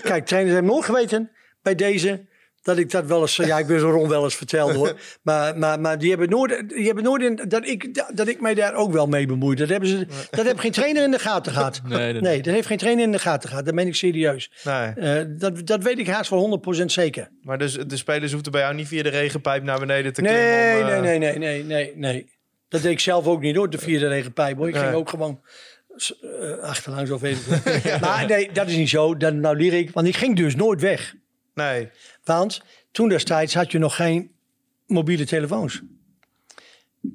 [0.03, 1.31] Kijk, trainers hebben nooit geweten
[1.63, 2.27] bij deze
[2.67, 4.95] dat ik dat wel eens, ja, ik ben zo rond wel eens verteld hoor.
[5.23, 8.55] Maar, maar, maar die hebben nooit, die hebben nooit in, dat, ik, dat ik mij
[8.55, 9.59] daar ook wel mee bemoeid.
[9.59, 11.81] Dat hebben ze, dat heeft geen trainer in de gaten gehad.
[11.89, 13.65] Nee, nee, nee, dat heeft geen trainer in de gaten gehad.
[13.65, 14.51] Dat ben ik serieus.
[14.65, 14.89] Nee.
[14.89, 17.31] Eh, dat, dat weet ik haast wel 100% zeker.
[17.43, 20.43] Maar dus de spelers hoefden bij jou niet via de regenpijp naar beneden te klimmen?
[20.43, 22.31] Nee, om, eh, nee, nee, nee, nee, nee, nee.
[22.69, 24.57] Dat deed ik zelf ook niet hoor, de vierde regenpijp.
[24.57, 24.69] Hoor.
[24.69, 25.41] Ik ging ook gewoon
[25.97, 28.01] eh, achterlangs of wat.
[28.01, 29.17] Maar nee, dat is niet zo.
[29.17, 31.15] Dat, nou lieg ik, want ik ging dus nooit weg.
[31.57, 31.91] Nee.
[32.25, 34.31] Want toen destijds had je nog geen
[34.87, 35.83] mobiele telefoons.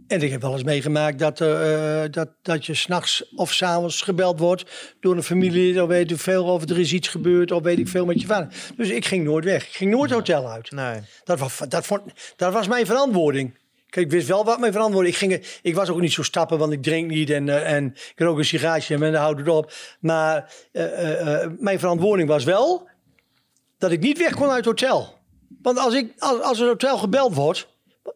[0.08, 4.40] En ik heb wel eens meegemaakt dat, eh, dat, dat je s'nachts of s'avonds gebeld
[4.40, 5.84] wordt door een familie.
[5.84, 8.28] Of weet ik veel, of er is iets gebeurd, of weet ik veel met je
[8.28, 8.54] vader.
[8.76, 9.68] Dus ik ging nooit weg.
[9.68, 10.72] Ik ging nooit het hotel uit.
[10.72, 11.00] Nee.
[11.24, 12.02] Dat was, dat, vond,
[12.36, 13.60] dat was mijn verantwoording.
[13.90, 15.60] Kijk, ik wist wel wat mijn verantwoording ik ging.
[15.62, 18.38] Ik was ook niet zo stappen, want ik drink niet en, eh, en ik rook
[18.38, 19.74] een sigaartje en dan houd het op.
[20.00, 22.90] Maar eh, eh, eh, mijn verantwoording was wel
[23.82, 25.20] dat ik niet weg kon uit het hotel.
[25.62, 27.68] Want als, ik, als, als het hotel gebeld wordt,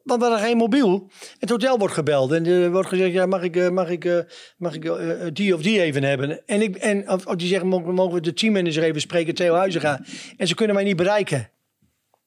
[0.04, 1.10] want we hadden geen mobiel.
[1.40, 4.18] Het hotel wordt gebeld en er wordt gezegd, ja, mag ik, eh, mag ik, eh,
[4.58, 6.46] mag ik eh, die of die even hebben?
[6.48, 10.02] En, ik, en of, of die zeggen, mogen, we de teammanager even spreken, Theo Huizinga.
[10.38, 11.50] En ze kunnen mij niet bereiken.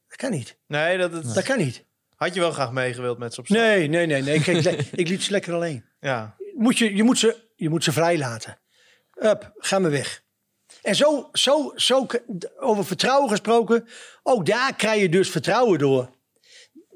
[0.09, 0.57] Dat kan niet.
[0.67, 1.85] Nee, dat, het- Dat kan niet.
[2.15, 3.59] had je wel graag meegewild met ze op stap.
[3.59, 4.23] Nee, nee, nee.
[4.23, 4.35] nee.
[4.93, 5.85] Ik, liet ze lekker alleen.
[6.01, 6.37] Ja.
[6.55, 8.59] Moet je, je, moet ze, je moet ze vrij laten.
[9.23, 10.23] Up, ga maar weg.
[10.83, 12.07] En zo, zo, zo,
[12.59, 13.89] over vertrouwen gesproken,
[14.23, 16.11] ook daar krijg je dus vertrouwen door.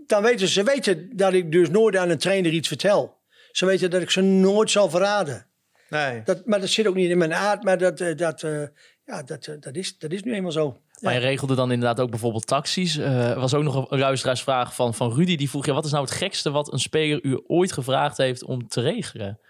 [0.06, 3.20] Dan weten ze, ze weten dat ik dus nooit aan een trainer iets vertel.
[3.52, 5.46] Ze weten dat ik ze nooit zal verraden.
[5.88, 6.22] Nee.
[6.24, 8.62] Dat, maar dat zit ook niet in mijn aard, maar dat, eh, dat, eh,
[9.04, 10.76] ja, dat, eh, dat, is, dat is nu eenmaal zo.
[11.00, 12.96] Maar je regelde dan inderdaad ook bijvoorbeeld taxis.
[12.96, 15.36] Eh, Er was ook nog een luisteraarsvraag van, van Rudy.
[15.36, 18.44] Die vroeg, ja, wat is nou het gekste wat een speler u ooit gevraagd heeft
[18.44, 19.40] om te regelen?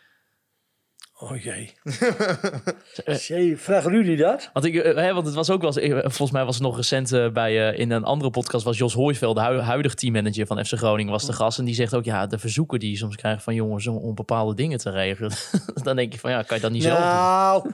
[1.23, 1.73] Oh jee.
[3.27, 4.51] Jee, vraag Rudy dat?
[4.53, 6.65] Want, ik, eh, hè, want het was ook wel eens, eh, volgens mij was het
[6.65, 9.95] nog recent eh, bij, eh, in een andere podcast, was Jos Hooiveld, de hu- huidige
[9.95, 11.59] teammanager van FC Groningen, was de gast.
[11.59, 14.15] En die zegt ook, ja, de verzoeken die je soms krijgt van jongens om, om
[14.15, 15.33] bepaalde dingen te regelen.
[15.85, 17.07] dan denk je van, ja, kan je dat niet zelf doen?
[17.07, 17.73] Nou,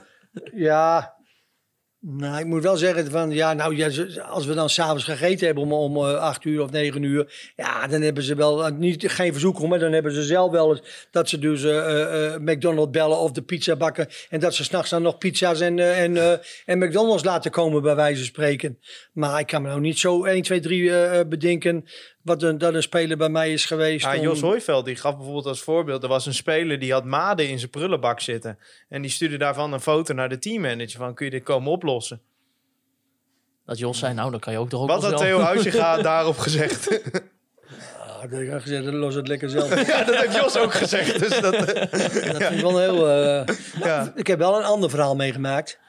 [0.53, 1.17] ja.
[2.01, 3.89] Nou, ik moet wel zeggen van, ja, nou, ja,
[4.21, 7.87] als we dan s'avonds gegeten hebben om, om eh, acht uur of negen uur, ja,
[7.87, 10.69] dan hebben ze wel, eh, niet, geen verzoek hoor, maar dan hebben ze zelf wel
[10.69, 14.89] eens dat ze dus eh, McDonald's bellen of de pizza bakken en dat ze s'nachts
[14.89, 18.79] dan nog pizza's en, en, en McDonald's laten komen, bij wijze van spreken.
[19.13, 21.85] Maar ik kan me nou niet zo 1, 2, 3 eh, bedenken
[22.21, 24.05] wat een, dat een speler bij mij is geweest.
[24.05, 26.03] Ja, om- Jos Hooiveld die gaf bijvoorbeeld als voorbeeld...
[26.03, 28.59] er was een speler die had maden in zijn prullenbak zitten.
[28.89, 31.13] En die stuurde daarvan een foto naar de teammanager van...
[31.13, 32.21] kun je dit komen oplossen?
[33.65, 36.37] Dat Jos zei, nou, dan kan je ook toch ook Wat had Theo Huizinga daarop
[36.37, 36.87] gezegd?
[38.21, 39.87] Ah, dat heb ik gezegd, los het lekker zelf.
[39.87, 41.19] ja, dat heeft Jos ook gezegd.
[41.19, 41.73] Dus dat, eh,
[42.31, 43.09] Dat vind ik wel heel.
[43.09, 44.11] eh, ja.
[44.15, 45.79] Ik heb wel een ander verhaal meegemaakt.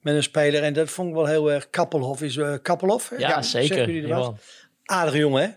[0.00, 0.62] Met een speler.
[0.62, 1.70] En dat vond ik wel heel erg.
[1.70, 3.12] Kappelhof is eh Kappelhof.
[3.18, 4.32] Ja, Zeggen zeker.
[4.92, 5.48] Aardige jongen, hè?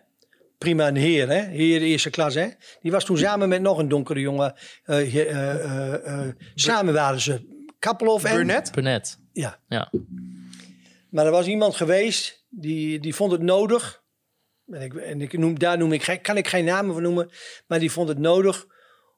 [0.57, 1.41] Prima een heer, hè?
[1.49, 2.47] Heer de eerste klas, hè?
[2.81, 4.53] Die was toen samen met nog een donkere jongen.
[4.83, 5.93] eh, eh,
[6.27, 7.63] eh, samen waren ze.
[7.79, 8.35] Kappelhof en...
[8.35, 8.71] Burnett?
[8.71, 9.19] Burnett.
[9.33, 9.59] Ja.
[9.67, 9.91] Ja.
[11.09, 14.03] Maar er was iemand geweest die, die vond het nodig.
[14.67, 17.29] En, ik, en ik noem, daar noem ik, geen- kan ik geen namen van noemen.
[17.67, 18.65] Maar die vond het nodig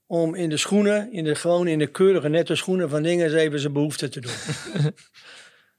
[0.07, 3.59] om in de schoenen, in de, gewoon in de keurige nette schoenen van dingen even
[3.59, 4.31] zijn behoefte te doen.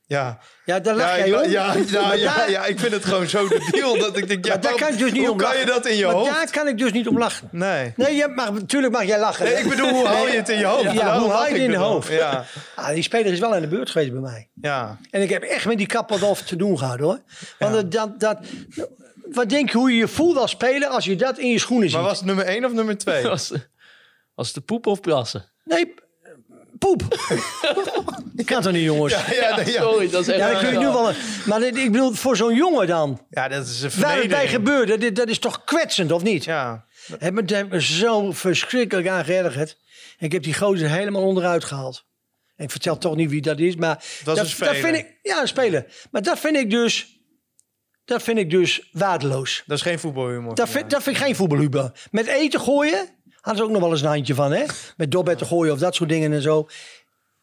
[0.08, 0.38] Ja.
[0.64, 1.50] Ja, daar lach Ja, jij om.
[1.50, 4.44] ja, ja, ja, daar- ja, ik vind het gewoon zo de deal dat ik denk,
[4.44, 5.60] ja, Maar daar waarom- kan ik dus niet hoe om kan lachen.
[5.60, 6.30] je dat in je maar hoofd?
[6.32, 7.48] daar kan ik dus niet om lachen.
[7.52, 7.92] Nee.
[7.96, 9.44] Nee, je mag, natuurlijk mag jij lachen.
[9.44, 10.92] Nee, ik bedoel, hoe haal je het in je hoofd?
[10.92, 12.12] Ja, hoe haal je het in je hoofd?
[12.12, 12.44] Ja,
[12.74, 14.48] Ah, die speler is wel aan de beurt geweest bij mij.
[14.54, 14.98] ja.
[15.10, 17.20] En ik heb echt met die Kappelhof te doen gehad hoor.
[17.58, 18.38] Want dat, dat, dat,
[19.30, 21.88] wat denk je hoe je je voelt als speler als je dat in je schoenen
[21.88, 21.98] ziet?
[21.98, 23.22] Maar was het nummer 1 of nummer 2?
[23.28, 23.52] Was,
[24.34, 25.44] was het de poep of plassen?
[25.64, 25.94] Nee,
[26.78, 27.02] poep.
[28.36, 29.12] Ik kan toch niet, jongens?
[29.12, 29.82] Ja, Ja, nee, ja.
[29.82, 30.52] Sorry, dat is echt...
[30.52, 31.12] dan kun je nu wel.
[31.46, 33.26] Maar dit- ik bedoel, voor zo'n jongen dan.
[33.30, 36.44] ja, dat is een Waar het gebeurde, dit, dat is toch kwetsend, of niet?
[36.44, 36.86] Ja,
[37.18, 39.76] Het me- heeft me zo verschrikkelijk aan geërgerd.
[40.18, 42.06] En ik heb die gozer helemaal onderuit gehaald.
[42.56, 44.72] En ik vertel toch niet wie dat is, maar dat, een speler.
[44.72, 45.86] dat vind ik, ja, een speler.
[46.10, 47.06] Maar dat vind ik dus,
[48.04, 49.62] dat vind ik dus waardeloos.
[49.66, 50.54] dat is geen voetbalhumor.
[50.54, 51.92] Dat vind, dat vind ik geen voetbalhuber.
[52.10, 53.08] Met eten gooien,
[53.48, 54.64] hadden ze ook nog wel eens een handje van, hè?
[54.96, 56.68] Met dobbetten gooien of dat soort dingen en zo.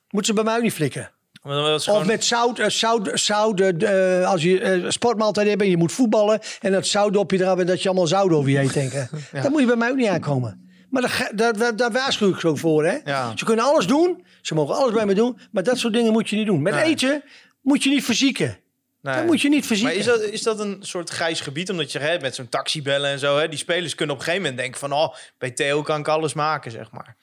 [0.09, 1.11] Moeten ze bij mij ook niet flikken.
[1.43, 5.91] Of gewoon- met zout, eh, zout, zout eh, als je sportmaaltijd hebt en je moet
[5.91, 8.67] voetballen en dat zout op je eraf en dat je allemaal zout over je heen
[8.73, 9.09] denken.
[9.41, 10.63] Dat moet je bij mij ook niet aankomen.
[10.89, 12.85] Maar daar, daar, daar, daar waarschuw ik zo voor.
[12.85, 12.97] Hè?
[13.05, 13.31] Ja.
[13.35, 16.29] Ze kunnen alles doen, ze mogen alles bij me doen, maar dat soort dingen moet
[16.29, 16.61] je niet doen.
[16.61, 16.83] Met Nee.
[16.83, 17.23] eten
[17.61, 18.57] moet je niet verzieken.
[19.05, 19.15] Nee.
[19.15, 19.97] Dat moet je niet Maar verzieken.
[19.97, 21.69] is dat, is dat een soort grijs gebied?
[21.69, 23.37] Omdat je hè, met zo'n taxi bellen en zo...
[23.37, 24.93] Hè, die spelers kunnen op een gegeven moment denken van...
[24.93, 27.15] oh, bij Theo kan ik alles maken, zeg maar.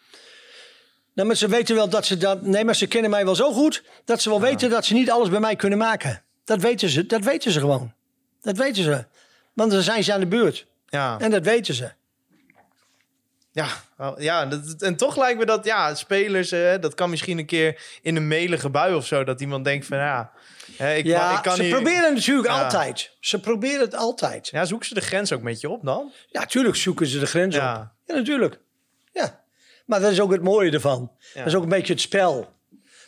[1.14, 2.42] Nou, maar ze weten wel dat ze dat.
[2.42, 5.10] Nee, maar ze kennen mij wel zo goed dat ze wel weten dat ze niet
[5.10, 6.22] alles bij mij kunnen maken.
[6.44, 7.06] Dat weten ze.
[7.06, 7.92] Dat weten ze gewoon.
[8.40, 9.04] Dat weten ze.
[9.52, 10.66] Want dan zijn ze aan de beurt.
[10.88, 11.92] Ja, En dat weten ze.
[13.52, 15.64] ja, wel, ja dat, en toch lijkt me dat...
[15.64, 19.24] Ja, spelers, hè, dat kan misschien een keer in een melige bui of zo...
[19.24, 20.32] dat iemand denkt van ja...
[20.78, 22.62] Ik, Ja, ik kan ze proberen het natuurlijk Ja.
[22.62, 23.16] altijd.
[23.20, 24.48] Ze proberen het altijd.
[24.48, 26.12] Ja, zoeken ze de grens ook met je op dan?
[26.26, 27.62] Ja, tuurlijk zoeken ze de grens op.
[27.62, 27.92] Ja.
[28.06, 28.58] Natuurlijk.
[29.12, 29.40] Ja.
[29.86, 31.10] Maar dat is ook het mooie ervan.
[31.34, 32.48] Dat is ook een beetje het spel.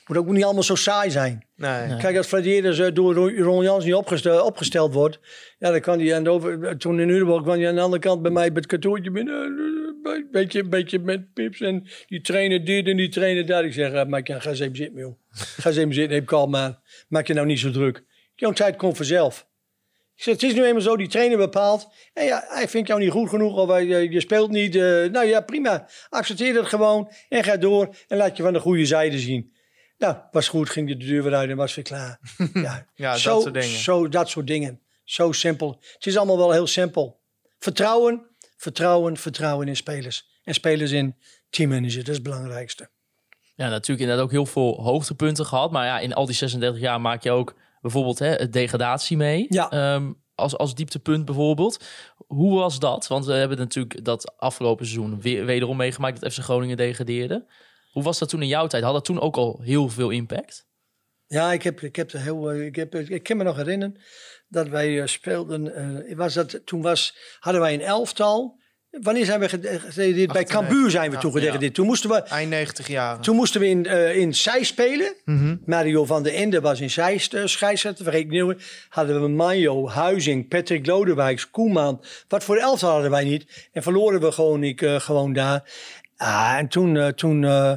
[0.06, 1.46] Moet ook niet allemaal zo saai zijn.
[1.56, 1.96] Nee.
[1.96, 5.18] Kijk, als Flederis eh, door Ron Jans niet opgesteld, opgesteld wordt...
[5.58, 8.02] Ja, dan kan hij aan de over, toen in Urenborg kwam hij aan de andere
[8.02, 9.34] kant bij mij met het kantoortje binnen.
[10.02, 13.64] een beetje, beetje met pips en die trainer dit en die trainer dat.
[13.64, 15.14] Ik zeg, uh, maak je, ga eens even zitten, joh.
[15.30, 16.76] Ga eens even zitten, heb kalm.
[17.08, 18.04] Maak je nou niet zo druk.
[18.34, 19.46] Jouw tijd komt vanzelf.
[20.16, 21.88] Ik zeg, het is nu eenmaal zo, die trainer bepaalt.
[22.12, 24.74] En ja, hij vindt jou niet goed genoeg of je, je speelt niet.
[24.74, 25.88] Uh, nou ja, prima.
[26.08, 29.52] Accepteer het gewoon en ga door en laat je van de goede zijde zien.
[29.98, 32.18] Nou, was goed, ging je de deur weer uit en was weer klaar.
[32.52, 33.78] Ja, Ja, zo, dat soort dingen.
[33.78, 34.80] Zo, dat soort dingen.
[35.04, 35.78] Zo simpel.
[35.94, 37.20] Het is allemaal wel heel simpel.
[37.58, 38.26] Vertrouwen,
[38.56, 40.28] vertrouwen, vertrouwen in spelers.
[40.44, 41.16] En spelers in
[41.50, 42.90] teammanager, dat is het belangrijkste.
[43.54, 45.70] Ja, natuurlijk inderdaad ook heel veel hoogtepunten gehad.
[45.70, 49.46] Maar ja, in al die 36 jaar maak je ook bijvoorbeeld hè, het degradatie mee.
[49.48, 49.70] Ja.
[49.70, 51.84] Ehm, als, als dieptepunt bijvoorbeeld.
[52.26, 53.06] Hoe was dat?
[53.06, 57.46] Want we hebben natuurlijk dat afgelopen seizoen weer, wederom meegemaakt dat FC Groningen degradeerde.
[57.92, 58.82] Hoe was dat toen in jouw tijd?
[58.82, 60.66] Had dat toen ook al heel veel impact?
[61.26, 63.96] Ja, ik, heb, ik, heb heel, eh, ik, heb, ik kan me nog herinneren
[64.48, 65.74] dat wij eh, speelden.
[66.06, 68.60] eh, was dat, toen was, hadden wij een elftal.
[69.02, 70.32] Wanneer zijn we gedegradeerd?
[70.32, 70.48] Bij 98.
[70.58, 73.20] Cambuur zijn we Ja, toen moesten we, Eind 90 jaren.
[73.22, 75.14] toen moesten we in, eh in Zij spelen.
[75.24, 75.56] Mhm.
[75.66, 78.04] Mario van der Ende was in Zij uh, scheidsrechter.
[78.04, 78.86] Vergeet ik niet.
[78.88, 82.04] Hadden we Manjo, Huizing, Patrick Lodewijks, Koeman.
[82.28, 83.68] Wat voor elftal hadden wij niet.
[83.72, 85.62] En verloren we gewoon, ik, eh, gewoon daar.
[86.16, 86.96] Ah, en toen...
[86.96, 87.72] eh, toen eh,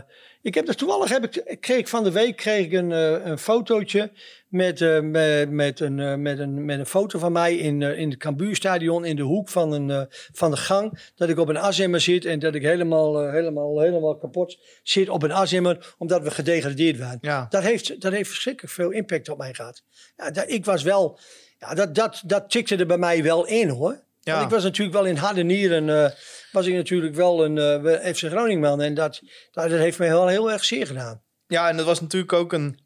[0.47, 3.25] ik heb er toevallig heb ik, kreeg ik van de week kreeg ik een, eh,
[3.25, 4.11] een fotootje
[4.47, 8.09] met, eh, met, met, een, eh, met, een, met een foto van mij in, in
[8.09, 11.11] het Cambuurstadion in de hoek van, een, van de gang.
[11.15, 15.23] Dat ik op een azimmer zit en dat ik helemaal, helemaal, helemaal kapot zit op
[15.23, 17.19] een azimmer omdat we gedegradeerd waren.
[17.21, 17.45] Ja.
[17.49, 19.83] Dat, heeft, dat heeft verschrikkelijk veel impact op mij gehad.
[20.17, 21.19] Ja, dat, ik was wel,
[21.59, 24.05] ja, dat, dat, dat tikte er bij mij wel in hoor.
[24.21, 24.33] Ja.
[24.33, 26.13] Want ik was natuurlijk wel in harde nieren,
[26.57, 28.81] was ik natuurlijk wel een eh FC Groningen.
[28.81, 29.21] En dat,
[29.51, 31.21] dat, heeft mij wel heel erg zeer gedaan.
[31.47, 32.79] Ja, en dat was natuurlijk ook een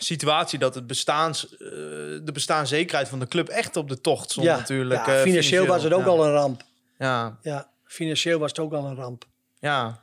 [0.00, 4.46] situatie dat het bestaans, eh, de bestaanszekerheid van de club echt op de tocht stond
[4.46, 5.06] ja, natuurlijk.
[5.06, 6.06] ja, eh, financieel, was het ook ja.
[6.06, 6.62] al een ramp.
[6.98, 9.24] Ja, Ja, financieel was het ook al een ramp.
[9.58, 10.02] ja.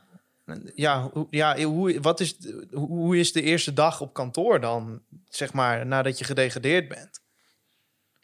[0.74, 2.36] Ja, hoe, ja hoe, wat is,
[2.70, 7.21] hoe is de eerste dag op kantoor dan, zeg maar, nadat je gedegradeerd bent?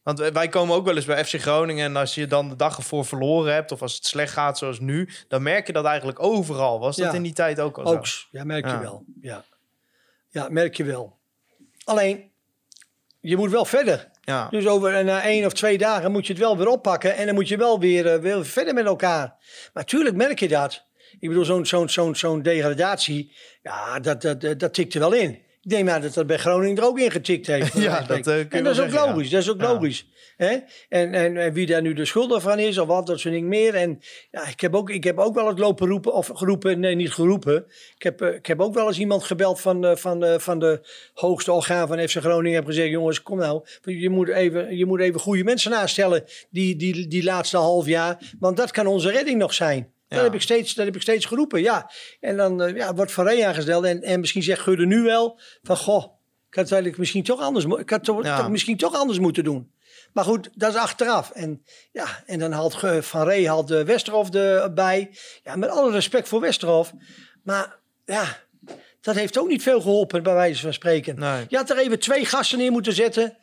[0.09, 2.77] Want wij- komen ook wel eens bij FC Groningen en als je dan de dag
[2.77, 6.23] ervoor verloren hebt of als het slecht gaat zoals nu, dan merk je dat eigenlijk
[6.23, 6.81] overal.
[6.81, 8.27] Was dat in die tijd ook al Ook, zo?
[8.31, 8.81] ja, merk je Ja.
[8.81, 9.05] wel.
[9.21, 9.45] Ja.
[10.29, 11.19] ja, merk je wel.
[11.85, 12.31] Alleen,
[13.21, 14.11] je moet wel verder.
[14.21, 14.49] Ja.
[14.51, 17.17] Dus over eh, na één of twee dagen moet je het wel weer oppakken.
[17.17, 19.37] En dan moet je wel weer, eh, weer verder met elkaar.
[19.73, 20.85] Maar tuurlijk merk je dat.
[21.19, 25.13] Ik bedoel, zo'n zo'n zo'n zo'n degradatie, ja, dat, dat, dat, dat tikt er wel
[25.13, 25.47] in.
[25.69, 27.79] Ik denk maar dat dat bij Groningen er ook in getikt heeft.
[27.79, 29.15] Ja, van dat, eh, kun je en dat is wel ook zeggen, ja.
[29.15, 29.31] logisch.
[29.31, 29.73] Dat is ook Ja.
[29.73, 30.07] logisch.
[30.37, 30.57] Hè?
[30.89, 33.49] En, en, en wie daar nu de schuldig van is of wat, dat soort dingen
[33.49, 33.75] meer.
[33.75, 33.99] En
[34.31, 37.13] ja, ik heb ook, ik heb ook wel het lopen roepen, of geroepen, nee, niet
[37.13, 37.65] geroepen.
[37.97, 40.59] Ik heb, eh, ik heb ook wel eens iemand gebeld van, eh, van, eh, van
[40.59, 40.81] de
[41.15, 42.59] hoogste orgaan van FC Groningen.
[42.59, 46.77] Heb gezegd, jongens, kom nou, je moet even, je moet even goede mensen aanstellen die,
[46.77, 48.19] die, die laatste half jaar.
[48.39, 49.93] Want dat kan onze redding nog zijn.
[50.09, 51.91] Dat, heb ik steeds, dat heb ik steeds geroepen, ja.
[52.21, 53.85] En dan eh, ja, wordt Van Rey aangesteld.
[53.85, 56.05] En, en misschien zegt Gudde nu wel van, goh,
[56.49, 58.49] ik had het eigenlijk misschien toch anders, ik had toch, Ja.
[58.49, 59.73] misschien toch anders moeten doen.
[60.13, 61.31] Maar goed, dat is achteraf.
[61.31, 61.63] En,
[61.93, 65.17] ja, en dan haalt Van Rey haalt de Westerhof erbij.
[65.43, 66.93] Ja, met alle respect voor Westerhof.
[67.43, 68.37] Maar ja,
[69.01, 71.19] dat heeft ook niet veel geholpen, bij wijze van spreken.
[71.19, 71.45] Nee.
[71.49, 73.37] Je had er even twee gasten neer moeten zetten.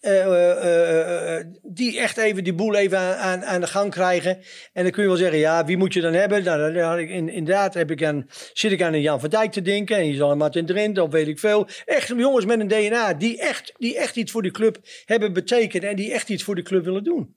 [0.00, 4.38] Eh, eh, eh, die echt even die boel even aan, aan, de gang krijgen.
[4.72, 6.44] En dan kun je wel zeggen, ja, wie moet je dan hebben?
[6.44, 9.52] Nou, had ik in, inderdaad heb ik aan, zit ik aan een Jan van Dijk
[9.52, 9.96] te denken.
[9.96, 11.68] En je zal een Martin Drent, of weet ik veel.
[11.84, 15.84] Echt jongens met een DNA die echt, die echt iets voor die club hebben betekend.
[15.84, 17.34] En die echt iets voor die club willen doen.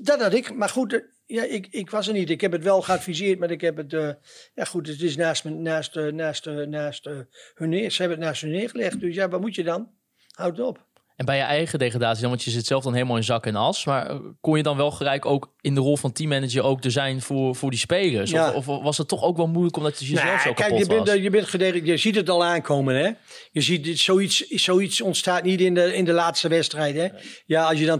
[0.00, 0.54] Dat had ik.
[0.54, 2.30] Maar goed, ja, ik, ik was er niet.
[2.30, 3.90] Ik heb het wel geadviseerd, maar ik heb het...
[4.54, 7.04] ja goed, het is naast, naast, naast, naast
[7.54, 7.90] hun neer.
[7.90, 9.00] Ze hebben het naast hun neergelegd.
[9.00, 9.90] Dus ja, wat moet je dan?
[10.30, 10.88] Houd op.
[11.20, 13.56] En bij je eigen degradatie dan, want je zit zelf dan helemaal in zak en
[13.56, 13.84] as.
[13.84, 16.90] Maar eh, kon je dan wel gelijk ook in de rol van teammanager ook er
[16.90, 18.30] zijn voor, voor die spelers?
[18.30, 18.52] Ja.
[18.52, 20.78] Of, of was het toch ook wel moeilijk omdat je jezelf Nou, zo kijk, kapot
[20.78, 21.16] je bent, was?
[21.16, 23.10] je bent je ziet het al aankomen, hè?
[23.52, 27.08] Je ziet zoiets, zoiets ontstaat niet in de, in de laatste wedstrijd, hè?
[27.46, 27.98] Ja, als je dan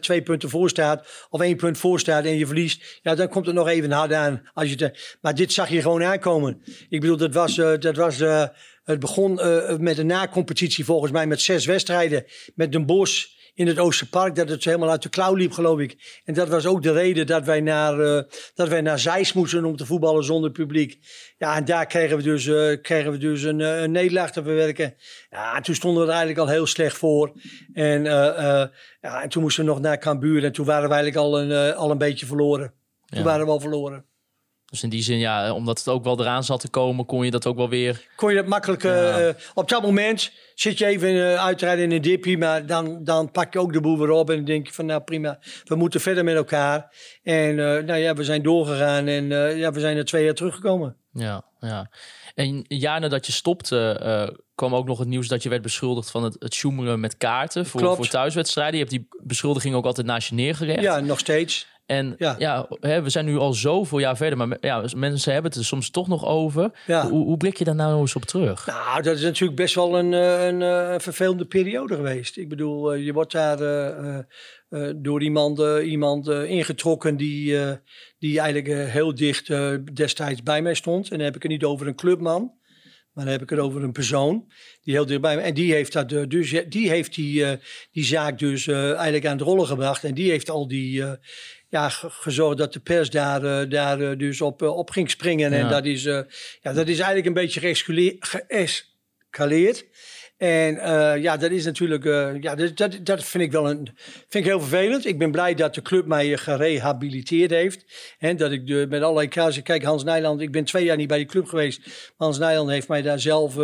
[0.00, 3.46] twee punten voor staat of één punt voor staat en je verliest, ja, dan komt
[3.46, 4.42] het nog even hard aan.
[4.52, 6.62] Als je te, maar dit zag je gewoon aankomen.
[6.88, 8.44] Ik bedoel, dat was, eh, dat was eh,
[8.84, 12.24] het begon eh, met een na-competitie volgens mij met zes wedstrijden
[12.54, 16.20] met Den Bosch in het Oosterpark, dat het helemaal uit de klauw liep, geloof ik.
[16.24, 18.22] En dat was ook de reden dat wij naar, eh,
[18.54, 20.98] dat wij naar Zeist moesten om te voetballen zonder publiek.
[21.38, 24.94] Ja, en daar kregen we dus, eh, kregen we dus een, een nederlaag te verwerken.
[25.30, 27.32] Ja, en toen stonden we er eigenlijk al heel slecht voor.
[27.72, 31.40] En, ja, en toen moesten we nog naar Cambuur en toen waren we eigenlijk al
[31.40, 32.72] een, al een beetje verloren.
[33.06, 33.24] Toen Ja.
[33.24, 34.04] waren we al verloren.
[34.70, 37.30] Dus in die zin, ja, omdat het ook wel eraan zat te komen, kon je
[37.30, 38.06] dat ook wel weer.
[38.16, 38.84] kon je dat makkelijk...
[38.84, 39.18] eh, Ja.
[39.28, 43.30] eh, op dat moment zit je even uh, uitrijden in een dippie, maar dan, dan
[43.30, 45.74] pak je ook de boel weer op en dan denk je van nou prima, we
[45.74, 46.94] moeten verder met elkaar.
[47.22, 50.34] En eh, nou ja, we zijn doorgegaan en eh, ja, we zijn er twee jaar
[50.34, 50.96] teruggekomen.
[51.12, 51.90] Ja, ja.
[52.34, 55.62] En een jaar nadat je stopte, eh, kwam ook nog het nieuws dat je werd
[55.62, 57.96] beschuldigd van het, het met kaarten voor, Klopt.
[57.96, 58.74] voor thuiswedstrijden.
[58.74, 60.80] Je hebt die beschuldiging ook altijd naast je neergelegd.
[60.80, 61.66] Ja, nog steeds.
[61.86, 62.66] En ja, Ja.
[62.80, 65.90] hè, we zijn nu al zoveel jaar verder, maar ja, mensen hebben het er soms
[65.90, 66.70] toch nog over.
[66.86, 67.08] Ja.
[67.08, 68.66] Hoe, hoe blik je daar nou eens op terug?
[68.66, 72.36] Nou, dat is natuurlijk best wel een, eh, een, eh, vervelende periode geweest.
[72.36, 73.58] Ik bedoel, eh, je wordt daar
[74.96, 77.58] door iemand, iemand ingetrokken die,
[78.18, 79.52] die eigenlijk heel dicht
[79.94, 81.10] destijds bij mij stond.
[81.10, 82.52] En dan heb ik het niet over een clubman,
[83.12, 84.52] maar dan heb ik het over een persoon
[84.82, 85.42] die heel dicht bij me.
[85.42, 87.44] En die heeft, dat, dus, die, heeft die,
[87.92, 90.04] die zaak dus eigenlijk aan het rollen gebracht.
[90.04, 91.04] En die heeft al die...
[91.74, 95.10] ja, ge- gezorgd dat de pers daar, eh, daar eh, dus op, eh, op ging
[95.10, 95.52] springen.
[95.52, 96.26] En dat is, ja,
[96.72, 99.84] dat is eigenlijk een beetje geëscaleerd.
[100.36, 103.88] En eh, ja, dat is natuurlijk, eh, ja, dat, dat, dat vind ik wel een,
[104.28, 105.06] vind ik heel vervelend.
[105.06, 107.84] Ik ben blij dat de club mij eh, gerehabiliteerd heeft.
[108.18, 111.08] En dat ik de, met allerlei kazen, kijk Hans Nijland, ik ben twee jaar niet
[111.08, 111.78] bij die club geweest.
[111.84, 113.54] Maar Hans Nijland heeft mij daar zelf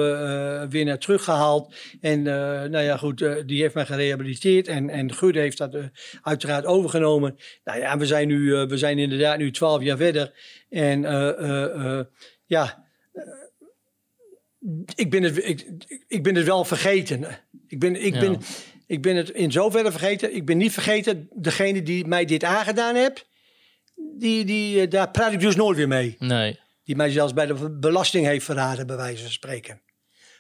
[0.70, 1.74] weer naar teruggehaald.
[2.00, 4.68] En nou ja, goed, die heeft mij gerehabiliteerd.
[4.68, 5.76] En, en Gudde heeft dat
[6.22, 7.36] uiteraard overgenomen.
[7.64, 10.32] Nou ja, we zijn nu, we zijn inderdaad nu twaalf jaar verder.
[10.68, 11.00] En
[12.46, 12.89] ja,
[14.94, 15.66] ik ben het, ik,
[16.08, 17.24] ik ben het wel vergeten.
[17.66, 18.20] Ik ben, ik, Ja.
[18.20, 18.40] ben,
[18.86, 20.34] ik ben het in zoverre vergeten.
[20.34, 23.28] Ik ben niet vergeten, degene die mij dit aangedaan heeft,
[24.18, 26.16] die, die, eh, daar praat ik dus nooit weer mee.
[26.18, 26.58] Nee.
[26.84, 29.82] Die mij zelfs bij de belasting heeft verraden, bij wijze van spreken.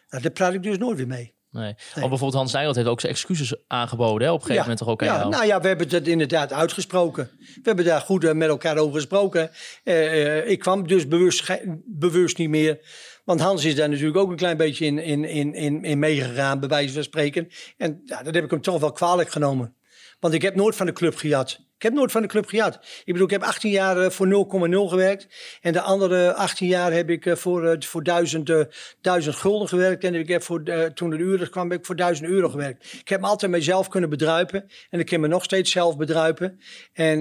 [0.08, 1.34] Nou, daar praat ik dus nooit weer mee.
[1.50, 1.74] Nee.
[1.94, 4.26] Want bijvoorbeeld Hans Nijland heeft ook zijn excuses aangeboden.
[4.26, 4.32] Hè?
[4.32, 7.30] Op een gegeven moment toch ook ja, nou ja, we hebben het inderdaad uitgesproken.
[7.38, 9.50] We hebben daar goed eh, met elkaar over gesproken.
[9.84, 12.78] Eh, ik kwam dus bewust, bewust niet meer.
[13.24, 16.60] Want Hans is daar natuurlijk ook een klein beetje in, in, in, in, in meegegaan,
[16.60, 17.48] bij wijze van spreken.
[17.76, 19.74] En ja, dat heb ik hem toch wel kwalijk genomen.
[20.20, 21.69] Want ik heb nooit van de club gejat.
[21.80, 22.74] Ik heb nooit van de club gejat.
[22.74, 25.26] Ik bedoel, ik heb 18 jaar eh, voor 0,0 gewerkt.
[25.60, 28.60] En de andere 18 jaar heb ik eh, voor, eh, voor 1000, eh,
[29.00, 30.04] 1000 gulden gewerkt.
[30.04, 30.62] En ik heb voor,
[30.94, 32.92] toen de uren kwam, heb ik voor 1000 euro gewerkt.
[33.00, 34.70] Ik heb me altijd mezelf kunnen bedruipen.
[34.90, 36.60] En ik kan me nog steeds zelf bedruipen.
[36.92, 37.20] En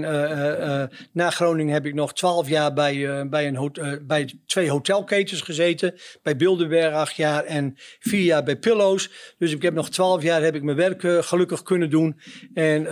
[1.12, 5.96] na Groningen heb ik nog 12 jaar bij, bij, een bij twee hotelketens gezeten.
[6.24, 9.10] Bij Bilderberg acht jaar en vier jaar bij Pillows.
[9.38, 12.20] Dus ik heb nog 12 jaar heb ik mijn werk gelukkig kunnen doen.
[12.54, 12.84] En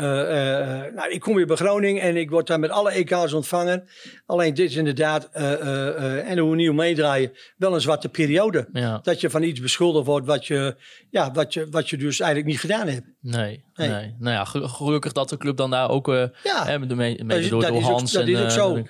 [0.95, 3.88] nou, ik kom weer bij Groningen en ik word daar met alle EK's ontvangen.
[4.25, 8.67] Alleen dit is inderdaad, eh, eh, eh, en hoe nieuw meedraaien, wel een zwarte periode.
[8.73, 8.99] Ja.
[9.03, 10.75] Dat je van iets beschuldigd wordt wat je,
[11.09, 13.05] ja, wat, je, wat je dus eigenlijk niet gedaan hebt.
[13.21, 13.89] Nee, nee.
[13.89, 14.15] Nee.
[14.19, 16.07] Nou ja, ge- gelukkig dat de club dan daar ook...
[16.07, 16.65] Ja.
[16.65, 18.11] hè, mede mede Dat is- door, dat door is ook- Hans.
[18.11, 18.84] dat en, is ook zo.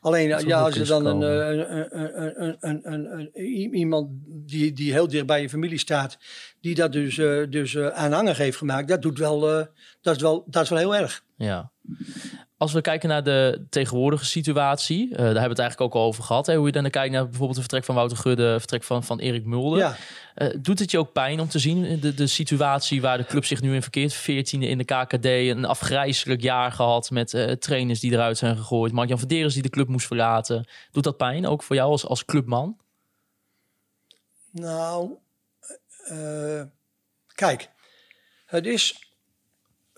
[0.00, 5.08] Alleen ja, als er dan een, eh, een, een, een, een, iemand die, die heel
[5.08, 6.18] dicht bij je familie staat,
[6.60, 9.40] die dat dus, eh, dus eh, aanhangig heeft gemaakt, dat, doet wel,
[10.00, 11.22] dat, is wel, dat is wel heel erg.
[11.36, 11.70] Ja.
[12.58, 16.06] Als we kijken naar de tegenwoordige situatie, eh, daar hebben we het eigenlijk ook al
[16.06, 16.46] over gehad.
[16.46, 19.04] Hè, hoe je dan kijkt naar bijvoorbeeld het vertrek van Wouter Gudde, het vertrek van,
[19.04, 19.78] van Erik Mulder.
[19.78, 19.96] Ja.
[20.34, 23.44] Eh, doet het je ook pijn om te zien de, de situatie waar de club
[23.44, 24.14] zich nu in verkeert?
[24.14, 28.92] 14e in de KKD, een afgrijzelijk jaar gehad met eh, trainers die eruit zijn gegooid.
[28.92, 30.68] Mark-Jan Verderes die de club moest verlaten.
[30.90, 32.76] Doet dat pijn ook voor jou als, als clubman?
[34.50, 35.10] Nou,
[37.34, 37.70] kijk,
[38.46, 39.07] het is.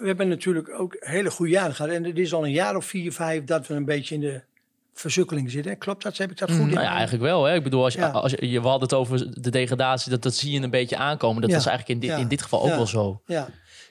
[0.01, 1.91] We hebben natuurlijk ook hele goede jaren gehad.
[1.93, 4.41] En het is al een jaar of vier, vijf dat we een beetje in de
[4.95, 5.79] verzukkeling zitten.
[5.79, 6.17] Klopt dat?
[6.17, 6.67] Heb ik dat goed in?
[6.69, 7.45] Nou ja, eigenlijk wel.
[7.45, 7.55] Hè?
[7.55, 8.09] Ik bedoel, als je, Ja.
[8.09, 10.97] als je, je- we hadden het over de degradatie, dat, dat zie je een beetje
[10.97, 11.41] aankomen.
[11.41, 11.57] Dat Ja.
[11.57, 12.23] was eigenlijk in dit, Ja.
[12.23, 13.23] in dit geval ook wel zo.
[13.27, 13.49] Ja,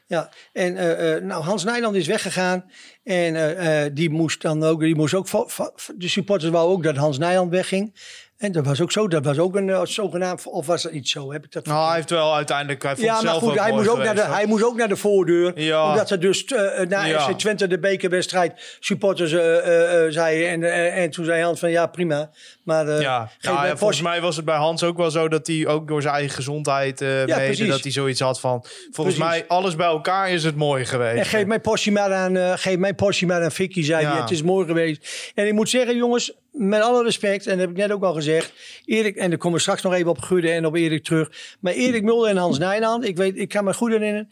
[0.08, 0.30] ja.
[0.54, 2.72] En eh, eh, nou, Hans Nijland is weggegaan.
[3.04, 5.28] En eh, die moest dan ook, die moest ook,
[5.98, 7.96] de supporters wou ook dat Hans Nijland wegging.
[8.40, 11.10] En dat was ook zo, dat was ook een eh, zogenaamd, of was dat niet
[11.10, 11.32] zo?
[11.32, 12.84] Heb ik dat Nou, hij heeft wel uiteindelijk...
[12.84, 14.96] Hij vond ja, maar goed, hij moest, ook naar de, hij moest ook naar de
[14.96, 15.60] voordeur.
[15.62, 15.90] Ja.
[15.90, 17.20] Omdat er dus eh, na Ja.
[17.20, 20.48] FC Twente de bekerwedstrijd supporters eh, eh, eh, zeiden.
[20.50, 22.30] En, en toen zei Hans van ja, prima.
[22.64, 25.48] Maar Ja, nou, mij ja, volgens mij was het bij Hans ook wel zo dat
[25.48, 27.68] hij ook door zijn eigen gezondheid mede, precies.
[27.68, 29.18] dat hij zoiets had van, volgens Precies.
[29.18, 31.18] mij alles bij elkaar is het mooi geweest.
[31.18, 34.22] En geef mijn portie maar aan, geef mijn portie maar aan Vicky, zei hij.
[34.22, 35.32] Het is mooi geweest.
[35.36, 38.14] En ik moet zeggen, jongens, met alle respect, en dat heb ik net ook al
[38.14, 38.54] gezegd.
[38.86, 41.58] Erik, en dan komen we straks nog even op Gudde en op Erik terug.
[41.60, 44.30] Maar Erik Mulder en Hans Nijland, ik, weet, ik kan me goed herinneren.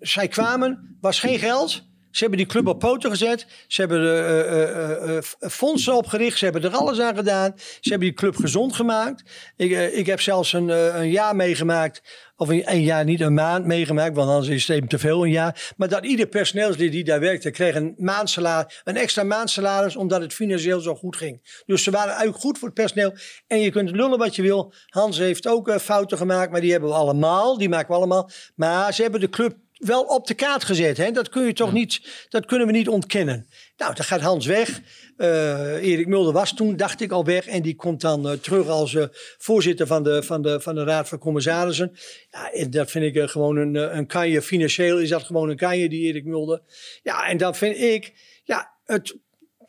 [0.00, 1.86] Zij kwamen, was geen geld.
[2.10, 3.46] Ze hebben die club op poten gezet.
[3.66, 6.38] Ze hebben er eh, eh, eh, fondsen opgericht.
[6.38, 7.52] Ze hebben er alles aan gedaan.
[7.56, 9.22] Ze hebben die club gezond gemaakt.
[9.56, 10.68] Ik, ik heb zelfs een,
[10.98, 12.02] een jaar meegemaakt.
[12.40, 14.14] Of een, een jaar, niet een maand meegemaakt.
[14.14, 15.72] Want anders is het even te veel, een jaar.
[15.76, 17.50] Maar dat ieder personeelslid die daar werkte...
[17.50, 19.96] kreeg een, maandsalaris, een extra maandsalaris...
[19.96, 21.62] omdat het financieel zo goed ging.
[21.66, 23.14] Dus ze waren eigenlijk goed voor het personeel.
[23.46, 24.72] En je kunt lullen wat je wil.
[24.86, 26.50] Hans heeft ook eh, fouten gemaakt.
[26.50, 27.58] Maar die hebben we allemaal.
[27.58, 28.30] Die maken we allemaal.
[28.54, 30.96] Maar ze hebben de club wel op de kaart gezet.
[30.96, 31.10] Hè?
[31.10, 33.46] Dat, kun je toch niet, dat kunnen we niet ontkennen.
[33.76, 34.80] Nou, dan gaat Hans weg.
[35.18, 37.46] Eh, Erik Mulder was toen, dacht ik, al weg.
[37.46, 39.04] En die komt dan eh, terug als eh,
[39.38, 41.96] voorzitter van de, van, de, van de Raad van Commissarissen.
[42.30, 44.42] Ja, en dat vind ik gewoon een, een kanje.
[44.42, 46.60] Financieel is dat gewoon een kanje, die Erik Mulder.
[47.02, 48.12] Ja, en dan vind ik,
[48.44, 49.16] ja, het...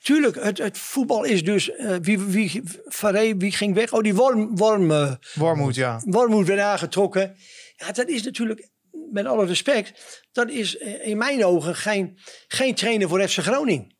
[0.02, 1.72] Tuurlijk, het, het voetbal is dus.
[2.02, 3.94] wie, wie, Faré, wie ging weg?
[3.94, 6.02] Oh, die Worm, worm, eh, Wormoed, ja.
[6.06, 7.36] Wormoed werd aangetrokken.
[7.76, 8.70] Ja, dat is natuurlijk,
[9.12, 12.18] met alle respect, dat is in mijn ogen geen,
[12.48, 13.98] geen trainer voor FC Groningen.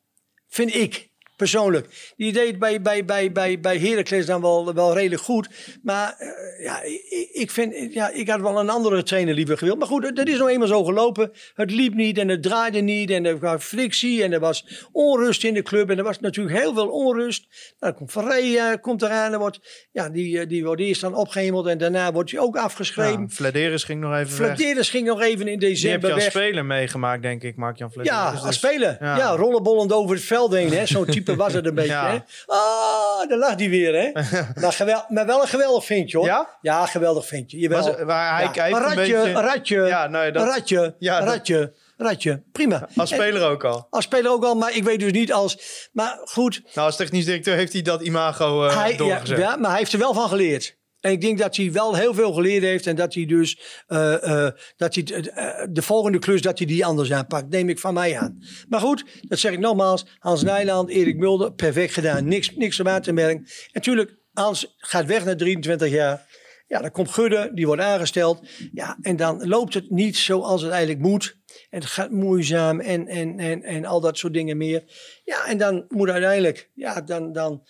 [0.48, 1.09] Vind ik,
[1.40, 2.14] persoonlijk.
[2.18, 5.50] Die deed bij, bij, bij, bij, bij Heracles dan wel, wel redelijk goed.
[5.84, 9.78] Maar eh, ja, ik, ik vind, ja, ik had wel een andere trainer liever gewild.
[9.80, 11.32] Maar goed, dat is nou eenmaal zo gelopen.
[11.54, 15.44] Het liep niet en het draaide niet en er was frictie en er was onrust
[15.44, 15.90] in de club.
[15.90, 17.48] En er was natuurlijk heel veel onrust.
[17.50, 19.34] Nou, dan komt Verree eh, komt eraan.
[19.34, 22.58] En wordt, ja, die, eh, die wordt eerst dan opgehemeld en daarna wordt hij ook
[22.58, 23.30] afgeschreven.
[23.38, 23.78] ja.
[23.78, 24.56] Ging nog even weg.
[24.56, 27.92] Flederis ging nog even in Die heb je december als speler meegemaakt, denk ik, Mark-Jan.
[28.02, 28.98] Ja, Dus- als speler.
[29.00, 29.18] ja.
[29.18, 30.72] Ja, rollenbollend over het veld heen.
[30.72, 30.86] hè.
[30.86, 31.92] Zo'n type was het een beetje.
[31.92, 32.10] Ja.
[32.12, 32.18] Hè?
[32.46, 33.94] Ah, daar lag hij weer.
[33.96, 34.12] Hè?
[35.10, 36.26] maar, wel een geweldig vintje hoor.
[36.26, 36.58] Ja?
[36.62, 37.58] Ja, geweldig vintje.
[37.60, 37.84] Jawel.
[37.86, 38.52] Was- waar hij ja.
[38.52, 42.44] kijkt een ratje, beetje- een ratje, Ja, dat- een ratje, Ja, dat- ratje, ratje.
[42.52, 42.88] Prima.
[42.96, 43.88] Als speler ook al.
[43.90, 45.58] als speler ook al, maar ik weet dus niet als...
[45.92, 49.38] Maar goed, Nou, als technisch directeur heeft hij dat imago hij, ja, doorgezet.
[49.38, 50.78] ja, maar hij heeft er wel van geleerd.
[51.00, 52.88] En ik denk dat hij wel heel veel geleerd heeft.
[52.88, 56.86] En dat hij dus eh, eh, dat hij, eh, de volgende klus dat hij die
[56.86, 57.50] anders aanpakt.
[57.50, 58.44] Neem ik van mij aan.
[58.70, 60.06] Maar goed, dat zeg ik nogmaals.
[60.20, 62.28] Hans Nijland, Erik Mulder, perfect gedaan.
[62.28, 63.38] Niks, niks om aan te merken.
[63.38, 66.28] En natuurlijk, Hans gaat weg na 23 jaar.
[66.68, 68.48] Ja, dan komt Gudde, die wordt aangesteld.
[68.74, 71.38] Ja, en dan loopt het niet zoals het eigenlijk moet.
[71.70, 74.84] En het gaat moeizaam en, en, en, en al dat soort dingen meer.
[75.24, 77.64] Ja, en dan moet uiteindelijk, ja, dan, dan,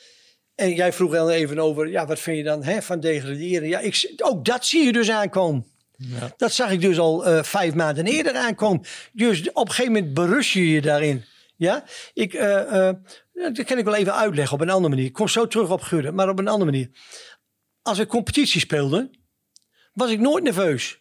[0.59, 3.67] en jij vroeg dan even over, ja, wat vind je dan hè, van degraderen?
[3.67, 5.65] Ja, ik, ook dat zie je dus aankomen.
[6.37, 8.85] Dat zag ik dus al eh, vijf maanden eerder aankomen.
[9.13, 11.25] Dus op een gegeven moment berust je je daarin.
[11.55, 11.83] Ja,
[12.13, 12.95] ik, eh, eh,
[13.33, 15.05] dat kan ik wel even uitleggen op een andere manier.
[15.05, 16.89] Ik kom zo terug op Gudde, maar op een andere manier.
[17.81, 19.09] Als ik competitie speelde,
[19.93, 20.99] was ik nooit nerveus.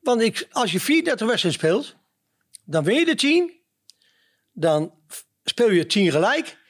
[0.00, 1.96] Want ik, als je 34 wedstrijden speelt,
[2.64, 3.52] dan win je de 10.
[4.52, 4.94] Dan
[5.44, 6.60] speel je 10 gelijk.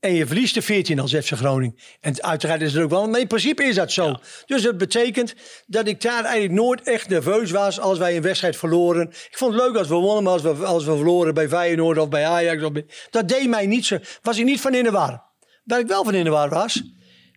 [0.00, 1.76] En je verliest de 14 als FC Groningen.
[2.00, 4.16] En uiteraard is het ook wel, maar in principe is dat zo.
[4.46, 5.34] Dus dat betekent
[5.66, 9.08] dat ik daar eigenlijk nooit echt nerveus was als wij een wedstrijd verloren.
[9.08, 11.98] Ik vond het leuk als we wonnen, maar als we, als we verloren bij Feyenoord
[11.98, 12.62] of bij Ajax.
[12.62, 15.22] Of bij, dat deed mij niet zo, was ik niet van in de war.
[15.64, 16.82] Waar ik wel van in de war was,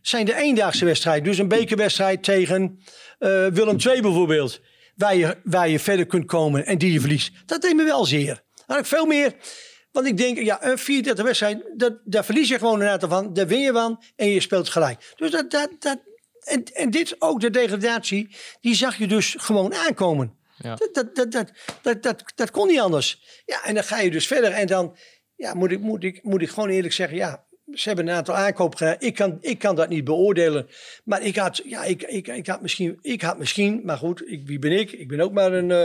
[0.01, 1.23] zijn de eendaagse wedstrijden.
[1.23, 2.79] Dus een bekerwedstrijd tegen
[3.19, 4.61] eh, Willem II bijvoorbeeld.
[4.95, 7.31] Waar je, waar je verder kunt komen en die je verliest.
[7.45, 8.41] Dat deed me wel zeer.
[8.65, 9.33] Had ik veel meer...
[9.93, 13.33] Want ik denk, ja, een 34 wedstrijd, dat, daar verlies je gewoon een aantal van.
[13.33, 15.13] Daar win je van en je speelt gelijk.
[15.15, 15.97] Dus dat, dat, dat,
[16.39, 20.37] en, en dit, ook de degradatie, die zag je dus gewoon aankomen.
[20.57, 20.75] Ja.
[20.75, 21.51] Dat, dat, dat, dat,
[21.81, 23.41] dat, dat, dat kon niet anders.
[23.45, 24.51] Ja, en dan ga je dus verder.
[24.51, 24.97] En dan
[25.35, 28.35] ja, moet, ik, moet, ik, moet ik gewoon eerlijk zeggen, ja, ze hebben een aantal
[28.35, 28.95] aankopen gedaan.
[28.99, 30.67] Ik kan, ik kan dat niet beoordelen.
[31.03, 34.59] Maar ik had, ja, ik, ik, ik had misschien, ik had misschien, maar goed, wie
[34.59, 34.91] ben ik?
[34.91, 35.83] Ik ben ook maar een, eh,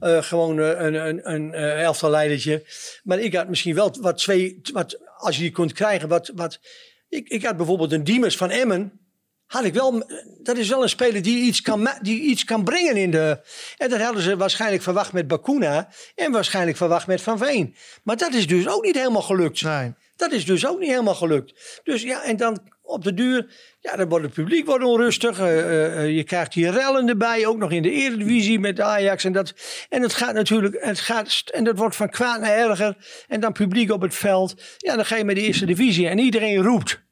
[0.00, 2.64] eh, gewoon eh, een, een, een eh, elftalleidertje.
[3.04, 6.60] Maar ik had misschien wel wat twee, wat, als je die kunt krijgen, wat, wat.
[7.08, 9.00] Ik, ik had bijvoorbeeld een Diemers van Emmen.
[9.46, 10.04] Had ik wel,
[10.42, 13.40] dat is wel een speler die iets kan, die iets kan brengen in de.
[13.76, 15.88] En dat hadden ze waarschijnlijk verwacht met Bakuna.
[16.14, 17.74] En waarschijnlijk verwacht met Van Veen.
[18.02, 19.62] Maar dat is dus ook niet helemaal gelukt.
[19.62, 19.92] Nee.
[20.20, 21.80] Dat is dus ook niet helemaal gelukt.
[21.84, 23.46] Dus ja, en dan op de duur,
[23.80, 25.38] ja, dan wordt het publiek wordt onrustig.
[25.38, 29.24] Eh, eh, eh, je krijgt hier rellen erbij, ook nog in de Eredivisie met Ajax.
[29.24, 29.54] En dat,
[29.88, 32.96] en het gaat natuurlijk, het gaat, en dat wordt van kwaad naar erger.
[33.28, 34.62] En dan publiek op het veld.
[34.76, 37.02] Ja, dan ga je met de Eerste Divisie en iedereen roept,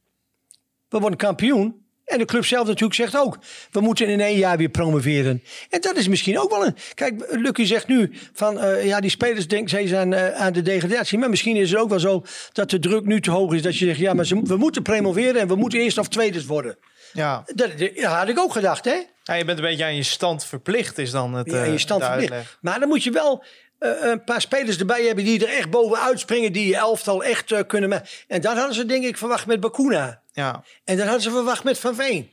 [0.89, 1.78] we worden kampioen.
[2.09, 3.39] En de club zelf natuurlijk zegt ook,
[3.71, 5.43] we moeten in één jaar weer promoveren.
[5.71, 6.77] En dat is misschien ook wel een...
[6.95, 10.63] Kijk, Lucky zegt nu van, eh, ja, die spelers denken steeds aan, eh, aan de
[10.63, 11.19] degradatie.
[11.19, 13.63] Maar misschien is het ook wel zo dat de druk nu te hoog is.
[13.63, 16.47] Dat je zegt, ja, maar ze, we moeten promoveren en we moeten eerst of tweede
[16.47, 16.79] worden.
[17.13, 17.43] Ja.
[17.55, 18.97] Dat, dat had ik ook gedacht, hè?
[19.23, 21.79] ja, je bent een beetje aan je stand verplicht, is dan het Ja, eh, je
[21.79, 22.33] stand de verplicht.
[22.33, 22.59] uitleg.
[22.61, 23.45] Maar dan moet je wel
[23.79, 26.53] eh, een paar spelers erbij hebben die er echt bovenuit springen.
[26.53, 28.09] Die je elftal echt eh, kunnen maken.
[28.27, 30.23] En dat hadden ze denk ik verwacht met Bakuna.
[30.39, 32.31] Ja, En dat hadden ze verwacht met Van Veen.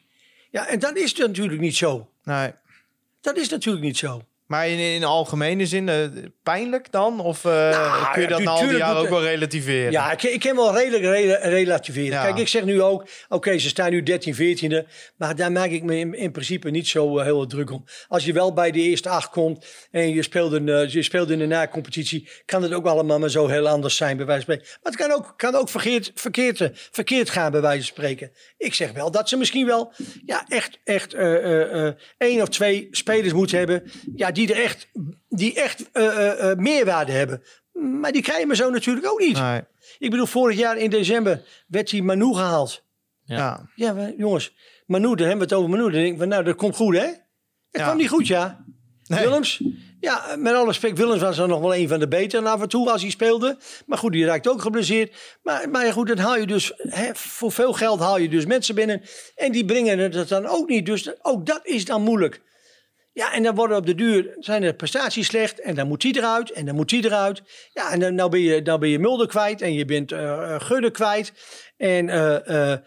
[0.52, 2.10] Ja, en dat is natuurlijk niet zo.
[2.23, 2.52] nee.
[3.22, 4.22] Dat is natuurlijk niet zo.
[4.45, 6.03] Maar in, in algemene zin, eh,
[6.45, 7.19] pijnlijk dan?
[7.19, 9.91] Of eh, Nou, kun je ja, dat na al die jaren ook wel relativeren?
[9.91, 12.11] Ja, ik, ik kan wel redelijk rela- relativeren.
[12.11, 12.23] Ja.
[12.23, 14.88] Kijk, ik zeg nu ook, oké, ze staan nu 13, 14e.
[15.17, 17.85] Maar daar maak ik me in, in principe niet zo eh, heel druk om.
[18.07, 21.30] Als je wel bij de eerste acht komt en je speelt, een, eh, je speelt
[21.30, 24.53] in de na-competitie, kan het ook allemaal maar zo heel anders zijn, bij wijze van
[24.55, 24.80] spreken.
[24.84, 28.31] Maar het kan ook, kan ook verkeerd, verkeerd, eh, verkeerd gaan, bij wijze van spreken.
[28.57, 29.93] Ik zeg wel dat ze misschien wel
[30.26, 33.84] ja, echt, echt eh, eh, eh, één of twee spelers moeten hebben
[34.15, 34.88] ja, die er echt,
[35.30, 35.84] die echt
[36.37, 37.43] eh, eh, meerwaarde hebben.
[37.73, 39.39] Maar die krijgen we zo natuurlijk ook niet.
[39.39, 39.61] Nee.
[39.97, 42.83] Ik bedoel, vorig jaar in december werd die Manu gehaald.
[43.23, 43.69] Ja.
[43.75, 44.55] Ja, maar jongens,
[44.85, 45.83] Manu, dan hebben we het over Manu.
[45.83, 47.05] Dan denk ik van, nou, dat komt goed, hè?
[47.05, 47.17] Het
[47.71, 47.83] Ja.
[47.83, 48.63] kwam niet goed, ja.
[49.07, 49.19] Nee.
[49.19, 49.61] Willems,
[49.99, 52.67] ja, met alle respect, Willems was dan nog wel een van de betere af en
[52.69, 53.57] toe als hij speelde.
[53.85, 55.37] Maar goed, die raakt ook geblesseerd.
[55.43, 58.75] Maar, maar goed, dan haal je dus, hè, voor veel geld haal je dus mensen
[58.75, 59.01] binnen.
[59.35, 60.85] En die brengen het dan ook niet.
[60.85, 62.41] Dus ook dat is dan moeilijk.
[63.15, 65.59] Ja, en dan worden op de duur zijn de prestaties slecht.
[65.61, 66.51] En dan moet die eruit.
[66.51, 67.41] En dan moet die eruit.
[67.73, 69.61] Ja, en dan nou ben, je, nou ben je Mulder kwijt.
[69.61, 70.13] En je bent
[70.63, 71.33] Gudde kwijt.
[71.77, 72.77] En, eh,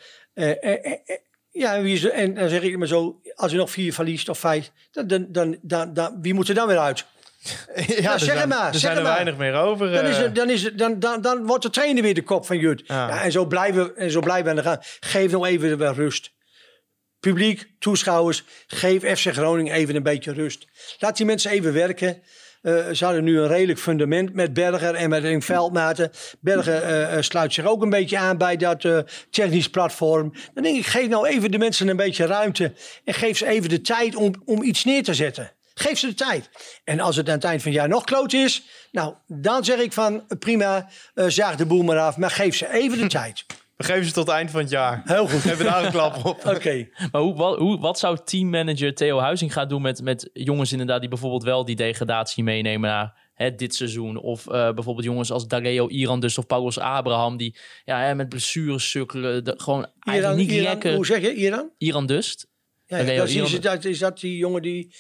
[1.51, 3.21] ja, en wie is en dan zeg ik maar zo.
[3.35, 4.71] Als je nog vier verliest of vijf.
[4.91, 7.05] Dan, dan, dan, dan, dan- wie moet er dan weer uit?
[7.87, 9.13] ja, zeg zijn, het maar, Er zeg zijn er maar.
[9.13, 9.93] weinig meer over.
[9.93, 12.47] Dan, is het, dan, is het, dan, dan, dan wordt de trainer weer de kop
[12.47, 12.83] van Jut.
[12.87, 13.09] Ja.
[13.09, 13.23] Ja.
[13.23, 14.79] en, zo blijven, en zo blijven we aan de gang.
[15.01, 16.31] Geef nog even weer rust.
[17.21, 20.67] Publiek, toeschouwers, geef FC Groningen even een beetje rust.
[20.99, 22.23] Laat die mensen even werken.
[22.63, 26.11] Eh, ze hadden nu een redelijk fundament met Berger en met een veldmaten.
[26.41, 28.87] Berger eh, eh, sluit zich ook een beetje aan bij dat
[29.31, 30.33] technisch platform.
[30.55, 32.73] Dan denk ik, geef nou even de mensen een beetje ruimte.
[33.05, 35.53] En geef ze even de tijd om, om iets neer te zetten.
[35.75, 36.51] Geef ze de tijd.
[36.85, 38.63] En als het aan het eind van het jaar nog kloot is,
[38.93, 42.17] nou, dan zeg ik van prima, zaag de boel maar af.
[42.17, 43.45] Maar geef ze even de tijd.
[43.79, 45.03] We geven ze tot het eind van het jaar.
[45.05, 45.41] Heel goed.
[45.41, 46.47] Geef daar een klap op.
[46.57, 46.89] Oké.
[47.13, 51.01] Maar hoe, wat, hoe, wat zou teammanager Theo Huizing gaan doen met, met jongens inderdaad
[51.01, 54.17] die bijvoorbeeld wel die degradatie meenemen naar hè, dit seizoen?
[54.17, 58.29] Of eh, bijvoorbeeld jongens als Dareo Iran dus of Paulus Abraham die ja, hè, met
[58.29, 59.45] blessures sukkelen.
[59.45, 60.95] De, gewoon eigenlijk niet Iran, lekker.
[60.95, 61.71] hoe zeg je Iran?
[61.79, 62.47] Iran Dust.
[62.87, 64.95] Ja, is, dat, is dat die jongen die,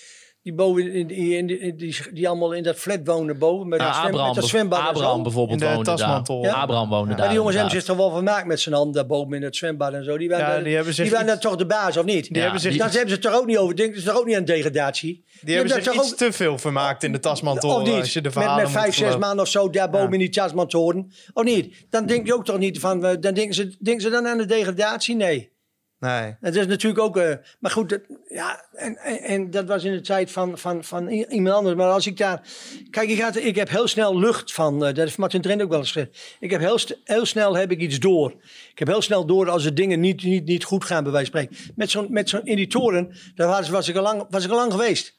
[0.48, 3.86] die boven in, in, in- die, die allemaal in dat flat wonen boven met, Ja,
[3.86, 6.42] dat, zwem, Abraham, met dat zwembad Abraham bijvoorbeeld woonde Tasmantel.
[6.42, 6.50] daar.
[6.52, 6.60] Ja.
[6.60, 7.18] Abraham woonde daar.
[7.18, 9.92] Maar die jongens hebben zich toch wel vermaakt met z'n handen daarboven in het zwembad
[9.92, 10.18] en zo.
[10.18, 12.04] Die waren, Ja, daar- die hebben zich die waren iets- daar toch de baas, of
[12.04, 12.32] niet?
[12.32, 13.76] Die hebben zich iets- hebben ze toch ook niet over.
[13.76, 15.24] Denken ze toch ook niet aan degradatie?
[15.40, 17.70] Die hebben zich toch iets te veel vermaakt in de tasmantel.
[17.74, 17.94] Of niet?
[17.94, 20.12] Als je de met met vijf, zes maanden of zo daarboven Ja.
[20.12, 21.12] in die Tasmantoren.
[21.32, 21.86] Of niet?
[21.90, 23.04] Dan denk je ook toch niet van...
[23.04, 25.16] eh, Dan denken ze, denken ze dan aan de degradatie?
[25.16, 25.56] Nee.
[26.00, 26.36] Nee.
[26.40, 27.16] Het is natuurlijk ook...
[27.16, 30.84] eh, maar goed, dat, ja, en, en, en dat was in de tijd van, van,
[30.84, 31.76] van iemand anders.
[31.76, 32.42] Maar als ik daar...
[32.90, 34.74] Kijk, ik, had, ik heb heel snel lucht van...
[34.74, 36.36] eh, dat heeft Martin Trent ook wel eens gezegd.
[36.40, 38.30] Ik heb heel, heel snel heb ik iets door.
[38.70, 41.30] Ik heb heel snel door als de dingen niet, niet, niet goed gaan, bij wijze
[41.30, 41.72] van spreken.
[41.76, 44.50] Met zo'n, met zo'n, in die toren, daar was, was, ik al lang, was ik
[44.50, 45.18] al lang geweest.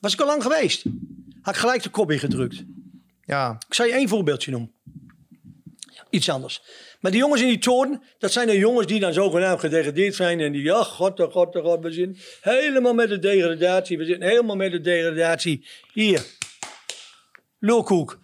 [0.00, 0.84] Was ik al lang geweest.
[1.40, 2.64] Had ik gelijk de kop ingedrukt.
[3.24, 3.56] Ja.
[3.68, 4.72] Ik zal je één voorbeeldje noemen.
[6.10, 6.62] Iets anders.
[7.00, 10.40] Maar die jongens in die toren, dat zijn de jongens die dan zogenaamd gedegradeerd zijn.
[10.40, 13.98] En die, ja, god, oh god, oh god, we zitten helemaal met de degradatie.
[13.98, 15.66] We zitten helemaal met de degradatie.
[15.92, 16.22] Hier.
[17.58, 18.18] Lulkoek.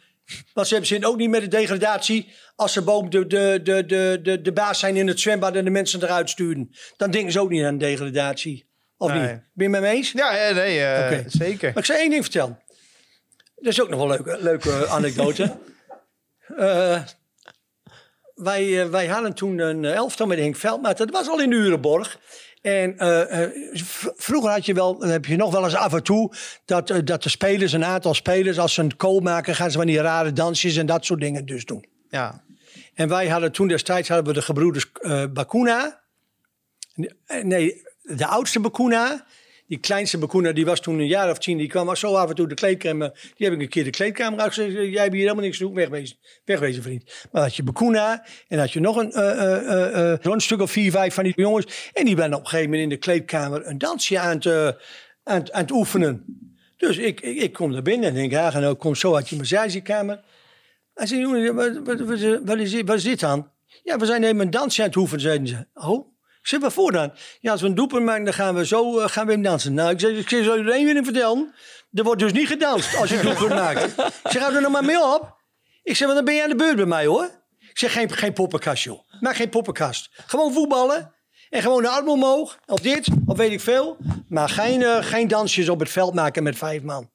[0.52, 4.18] Want ze zitten ook niet met de degradatie als ze boven de, de, de, de,
[4.22, 6.70] de, de baas zijn in het zwembad en de mensen eruit sturen.
[6.96, 8.66] Dan denken ze ook niet aan degradatie.
[8.96, 9.20] Of Nee.
[9.20, 9.28] niet?
[9.28, 10.12] Ben je met me eens?
[10.12, 11.24] Ja, nee, Oké.
[11.26, 11.68] zeker.
[11.68, 12.62] Maar ik zal één ding vertellen.
[13.56, 15.56] Dat is ook nog wel een leuke, leuke anekdote.
[16.56, 17.02] Eh,
[18.34, 20.98] wij, eh, wij hadden toen een elftal met Henk Veldmaat.
[20.98, 22.18] Dat was al in Urenborg.
[22.64, 23.50] En eh, eh,
[24.16, 26.34] vroeger had je wel, heb je nog wel eens af en toe
[26.64, 29.78] dat, eh, dat de spelers, een aantal spelers, als ze een kool maken, gaan ze
[29.78, 31.84] van die rare dansjes en dat soort dingen dus doen.
[32.08, 32.44] Ja.
[32.94, 36.00] En wij hadden toen destijds hadden we de gebroeders eh Bakuna.
[37.26, 39.26] Eh, Nee, de oudste Bakuna.
[39.74, 41.58] Die kleinste Bakuna, die was toen een jaar of tien.
[41.58, 43.32] Die kwam zo af en toe de kleedkamer.
[43.36, 44.72] Die heb ik een keer de kleedkamer uitgezet.
[44.72, 45.74] Jij hebt hier helemaal niks te doen.
[45.74, 47.04] Wegwezen, wegwezen vriend.
[47.32, 48.26] Maar had je Bakuna.
[48.48, 49.12] En had je nog een,
[50.22, 51.90] zo'n stuk of vier, vijf van die jongens.
[51.92, 54.46] En die waren op een gegeven moment in de kleedkamer een dansje aan het,
[55.24, 56.24] aan, aan het oefenen.
[56.76, 60.20] Dus ik, ik, kom naar binnen en denk, ja, nou, kom zo uit je massagekamer.
[60.94, 62.40] Hij zei, jongen, wat, wat, wat,
[62.84, 63.50] wat is dit dan?
[63.82, 65.66] Ja, we zijn even een dansje aan het oefenen, zeiden ze.
[65.74, 66.13] Oh,
[66.44, 67.12] ik zeg, waarvoor dan?
[67.40, 69.74] Ja, als we een doelpunt maken, dan gaan we zo eh, gaan we hem dansen.
[69.74, 71.54] Nou, ik zeg, ik zeg, zal je er één weer vertellen?
[71.92, 73.84] Er wordt dus niet gedanst als je een doelpunt maakt.
[73.84, 75.36] Ik zeg, hou er nog maar mee op.
[75.82, 77.30] Ik zeg, want dan ben je aan de beurt bij mij, hoor.
[77.58, 79.00] Ik zeg, geen, geen poppenkast, joh.
[79.20, 80.10] Maak geen poppenkast.
[80.26, 81.14] Gewoon voetballen.
[81.50, 82.58] En gewoon de arm omhoog.
[82.66, 83.96] Of dit, of weet ik veel.
[84.28, 87.10] Maar geen, eh, geen dansjes op het veld maken met vijf man.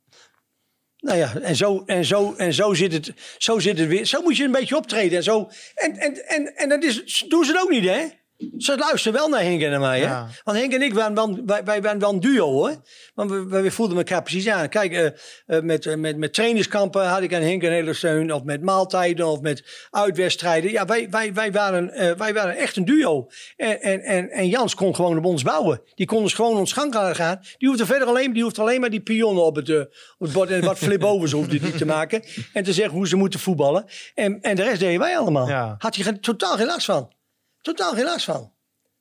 [0.97, 4.05] Nou ja, en zo, en zo, en zo, zit, het, zo zit het weer.
[4.05, 5.49] Zo moet je een beetje optreden en zo.
[5.75, 8.07] En, en, en, en dat is, doen ze het ook niet, hè?
[8.57, 10.23] Ze luisteren wel naar Henk en naar mij, hè?
[10.43, 12.75] Want Henk en ik waren wel, wij, wij waren wel een duo, hoor.
[13.13, 14.69] Want we, we, we voelden elkaar precies aan.
[14.69, 18.33] Kijk, eh, eh, met, eh, met, met trainingskampen had ik aan Henk een hele steun.
[18.33, 20.71] Of met maaltijden, of met uitwedstrijden.
[20.71, 23.27] Ja, wij, wij, wij, waren, eh, wij waren echt een duo.
[23.57, 25.81] En, en, en, en Jans kon gewoon op ons bouwen.
[25.95, 27.39] Die kon dus gewoon ons gang laten gaan.
[27.57, 29.87] Die hoefde verder alleen, die hoeft alleen maar die pionnen op het, op
[30.17, 30.49] het bord.
[30.49, 32.23] En wat flip-overs hoefde die te maken.
[32.53, 33.85] En te zeggen hoe ze moeten voetballen.
[34.15, 35.47] En, en de rest deden wij allemaal.
[35.47, 35.75] Ja.
[35.77, 37.17] Had je totaal geen last van.
[37.61, 38.51] Totaal geen last van.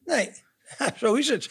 [0.04, 0.30] Nee,
[1.00, 1.48] zo is het.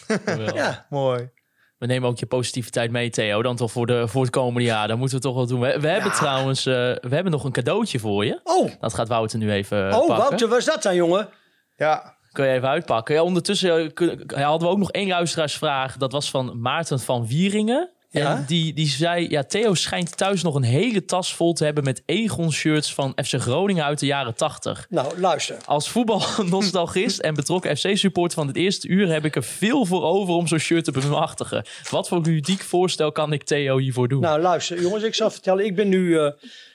[0.54, 0.86] Ja.
[0.90, 1.30] Mooi.
[1.78, 3.42] We nemen ook je positiviteit mee, Theo.
[3.42, 4.88] Dan toch voor, de, voor het komende jaar.
[4.88, 5.60] Dat moeten we toch wel doen.
[5.60, 8.40] We, we hebben trouwens eh, we hebben nog een cadeautje voor je.
[8.44, 10.16] Oh, Dat gaat Wouter nu even eh, oh pakken.
[10.18, 11.30] Wouter, wat is dat dan, jongen?
[11.76, 13.16] Ja, Kun je even uitpakken.
[13.16, 15.98] Ja, ondertussen eh, kun- hadden we ook nog één luisteraarsvraag.
[15.98, 17.90] Dat was van Maarten van Wieringen.
[18.18, 18.36] Ja?
[18.36, 21.84] En die, die zei, ja, Theo schijnt thuis nog een hele tas vol te hebben
[21.84, 24.88] met Egon-shirts van FC Groningen uit de jaren 80.
[24.90, 25.58] Nou, luister.
[25.66, 30.34] Als voetbalnostalgist en betrokken FC-supporter van het eerste uur heb ik er veel voor over
[30.34, 31.66] om zo'n shirt te bemachtigen.
[31.90, 34.22] Wat voor ludiek voorstel kan ik Theo hiervoor doen?
[34.22, 35.66] Nou, luister, jongens, ik zal vertellen.
[35.66, 36.32] Ik ben nu eh,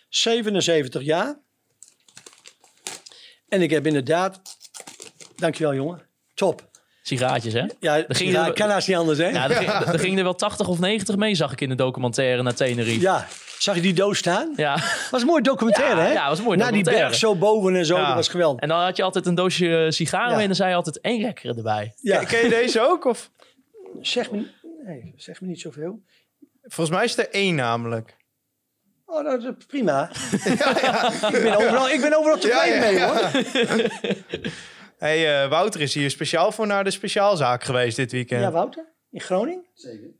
[0.08, 1.38] 77 jaar.
[3.48, 4.40] En ik heb inderdaad...
[5.36, 6.02] Dankjewel, jongen.
[6.34, 6.70] Top.
[7.02, 7.64] Sigaatjes, hè?
[7.80, 9.28] Ja, ging ja, er- kan haast niet anders, hè?
[9.28, 11.74] Ja, er, ging, er gingen er wel 80 of 90 mee, zag ik in de
[11.74, 13.00] documentaire naar Tenerife.
[13.00, 13.26] Ja.
[13.58, 14.52] Zag je die doos staan?
[14.56, 14.78] Ja.
[15.10, 16.12] was een mooi documentaire, Ja, hè?
[16.12, 18.06] ja, was mooi Na die berg zo boven en zo, Ja.
[18.06, 18.60] dat was geweldig.
[18.60, 20.40] En dan had je altijd een doosje sigaren Ja.
[20.40, 21.94] en dan zei je altijd één lekkere erbij.
[22.00, 22.24] Ja.
[22.24, 23.04] ken je deze ook?
[23.04, 23.30] Of?
[24.00, 24.46] Zeg me,
[24.86, 26.02] nee, zeg me niet zoveel.
[26.62, 28.16] Volgens mij is er één namelijk.
[29.06, 30.10] Oh, dat is prima.
[31.32, 34.50] Ik, ben overal, ik ben overal tevreden Ja, ja, mee, hoor.
[35.02, 38.40] hey, eh, Wouter is hier speciaal voor naar de speciaalzaak geweest dit weekend.
[38.42, 38.84] Ja, Wouter?
[39.10, 39.64] In Groningen?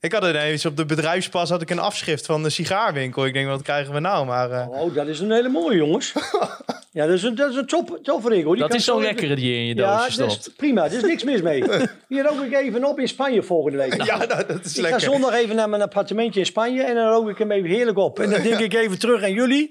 [0.01, 3.27] Ik had ineens op de bedrijfspas had ik een afschrift van de sigaarwinkel.
[3.27, 4.27] Ik denk, wat krijgen we nou?
[4.27, 6.13] Maar eh, Oh, dat is een hele mooie, jongens.
[6.93, 8.55] ja, dat is een, dat is een top, topper, hoor.
[8.57, 10.47] Die Dat is zo'n zo- lekkere die je in je Ja, doosje dat stopt.
[10.47, 10.85] is prima.
[10.85, 11.65] Er is niks mis mee.
[12.09, 14.03] Hier rook ik even op in Spanje volgende week.
[14.05, 15.01] ja, nou, dat is Ik ga lekker.
[15.01, 18.21] zondag even naar mijn appartementje in Spanje en dan rook ik hem even heerlijk op.
[18.21, 19.71] En dan denk ik even terug aan jullie.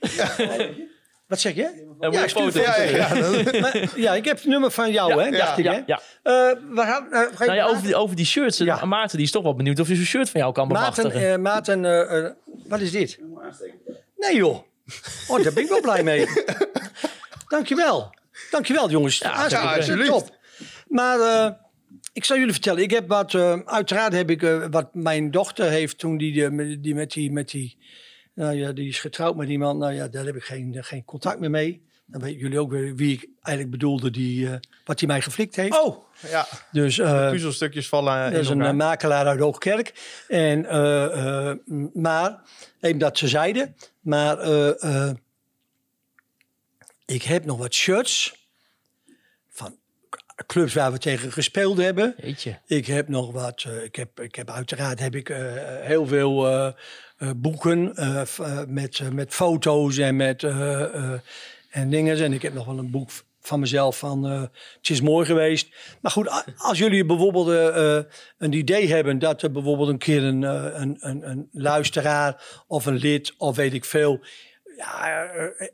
[1.32, 1.62] Wat zeg je?
[1.62, 2.10] Ja,
[2.82, 5.64] ja, ja, dat- Maar, ja, ik heb het nummer van jou, hè, dacht ik.
[5.66, 5.82] ja, hè?
[5.86, 6.02] ja.
[6.24, 8.60] Eh, waar gaan, eh, ga ik Nou ja, over die, over die shirts.
[8.60, 8.86] eh, Ja.
[8.86, 11.34] Maarten die is toch wel benieuwd of je zo'n shirt van jou kan Maarten, bemachtigen.
[11.34, 12.38] eh, Maarten
[12.68, 13.20] wat is dit?
[14.18, 14.60] Nee joh.
[15.28, 16.26] Oh, daar ben ik wel blij mee.
[17.48, 18.14] Dankjewel.
[18.52, 19.18] Dankjewel jongens.
[19.18, 20.10] Ja, ja, alsjeblieft.
[20.10, 20.38] top.
[20.88, 21.52] Maar eh,
[22.14, 22.82] ik zal jullie vertellen.
[22.84, 26.34] Ik heb wat, eh, uiteraard heb ik eh, wat mijn dochter heeft toen die,
[26.80, 27.78] die met die, met die,
[28.34, 29.80] nou ja, die is getrouwd met iemand.
[29.80, 31.90] Nou ja, daar heb ik geen, geen contact meer mee.
[32.06, 34.56] Dan weten jullie ook weer wie ik eigenlijk bedoelde, die, eh,
[34.86, 35.82] wat hij mij geflikt heeft.
[35.84, 35.98] Oh,
[36.30, 36.48] ja.
[36.72, 39.94] Dus, eh, Puzzelstukjes vallen dat in is een eh, makelaar uit Hoogkerk.
[40.28, 41.58] En, eh, eh,
[41.94, 42.41] maar,
[42.80, 43.76] even dat ze zeiden.
[43.99, 45.16] Maar eh, eh,
[47.06, 48.36] ik heb nog wat shirts
[49.49, 49.80] van
[50.45, 52.16] clubs waar we tegen gespeeld hebben.
[52.18, 52.60] Jeetje.
[52.66, 53.64] Ik heb nog wat.
[53.68, 55.40] eh, ik, heb, ik heb uiteraard heb ik eh,
[55.82, 56.74] heel veel eh, eh,
[57.38, 61.19] boeken eh, eh, met, eh, met foto's en met eh, eh,
[61.69, 62.18] en dingen.
[62.23, 63.10] En ik heb nog wel een boek
[63.41, 64.41] van mezelf van eh,
[64.77, 65.76] het is mooi geweest.
[66.02, 68.03] Maar goed, als jullie bijvoorbeeld eh, eh,
[68.38, 72.85] een idee hebben dat er bijvoorbeeld een keer een, eh, een, een, een luisteraar of
[72.85, 74.19] een lid of weet ik veel.
[74.77, 75.68] Ja, eh,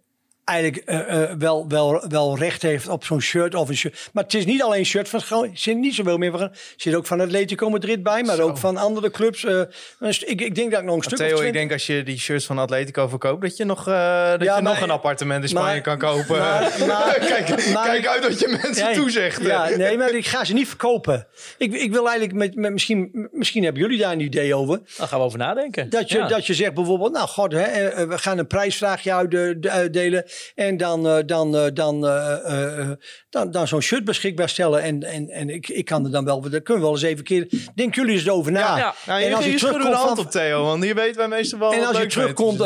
[0.47, 4.09] eigenlijk eh, eh, wel, wel, wel recht heeft op zo'n shirt of een shirt.
[4.13, 6.41] Maar het is niet alleen een shirt van gewoon, er zit niet zoveel meer van.
[6.41, 9.43] Er zit ook van Atletico Madrid bij, maar ook van andere clubs.
[9.45, 9.61] eh,
[10.09, 11.85] st- ik, ik denk dat ik nog een stuk Theo, of ik 20 denk als
[11.87, 13.93] je die shirts van Atletico verkoopt, dat je nog, eh,
[14.29, 16.37] dat Ja, je maar- nog een appartement in maar- Spanje kan kopen.
[16.37, 19.41] maar- maar- kijk, maar- kijk uit wat je mensen Nee, toezegt.
[19.43, 21.27] Ja, nee, maar ik ga ze niet verkopen.
[21.57, 24.79] Ik, ik wil eigenlijk met, met misschien, misschien hebben jullie daar een idee over.
[24.97, 25.89] Daar gaan we over nadenken.
[25.89, 26.27] Dat je, Ja.
[26.27, 30.25] dat je zegt bijvoorbeeld, nou god, hè, we gaan een prijsvraagje uit, de- uitdelen.
[30.55, 32.91] En dan, eh, dan, eh, dan, eh,
[33.29, 34.81] dan, dan zo'n shirt beschikbaar stellen.
[34.81, 37.23] En, en, en ik, ik kan er dan wel, daar kunnen we wel eens even
[37.23, 38.59] keer, denk jullie eens over na.
[38.59, 38.95] Ja, ja.
[39.05, 41.83] Nou, en als je terugkomt hand op Theo, want hier weten wij meestal wel en
[41.83, 42.57] als je terugkomt,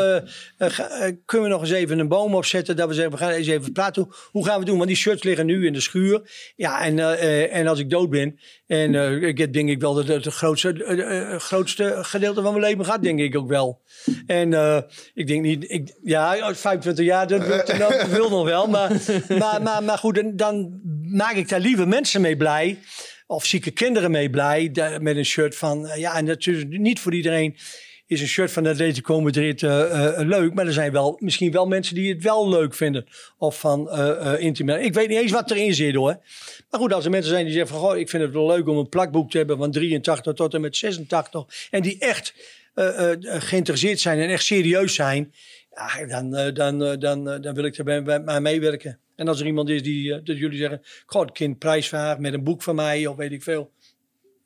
[1.24, 2.76] kunnen we nog eens even een boom opzetten.
[2.76, 4.02] Dat we zeggen, we gaan eens even praten.
[4.02, 4.76] Hoe, hoe gaan we doen?
[4.76, 6.30] Want die shirts liggen nu in de schuur.
[6.56, 7.18] Ja, en,
[7.50, 8.38] en als ik dood ben.
[8.72, 12.84] En eh, ik heb denk ik wel het, het grootste, grootste gedeelte van mijn leven
[12.84, 13.80] gehad, denk ik ook wel.
[14.26, 14.78] En eh,
[15.14, 18.66] ik denk niet, ik, ja, 25 jaar, dat, dat wil nog wel.
[18.66, 18.90] Maar,
[19.28, 22.78] maar, maar, maar goed, dan, maak ik daar liever mensen mee blij.
[23.26, 24.70] Of zieke kinderen mee blij.
[25.00, 27.56] Met een shirt van, eh, ja, en is niet voor iedereen
[28.06, 30.54] is een shirt van Atletico Madrid eh, eh, leuk.
[30.54, 33.06] Maar er zijn wel misschien wel mensen die het wel leuk vinden.
[33.38, 33.82] Of van
[34.40, 34.80] Milan.
[34.80, 36.18] Ik weet niet eens wat erin zit hoor.
[36.70, 37.88] Maar goed, als er mensen zijn die zeggen van...
[37.88, 40.60] Goh, ik vind het wel leuk om een plakboek te hebben van 83 tot en
[40.60, 41.68] met 86.
[41.70, 42.34] En die echt
[43.22, 45.32] geïnteresseerd zijn en echt serieus zijn.
[45.74, 48.98] Ja, dan, eh, dan, eh, dan, eh, dan wil ik er bij, bij, bij meewerken.
[49.16, 52.62] En als er iemand is die, dat jullie zeggen, god, kind prijsvraag met een boek
[52.62, 53.70] van mij of weet ik veel.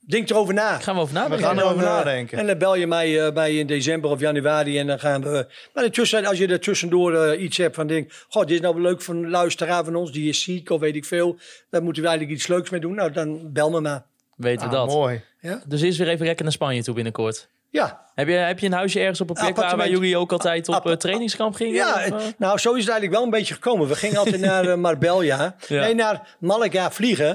[0.06, 0.78] Denk erover na.
[0.78, 1.46] Gaan we over We nadenken.
[1.46, 2.38] gaan En erover dan, nadenken.
[2.38, 5.46] En dan bel je mij eh, bij in december of januari en dan gaan we...
[5.74, 8.12] Maar intussen, als je er tussendoor iets hebt van denk...
[8.28, 10.96] God, dit is nou leuk voor een luisteraar van ons, die is ziek of weet
[10.96, 11.38] ik veel.
[11.70, 12.94] Daar moeten we eigenlijk iets leuks mee doen.
[12.94, 14.04] Nou, dan bel me maar.
[14.36, 14.94] Weten we Ah, dat.
[14.94, 15.22] mooi.
[15.66, 17.48] Dus eerst weer even lekker naar Spanje toe binnenkort.
[17.70, 20.68] Ja, Heb je, heb je een huisje ergens op een plek waar, jullie ook altijd
[20.68, 21.74] op eh, trainingskamp gingen?
[21.74, 22.26] Ja, Of, eh?
[22.38, 23.88] nou zo is het eigenlijk wel een beetje gekomen.
[23.88, 25.80] We gingen altijd naar eh, Marbella, Ja.
[25.80, 27.28] nee, naar Malaga vliegen.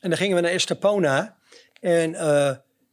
[0.00, 1.36] En dan gingen we naar Estepona.
[1.80, 2.14] En,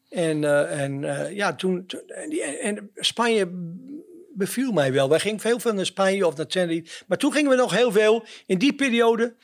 [0.10, 1.02] en, en
[1.36, 3.48] ja, toen, toen- en, die- en Spanje
[4.34, 5.10] beviel mij wel.
[5.10, 7.04] Wij gingen veel veel naar Spanje of naar Tenerife.
[7.08, 9.36] Maar toen gingen we nog heel veel in die periode.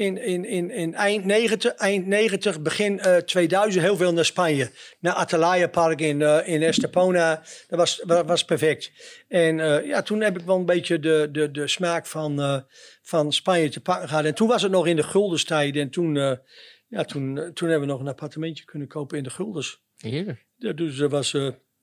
[0.00, 4.70] In, in, in, in eind, 90, eind 90, begin eh 2000 heel veel naar Spanje.
[5.00, 7.42] Naar Atalaya Park in, eh, in Estepona.
[7.68, 8.92] Dat was, wa- was perfect.
[9.28, 12.64] En eh, ja, toen heb ik wel een beetje de, de, de smaak van,
[13.02, 14.24] van Spanje te pakken gehad.
[14.24, 15.76] En toen was het nog in de Guldenstijd.
[15.76, 16.14] En toen,
[16.88, 19.82] ja, toen, toen hebben we nog een appartementje kunnen kopen in de Guldens.
[19.96, 20.46] Heerlijk.
[20.56, 21.30] Ja, dus dat was,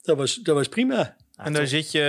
[0.01, 1.15] dat, was, dat was prima.
[1.37, 2.01] En daar zit je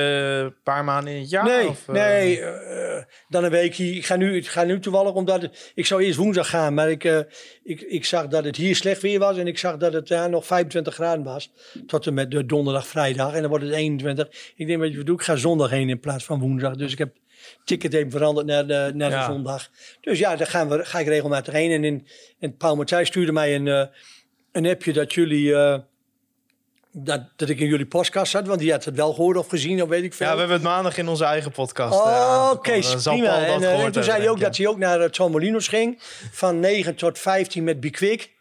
[0.44, 1.44] een paar maanden in het jaar?
[1.44, 1.94] nee, of, eh?
[1.94, 3.84] nee eh, dan een weekje.
[3.94, 6.90] Ik ga nu, ik ga nu toevallig, omdat het- ik zou eerst woensdag gaan, maar
[6.90, 7.18] ik, eh,
[7.62, 10.30] ik, ik zag dat het hier slecht weer was en ik zag dat het daar
[10.30, 11.52] nog 25 graden was.
[11.86, 14.28] Tot en met de donderdag, vrijdag en dan wordt het 21.
[14.56, 15.16] Ik denk, weet je wat ik doe?
[15.18, 16.76] Ik ga zondag heen in plaats van woensdag.
[16.76, 19.26] Dus ik heb het ticket even veranderd naar de, naar Ja.
[19.26, 19.68] de zondag.
[20.00, 21.70] Dus ja, daar gaan we, ga ik regelmatig heen.
[21.70, 22.06] En, in,
[22.38, 23.88] en Paul Matthijs stuurde mij een,
[24.52, 25.54] een appje dat jullie...
[26.94, 29.48] eh, dat, dat ik in jullie podcast zat, want die had het wel gehoord of
[29.48, 30.26] gezien, of weet ik veel.
[30.26, 31.94] Ja, we hebben het maandag in onze eigen podcast.
[31.94, 33.44] eh, Oh, oké, Dan zal prima.
[33.46, 35.98] En, eh, en toen zei hij ook dat hij ook naar uh, Molinos ging.
[36.32, 38.36] Van 9 tot 15 met Bikwik.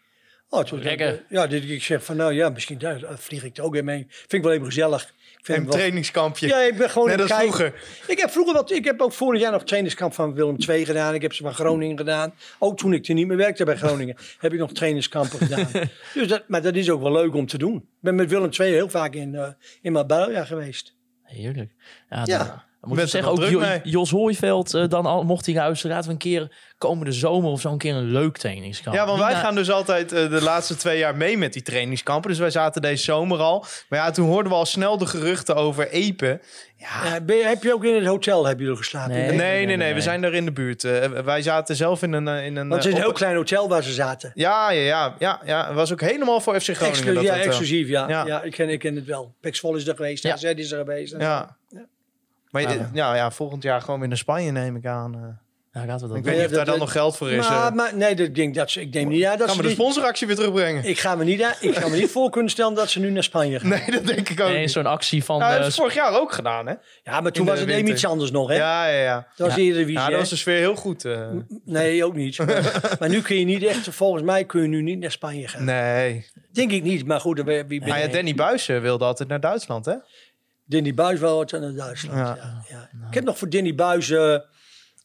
[0.50, 1.14] Oh, toen Lekker.
[1.14, 3.84] ik, ja, ik zeg van nou ja, misschien daar eh, vlieg ik er ook weer
[3.84, 4.06] mee.
[4.10, 5.14] Vind ik wel even gezellig.
[5.48, 6.48] Een trainingskampje.
[6.48, 7.54] ja, ik ben gewoon Net als kijken.
[7.54, 7.74] vroeger.
[8.08, 8.72] Ik heb vroeger wat.
[8.72, 11.14] Ik heb ook vorig jaar nog trainingskamp van Willem II gedaan.
[11.14, 12.34] Ik heb ze van Groningen gedaan.
[12.60, 15.68] Ook toen ik er niet meer werkte bij Groningen, heb ik nog trainingskampen gedaan.
[16.14, 17.76] Dus dat, maar dat is ook wel leuk om te doen.
[17.76, 19.48] Ik ben met Willem II heel vaak in, eh
[19.82, 20.96] in Marbella geweest.
[21.24, 21.72] Heerlijk.
[22.10, 22.66] Ja, Ja.
[22.82, 23.80] Moet ik zeggen, ook druk Jo- mee.
[23.84, 27.62] Jos Hooiveld, eh, dan al, mocht hij luisteren, laten we een keer komende zomer of
[27.62, 28.96] zo een keer een leuk trainingskamp.
[28.96, 32.30] Ja, want wij gaan dus altijd eh, de laatste twee jaar mee met die trainingskampen.
[32.30, 33.66] Dus wij zaten deze zomer al.
[33.90, 36.42] Maar ja, toen hoorden we al snel de geruchten over Epen.
[36.78, 39.12] Ja, Ja, ben je- heb je ook in het hotel heb je er geslapen?
[39.16, 39.28] Nee.
[39.28, 39.94] nee, nee, nee, nee.
[39.94, 40.84] We zijn daar in de buurt.
[40.84, 42.28] Eh, wij zaten zelf in een...
[42.28, 44.32] in een Want het is een heel klein hotel waar ze zaten.
[44.34, 45.66] Ja, ja, ja, ja, ja.
[45.66, 46.88] Het was ook helemaal voor FC Groningen.
[46.90, 48.10] Exclu- dat ja, exclusief, ja.
[48.10, 48.26] Ja.
[48.26, 48.42] ja.
[48.42, 49.36] ik, ken, ik ken het wel.
[49.42, 50.34] Pexvol is er geweest, Ja.
[50.34, 51.16] AZ is er geweest.
[51.20, 51.57] Ja.
[52.52, 52.90] Maar je- Ah, ja.
[52.94, 55.14] ja, ja, volgend jaar gewoon weer naar Spanje neem ik aan.
[55.16, 55.22] eh.
[55.72, 57.50] Ja, we dat ik weet niet of dat- daar dan dat- nog geld voor is.
[57.50, 57.74] Maar, eh.
[57.74, 59.74] maar nee, dat denk, dat ze, ik neem niet aan dat Gaan ze we de
[59.74, 60.84] sponsoractie weer terugbrengen?
[60.84, 63.24] ik ga me niet, ik ga me niet voor kunnen stellen dat ze nu naar
[63.24, 63.70] Spanje gaan.
[63.80, 64.72] Nee, dat denk ik ook Nee, niet.
[64.72, 65.40] zo'n actie van...
[65.40, 66.74] Nou, dat eh, hebben ze vorig jaar ook gedaan, hè?
[67.04, 68.56] Ja, maar toen was het even iets anders nog, hè?
[68.56, 69.16] Ja, ja, ja.
[69.36, 69.56] Dat was Ja.
[69.56, 71.06] de Eredivisie, Ja, dat was de sfeer heel goed.
[71.06, 71.28] eh.
[71.66, 72.38] Nee, ook niet.
[72.46, 75.48] Maar, maar nu kun je niet echt, volgens mij kun je nu niet naar Spanje
[75.48, 75.64] gaan.
[75.64, 76.26] Nee.
[76.52, 78.14] Denk ik niet, maar goed, wie ben ja, ik?
[78.14, 79.94] Danny Buijsen wilde altijd naar Duitsland, hè?
[80.68, 82.18] Danny Buis wel wat naar Duitsland.
[82.18, 82.36] Ja.
[82.36, 82.64] Ja.
[82.70, 84.38] Ja, Ik heb nog voor Danny Buis eh,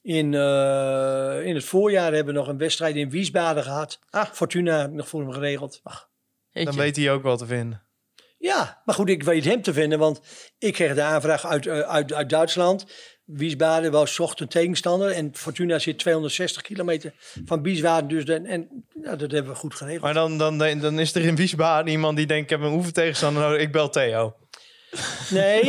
[0.02, 3.98] in, eh, in het voorjaar hebben we nog een wedstrijd in Wiesbaden gehad.
[4.10, 4.26] Ah.
[4.32, 5.80] Fortuna heb ik nog voor hem geregeld.
[6.50, 6.70] jeetje.
[6.70, 7.82] Dan weet hij ook wel te vinden.
[8.38, 10.20] Ja, maar goed, ik weet hem te vinden, want
[10.58, 12.86] ik kreeg de aanvraag uit, eh, uit, uit Duitsland.
[13.24, 17.14] Wiesbaden was zocht een tegenstander en Fortuna zit 260 kilometer
[17.44, 18.08] van Wiesbaden.
[18.08, 20.02] Dus dan, en ja, dat hebben we goed geregeld.
[20.02, 22.50] Maar dan, dan, dan is er in Wiesbaden iemand die denkt...
[22.50, 24.36] ik heb een oefentegenstander nodig, ik bel Theo.
[25.30, 25.60] Nee,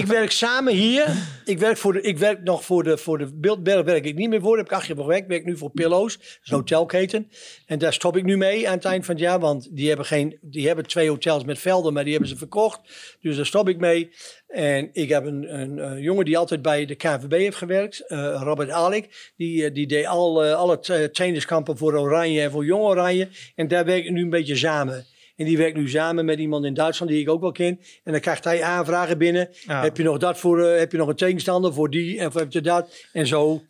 [0.00, 1.06] ik werk samen hier.
[1.44, 4.40] Ik werk, voor ik werk nog voor de, voor de Beeldberg werk ik niet meer
[4.40, 4.48] voor.
[4.56, 5.22] Daar heb ik acht jaar gewerkt.
[5.22, 7.30] Ik werk nu voor Pillows, dat is een hotelketen.
[7.66, 9.38] En daar stop ik nu mee aan het eind van het jaar.
[9.40, 12.80] Want die hebben, geen, die hebben twee hotels met velden, maar die hebben ze verkocht.
[13.20, 14.10] Dus daar stop ik mee.
[14.48, 18.00] En ik heb een, een, jongen die altijd bij de KNVB heeft gewerkt.
[18.06, 19.32] eh, Robert Alik.
[19.36, 23.28] Die, eh, die deed al, eh, alle tra- trainerskampen voor Oranje en voor Jong Oranje.
[23.54, 25.06] En daar werk ik nu een beetje samen.
[25.42, 27.80] En die werkt nu samen met iemand in Duitsland die ik ook wel ken.
[28.04, 29.48] En dan krijgt hij aanvragen binnen.
[29.66, 29.82] Ja.
[29.82, 32.52] Heb je nog dat voor, eh, heb je nog een tegenstander voor die en heb
[32.52, 33.06] je dat?
[33.12, 33.62] En zo,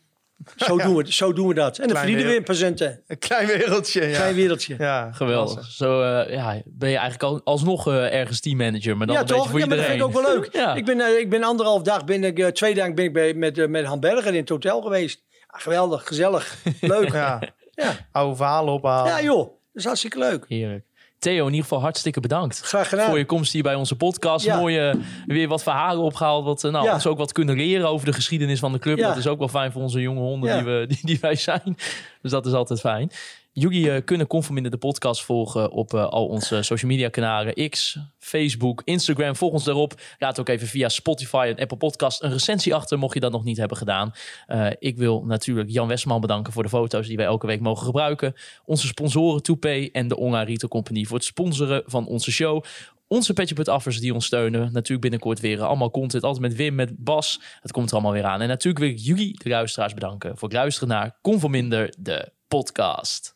[0.57, 1.79] zo, doen, we, zo doen we dat.
[1.79, 3.03] En dan verdienen we in patiënten.
[3.07, 4.15] Een klein wereldje, ja.
[4.17, 4.75] Klein wereldje.
[4.79, 5.53] Ja, Geweldig.
[5.55, 5.73] klasse.
[5.75, 9.27] Zo eh, ja, ben je eigenlijk al, alsnog eh, ergens teammanager, maar dan ja, een
[9.27, 9.51] beetje toch?
[9.51, 10.49] voor Ja, maar dat vind ik ook wel leuk.
[10.63, 10.75] Ja.
[10.75, 13.69] Ik, ben, eh, ik ben anderhalf dag, ben ik, twee dagen ben ik bij, met,
[13.71, 15.23] met Han Berger in het hotel geweest.
[15.47, 17.13] Ah, geweldig, gezellig, leuk.
[17.13, 17.41] ja.
[17.75, 18.07] Ja, Ja.
[18.13, 19.23] oude verhalen ophalen.
[19.25, 20.45] joh, dat is hartstikke leuk.
[20.49, 20.85] Heerlijk.
[21.23, 22.61] Theo, in ieder geval hartstikke bedankt.
[22.61, 23.09] Graag gedaan.
[23.09, 24.45] Voor je komst hier bij onze podcast.
[24.45, 24.57] Ja.
[24.57, 24.95] Mooi eh,
[25.27, 26.45] weer wat verhalen opgehaald.
[26.45, 26.95] Wat, eh, nou, Ja.
[26.95, 28.99] ons ook wat kunnen leren over de geschiedenis van de club.
[28.99, 29.09] Ja.
[29.09, 31.77] Dat is ook wel fijn voor onze jonge honden die, we, die, die wij zijn.
[32.23, 33.11] Dus dat is altijd fijn.
[33.55, 37.71] Jullie eh, kunnen Conforminder de podcast volgen op eh, al onze social media kanalen.
[37.71, 39.37] X, Facebook, Instagram.
[39.37, 39.95] Volg ons daarop.
[40.19, 43.45] Laat ook even via Spotify en Apple Podcast een recensie achter, mocht je dat nog
[43.45, 44.13] niet hebben gedaan.
[44.47, 47.85] Eh, ik wil natuurlijk Jan Westman bedanken voor de foto's die wij elke week mogen
[47.87, 48.35] gebruiken.
[48.65, 52.65] Onze sponsoren Toupee en de Online Retail Company voor het sponsoren van onze show.
[53.09, 54.61] Onze Petje Affers die ons steunen.
[54.61, 56.23] Natuurlijk binnenkort weer allemaal content.
[56.23, 57.41] Altijd met Wim, met Bas.
[57.61, 58.41] Het komt er allemaal weer aan.
[58.41, 63.35] En natuurlijk wil ik jullie, de luisteraars, bedanken voor het luisteren naar Conforminder, de podcast.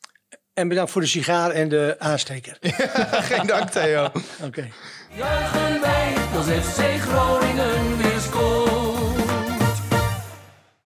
[0.57, 2.57] En bedankt voor de sigaar en de aansteker.
[3.31, 4.09] Geen dank, Theo.
[4.43, 4.69] Oké.
[5.15, 7.76] Juichen wij als FC Groningen